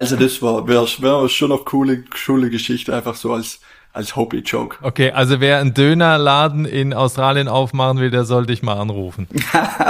Also 0.00 0.16
das 0.16 0.42
war, 0.42 0.66
wäre 0.66 0.86
wär 0.98 1.28
schon 1.28 1.50
noch 1.50 1.64
coole, 1.64 2.02
coole 2.26 2.50
Geschichte, 2.50 2.94
einfach 2.94 3.14
so 3.14 3.32
als, 3.32 3.60
als 3.94 4.16
Hobby-Joke. 4.16 4.78
Okay, 4.80 5.10
also 5.10 5.40
wer 5.40 5.58
einen 5.58 5.74
Dönerladen 5.74 6.64
in 6.64 6.94
Australien 6.94 7.46
aufmachen 7.46 7.98
will, 7.98 8.10
der 8.10 8.24
soll 8.24 8.46
dich 8.46 8.62
mal 8.62 8.78
anrufen. 8.78 9.28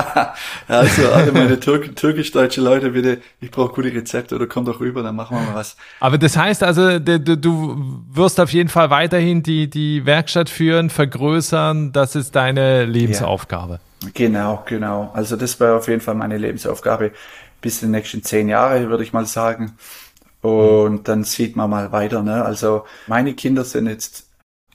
also 0.68 1.08
alle 1.12 1.30
meine 1.30 1.60
Türk 1.60 1.94
türkisch-deutsche 1.94 2.60
Leute, 2.60 2.90
bitte, 2.90 3.20
ich 3.40 3.52
brauche 3.52 3.72
gute 3.72 3.92
Rezepte 3.92 4.34
oder 4.34 4.46
komm 4.46 4.64
doch 4.64 4.80
rüber, 4.80 5.04
dann 5.04 5.14
machen 5.14 5.36
wir 5.36 5.44
mal 5.44 5.54
was. 5.54 5.76
Aber 6.00 6.18
das 6.18 6.36
heißt 6.36 6.64
also, 6.64 6.98
du, 6.98 8.02
wirst 8.12 8.40
auf 8.40 8.52
jeden 8.52 8.68
Fall 8.68 8.90
weiterhin 8.90 9.44
die, 9.44 9.70
die 9.70 10.04
Werkstatt 10.04 10.50
führen, 10.50 10.90
vergrößern, 10.90 11.92
das 11.92 12.16
ist 12.16 12.34
deine 12.34 12.84
Lebensaufgabe. 12.84 13.78
Ja, 14.02 14.08
genau, 14.14 14.64
genau. 14.66 15.12
Also 15.14 15.36
das 15.36 15.60
wäre 15.60 15.76
auf 15.76 15.86
jeden 15.86 16.00
Fall 16.00 16.16
meine 16.16 16.38
Lebensaufgabe 16.38 17.12
bis 17.60 17.80
in 17.82 17.92
die 17.92 17.98
nächsten 17.98 18.24
zehn 18.24 18.48
Jahre, 18.48 18.88
würde 18.90 19.04
ich 19.04 19.12
mal 19.12 19.26
sagen. 19.26 19.76
Und 20.42 21.08
dann 21.08 21.24
sieht 21.24 21.56
man 21.56 21.70
mal 21.70 21.92
weiter. 21.92 22.22
Ne? 22.22 22.44
Also 22.44 22.84
meine 23.06 23.34
Kinder 23.34 23.64
sind 23.64 23.86
jetzt 23.86 24.28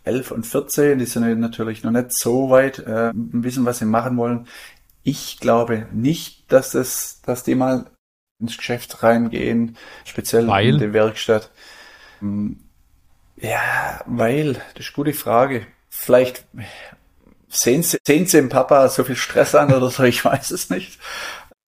elf 0.03 0.31
und 0.31 0.45
14, 0.45 0.97
die 0.97 1.05
sind 1.05 1.39
natürlich 1.39 1.83
noch 1.83 1.91
nicht 1.91 2.13
so 2.13 2.49
weit, 2.49 2.79
äh, 2.79 3.11
wissen, 3.13 3.65
was 3.65 3.79
sie 3.79 3.85
machen 3.85 4.17
wollen. 4.17 4.47
Ich 5.03 5.39
glaube 5.39 5.87
nicht, 5.91 6.51
dass 6.51 6.73
es, 6.73 7.21
dass 7.21 7.43
die 7.43 7.55
mal 7.55 7.85
ins 8.39 8.57
Geschäft 8.57 9.03
reingehen, 9.03 9.77
speziell 10.05 10.47
weil? 10.47 10.69
in 10.69 10.79
die 10.79 10.93
Werkstatt. 10.93 11.51
Hm, 12.19 12.59
ja, 13.35 14.01
weil, 14.05 14.53
das 14.53 14.85
ist 14.85 14.87
eine 14.87 14.95
gute 14.95 15.13
Frage. 15.13 15.67
Vielleicht 15.89 16.45
sehen 17.49 17.83
sie, 17.83 17.97
sehen 18.05 18.25
sie 18.25 18.37
im 18.37 18.49
Papa 18.49 18.87
so 18.89 19.03
viel 19.03 19.15
Stress 19.15 19.55
an 19.55 19.73
oder 19.73 19.89
so, 19.89 20.03
ich 20.03 20.23
weiß 20.23 20.51
es 20.51 20.69
nicht. 20.69 20.99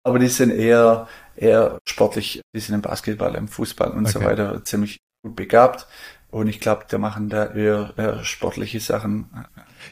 Aber 0.03 0.19
die 0.19 0.29
sind 0.29 0.51
eher 0.51 1.09
eher 1.37 1.79
sportlich, 1.85 2.41
die 2.55 2.61
sind 2.61 2.75
im 2.75 2.83
Basketball, 2.83 3.35
im 3.35 3.49
Fußball 3.49 3.91
und 3.91 4.07
okay. 4.07 4.13
so 4.13 4.25
weiter 4.25 4.65
ziemlich 4.65 4.99
gut 5.23 5.37
begabt. 5.37 5.87
Und 6.31 6.49
ich 6.49 6.59
glaube, 6.59 6.85
die 6.91 6.99
machen 6.99 7.29
da 7.29 7.55
eher, 7.55 7.93
eher 7.97 8.25
sportliche 8.25 8.81
Sachen. 8.81 9.31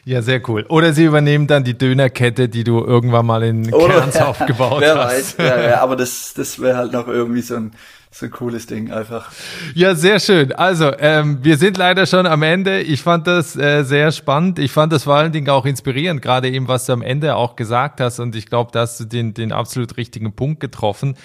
Ja, 0.03 0.21
sehr 0.21 0.41
cool. 0.49 0.65
Oder 0.67 0.91
sie 0.91 1.05
übernehmen 1.05 1.47
dann 1.47 1.63
die 1.63 1.77
Dönerkette, 1.77 2.49
die 2.49 2.65
du 2.65 2.83
irgendwann 2.83 3.25
mal 3.25 3.43
in 3.43 3.71
Kerns 3.71 4.15
ja, 4.15 4.25
aufgebaut 4.27 4.81
wer 4.81 4.95
hast. 4.95 5.39
Weiß, 5.39 5.45
ja, 5.45 5.61
ja, 5.61 5.81
aber 5.81 5.95
das, 5.95 6.33
das 6.35 6.59
wäre 6.59 6.75
halt 6.75 6.91
noch 6.91 7.07
irgendwie 7.07 7.41
so 7.41 7.55
ein, 7.55 7.71
so 8.13 8.27
ein 8.27 8.31
cooles 8.31 8.67
Ding 8.67 8.91
einfach. 8.91 9.31
Ja, 9.73 9.95
sehr 9.95 10.19
schön. 10.19 10.51
Also, 10.51 10.91
ähm, 10.99 11.39
wir 11.41 11.57
sind 11.57 11.77
leider 11.77 12.05
schon 12.05 12.27
am 12.27 12.43
Ende. 12.43 12.81
Ich 12.81 13.01
fand 13.01 13.25
das 13.25 13.55
äh, 13.55 13.83
sehr 13.83 14.11
spannend. 14.11 14.59
Ich 14.59 14.71
fand 14.71 14.93
das 14.93 15.05
vor 15.05 15.15
allen 15.15 15.31
Dingen 15.31 15.49
auch 15.49 15.65
inspirierend, 15.65 16.21
gerade 16.21 16.49
eben, 16.49 16.67
was 16.67 16.85
du 16.85 16.93
am 16.93 17.01
Ende 17.01 17.35
auch 17.35 17.55
gesagt 17.55 17.99
hast. 17.99 18.19
Und 18.19 18.35
ich 18.35 18.45
glaube, 18.45 18.71
da 18.71 18.81
hast 18.81 18.99
du 18.99 19.05
den, 19.05 19.33
den 19.33 19.51
absolut 19.51 19.97
richtigen 19.97 20.31
Punkt 20.33 20.59
getroffen 20.59 21.15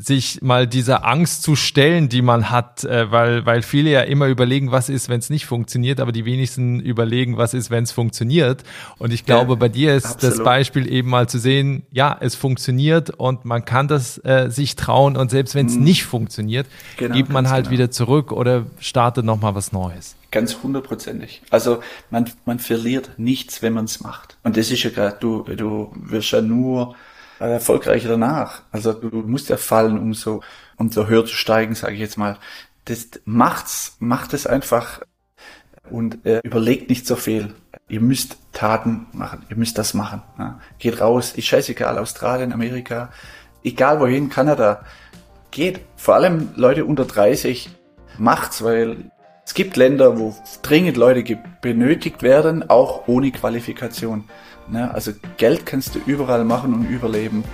sich 0.00 0.40
mal 0.42 0.68
dieser 0.68 1.04
Angst 1.04 1.42
zu 1.42 1.56
stellen, 1.56 2.08
die 2.08 2.22
man 2.22 2.50
hat, 2.50 2.84
äh, 2.84 3.10
weil, 3.10 3.44
weil 3.46 3.62
viele 3.62 3.90
ja 3.90 4.02
immer 4.02 4.28
überlegen, 4.28 4.70
was 4.70 4.88
ist, 4.88 5.08
wenn 5.08 5.18
es 5.18 5.28
nicht 5.28 5.44
funktioniert, 5.44 5.98
aber 5.98 6.12
die 6.12 6.24
wenigsten 6.24 6.78
überlegen, 6.78 7.36
was 7.36 7.52
ist, 7.52 7.70
wenn 7.70 7.82
es 7.82 7.90
funktioniert. 7.90 8.62
Und 8.98 9.12
ich 9.12 9.26
glaube, 9.26 9.54
ja, 9.54 9.56
bei 9.56 9.68
dir 9.68 9.96
ist 9.96 10.06
absolut. 10.06 10.38
das 10.38 10.44
Beispiel 10.44 10.90
eben 10.90 11.10
mal 11.10 11.28
zu 11.28 11.38
sehen, 11.40 11.82
ja, 11.90 12.16
es 12.20 12.36
funktioniert 12.36 13.10
und 13.10 13.44
man 13.44 13.64
kann 13.64 13.88
das 13.88 14.24
äh, 14.24 14.50
sich 14.50 14.76
trauen 14.76 15.16
und 15.16 15.32
selbst 15.32 15.56
wenn 15.56 15.66
es 15.66 15.74
mhm. 15.74 15.84
nicht 15.84 16.04
funktioniert, 16.04 16.68
genau, 16.96 17.16
gibt 17.16 17.30
man 17.30 17.50
halt 17.50 17.64
genau. 17.64 17.72
wieder 17.72 17.90
zurück 17.90 18.30
oder 18.30 18.66
startet 18.78 19.24
nochmal 19.24 19.56
was 19.56 19.72
Neues. 19.72 20.14
Ganz 20.30 20.58
hundertprozentig. 20.62 21.42
Also 21.50 21.80
man, 22.10 22.30
man 22.44 22.60
verliert 22.60 23.10
nichts, 23.16 23.62
wenn 23.62 23.72
man 23.72 23.86
es 23.86 24.00
macht. 24.00 24.36
Und 24.44 24.56
das 24.56 24.70
ist 24.70 24.82
ja 24.84 24.90
gerade, 24.90 25.16
du, 25.18 25.42
du 25.42 25.90
wirst 25.96 26.30
ja 26.30 26.40
nur 26.40 26.94
erfolgreicher 27.38 28.08
danach. 28.08 28.62
Also 28.72 28.92
du 28.92 29.22
musst 29.22 29.48
ja 29.48 29.56
fallen, 29.56 29.98
um 29.98 30.14
so, 30.14 30.42
um 30.76 30.90
so 30.90 31.06
höher 31.06 31.24
zu 31.24 31.34
steigen, 31.34 31.74
sage 31.74 31.94
ich 31.94 32.00
jetzt 32.00 32.18
mal. 32.18 32.38
Das 32.84 33.08
macht's, 33.24 33.96
macht 34.00 34.34
es 34.34 34.46
einfach 34.46 35.00
und 35.90 36.24
äh, 36.26 36.40
überlegt 36.42 36.88
nicht 36.88 37.06
so 37.06 37.16
viel. 37.16 37.54
Ihr 37.88 38.00
müsst 38.00 38.36
Taten 38.52 39.06
machen, 39.12 39.44
ihr 39.48 39.56
müsst 39.56 39.78
das 39.78 39.94
machen. 39.94 40.22
Ja. 40.38 40.60
Geht 40.78 41.00
raus, 41.00 41.32
ist 41.32 41.46
scheißegal, 41.46 41.98
Australien, 41.98 42.52
Amerika, 42.52 43.10
egal 43.62 44.00
wohin, 44.00 44.28
Kanada. 44.28 44.84
Geht, 45.50 45.80
vor 45.96 46.14
allem 46.14 46.50
Leute 46.56 46.84
unter 46.84 47.04
30, 47.04 47.70
macht's, 48.18 48.62
weil 48.62 49.10
es 49.48 49.54
gibt 49.54 49.78
Länder, 49.78 50.18
wo 50.18 50.36
dringend 50.60 50.98
Leute 50.98 51.38
benötigt 51.62 52.22
werden, 52.22 52.68
auch 52.68 53.08
ohne 53.08 53.30
Qualifikation. 53.30 54.24
Ne? 54.68 54.92
Also 54.92 55.12
Geld 55.38 55.64
kannst 55.64 55.94
du 55.94 56.00
überall 56.04 56.44
machen 56.44 56.74
und 56.74 56.90
überleben. 56.90 57.44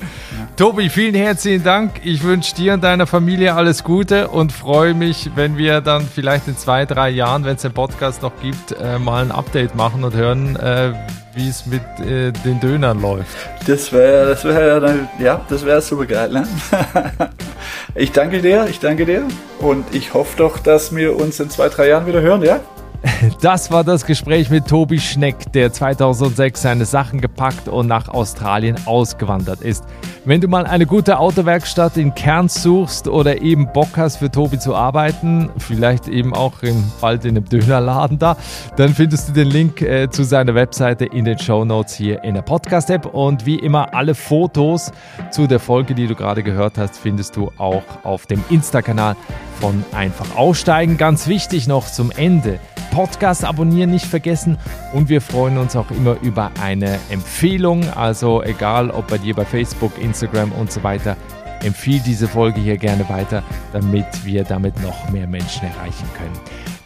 Ja. 0.00 0.48
Tobi, 0.58 0.90
vielen 0.90 1.14
herzlichen 1.14 1.64
Dank. 1.64 1.92
Ich 2.04 2.22
wünsche 2.22 2.54
dir 2.54 2.74
und 2.74 2.84
deiner 2.84 3.06
Familie 3.06 3.54
alles 3.54 3.84
Gute 3.84 4.28
und 4.28 4.52
freue 4.52 4.92
mich, 4.92 5.30
wenn 5.34 5.56
wir 5.56 5.80
dann 5.80 6.06
vielleicht 6.06 6.46
in 6.46 6.58
zwei, 6.58 6.84
drei 6.84 7.08
Jahren, 7.08 7.42
wenn 7.46 7.56
es 7.56 7.62
den 7.62 7.72
Podcast 7.72 8.20
noch 8.20 8.38
gibt, 8.42 8.72
äh, 8.72 8.98
mal 8.98 9.24
ein 9.24 9.32
Update 9.32 9.74
machen 9.74 10.04
und 10.04 10.14
hören, 10.14 10.56
äh, 10.56 10.92
wie 11.34 11.48
es 11.48 11.64
mit 11.64 11.80
äh, 12.06 12.32
den 12.44 12.60
Dönern 12.60 13.00
läuft. 13.00 13.34
Das 13.66 13.90
wäre, 13.94 14.28
das 14.28 14.44
wäre, 14.44 15.08
ja, 15.18 15.40
das 15.48 15.64
wäre 15.64 15.80
super 15.80 16.04
geil. 16.04 16.30
Ne? 16.30 16.46
ich 17.94 18.12
danke 18.12 18.40
dir, 18.40 18.66
ich 18.68 18.80
danke 18.80 19.06
dir 19.06 19.26
und 19.58 19.84
ich 19.94 20.14
hoffe 20.14 20.36
doch, 20.36 20.58
dass 20.58 20.94
wir 20.94 21.16
uns 21.16 21.40
in 21.40 21.50
zwei, 21.50 21.68
drei 21.68 21.88
Jahren 21.88 22.06
wieder 22.06 22.20
hören, 22.20 22.42
ja? 22.42 22.60
Das 23.40 23.70
war 23.70 23.84
das 23.84 24.06
Gespräch 24.06 24.50
mit 24.50 24.66
Tobi 24.66 24.98
Schneck, 24.98 25.52
der 25.52 25.72
2006 25.72 26.62
seine 26.62 26.84
Sachen 26.84 27.20
gepackt 27.20 27.68
und 27.68 27.86
nach 27.86 28.08
Australien 28.08 28.76
ausgewandert 28.86 29.62
ist. 29.62 29.84
Wenn 30.24 30.40
du 30.40 30.48
mal 30.48 30.66
eine 30.66 30.84
gute 30.84 31.18
Autowerkstatt 31.18 31.96
in 31.96 32.14
Cairns 32.14 32.62
suchst 32.62 33.08
oder 33.08 33.40
eben 33.40 33.72
Bock 33.72 33.96
hast 33.96 34.18
für 34.18 34.30
Tobi 34.30 34.58
zu 34.58 34.74
arbeiten, 34.74 35.48
vielleicht 35.58 36.08
eben 36.08 36.34
auch 36.34 36.62
im, 36.62 36.84
bald 37.00 37.24
in 37.24 37.36
einem 37.36 37.48
Dönerladen 37.48 38.18
da, 38.18 38.36
dann 38.76 38.94
findest 38.94 39.30
du 39.30 39.32
den 39.32 39.48
Link 39.48 39.80
äh, 39.80 40.10
zu 40.10 40.24
seiner 40.24 40.54
Webseite 40.54 41.06
in 41.06 41.24
den 41.24 41.38
Show 41.38 41.64
Notes 41.64 41.94
hier 41.94 42.22
in 42.22 42.34
der 42.34 42.42
Podcast-App. 42.42 43.06
Und 43.06 43.46
wie 43.46 43.56
immer, 43.56 43.94
alle 43.94 44.14
Fotos 44.14 44.92
zu 45.30 45.46
der 45.46 45.58
Folge, 45.58 45.94
die 45.94 46.06
du 46.06 46.14
gerade 46.14 46.42
gehört 46.42 46.76
hast, 46.76 46.98
findest 46.98 47.36
du 47.36 47.50
auch 47.56 47.82
auf 48.02 48.26
dem 48.26 48.44
Insta-Kanal 48.50 49.16
von 49.60 49.84
Einfach 49.92 50.36
Aussteigen. 50.36 50.96
Ganz 50.96 51.26
wichtig 51.26 51.68
noch 51.68 51.90
zum 51.90 52.10
Ende. 52.10 52.58
Podcast 52.90 53.44
abonnieren 53.44 53.90
nicht 53.90 54.06
vergessen 54.06 54.58
und 54.92 55.08
wir 55.08 55.20
freuen 55.20 55.58
uns 55.58 55.76
auch 55.76 55.90
immer 55.90 56.16
über 56.22 56.50
eine 56.60 56.98
Empfehlung. 57.10 57.88
Also 57.90 58.42
egal 58.42 58.90
ob 58.90 59.08
bei 59.08 59.18
dir 59.18 59.34
bei 59.34 59.44
Facebook, 59.44 59.92
Instagram 60.02 60.50
und 60.52 60.72
so 60.72 60.82
weiter, 60.82 61.16
empfiehl 61.62 62.00
diese 62.00 62.26
Folge 62.26 62.60
hier 62.60 62.78
gerne 62.78 63.08
weiter, 63.08 63.42
damit 63.72 64.06
wir 64.24 64.44
damit 64.44 64.80
noch 64.82 65.08
mehr 65.10 65.26
Menschen 65.26 65.68
erreichen 65.68 66.08
können. 66.16 66.38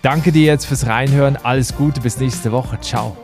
Danke 0.03 0.33
dir 0.33 0.45
jetzt 0.45 0.67
fürs 0.67 0.87
Reinhören. 0.87 1.39
Alles 1.43 1.75
Gute, 1.75 2.01
bis 2.01 2.19
nächste 2.19 2.53
Woche. 2.53 2.79
Ciao. 2.81 3.17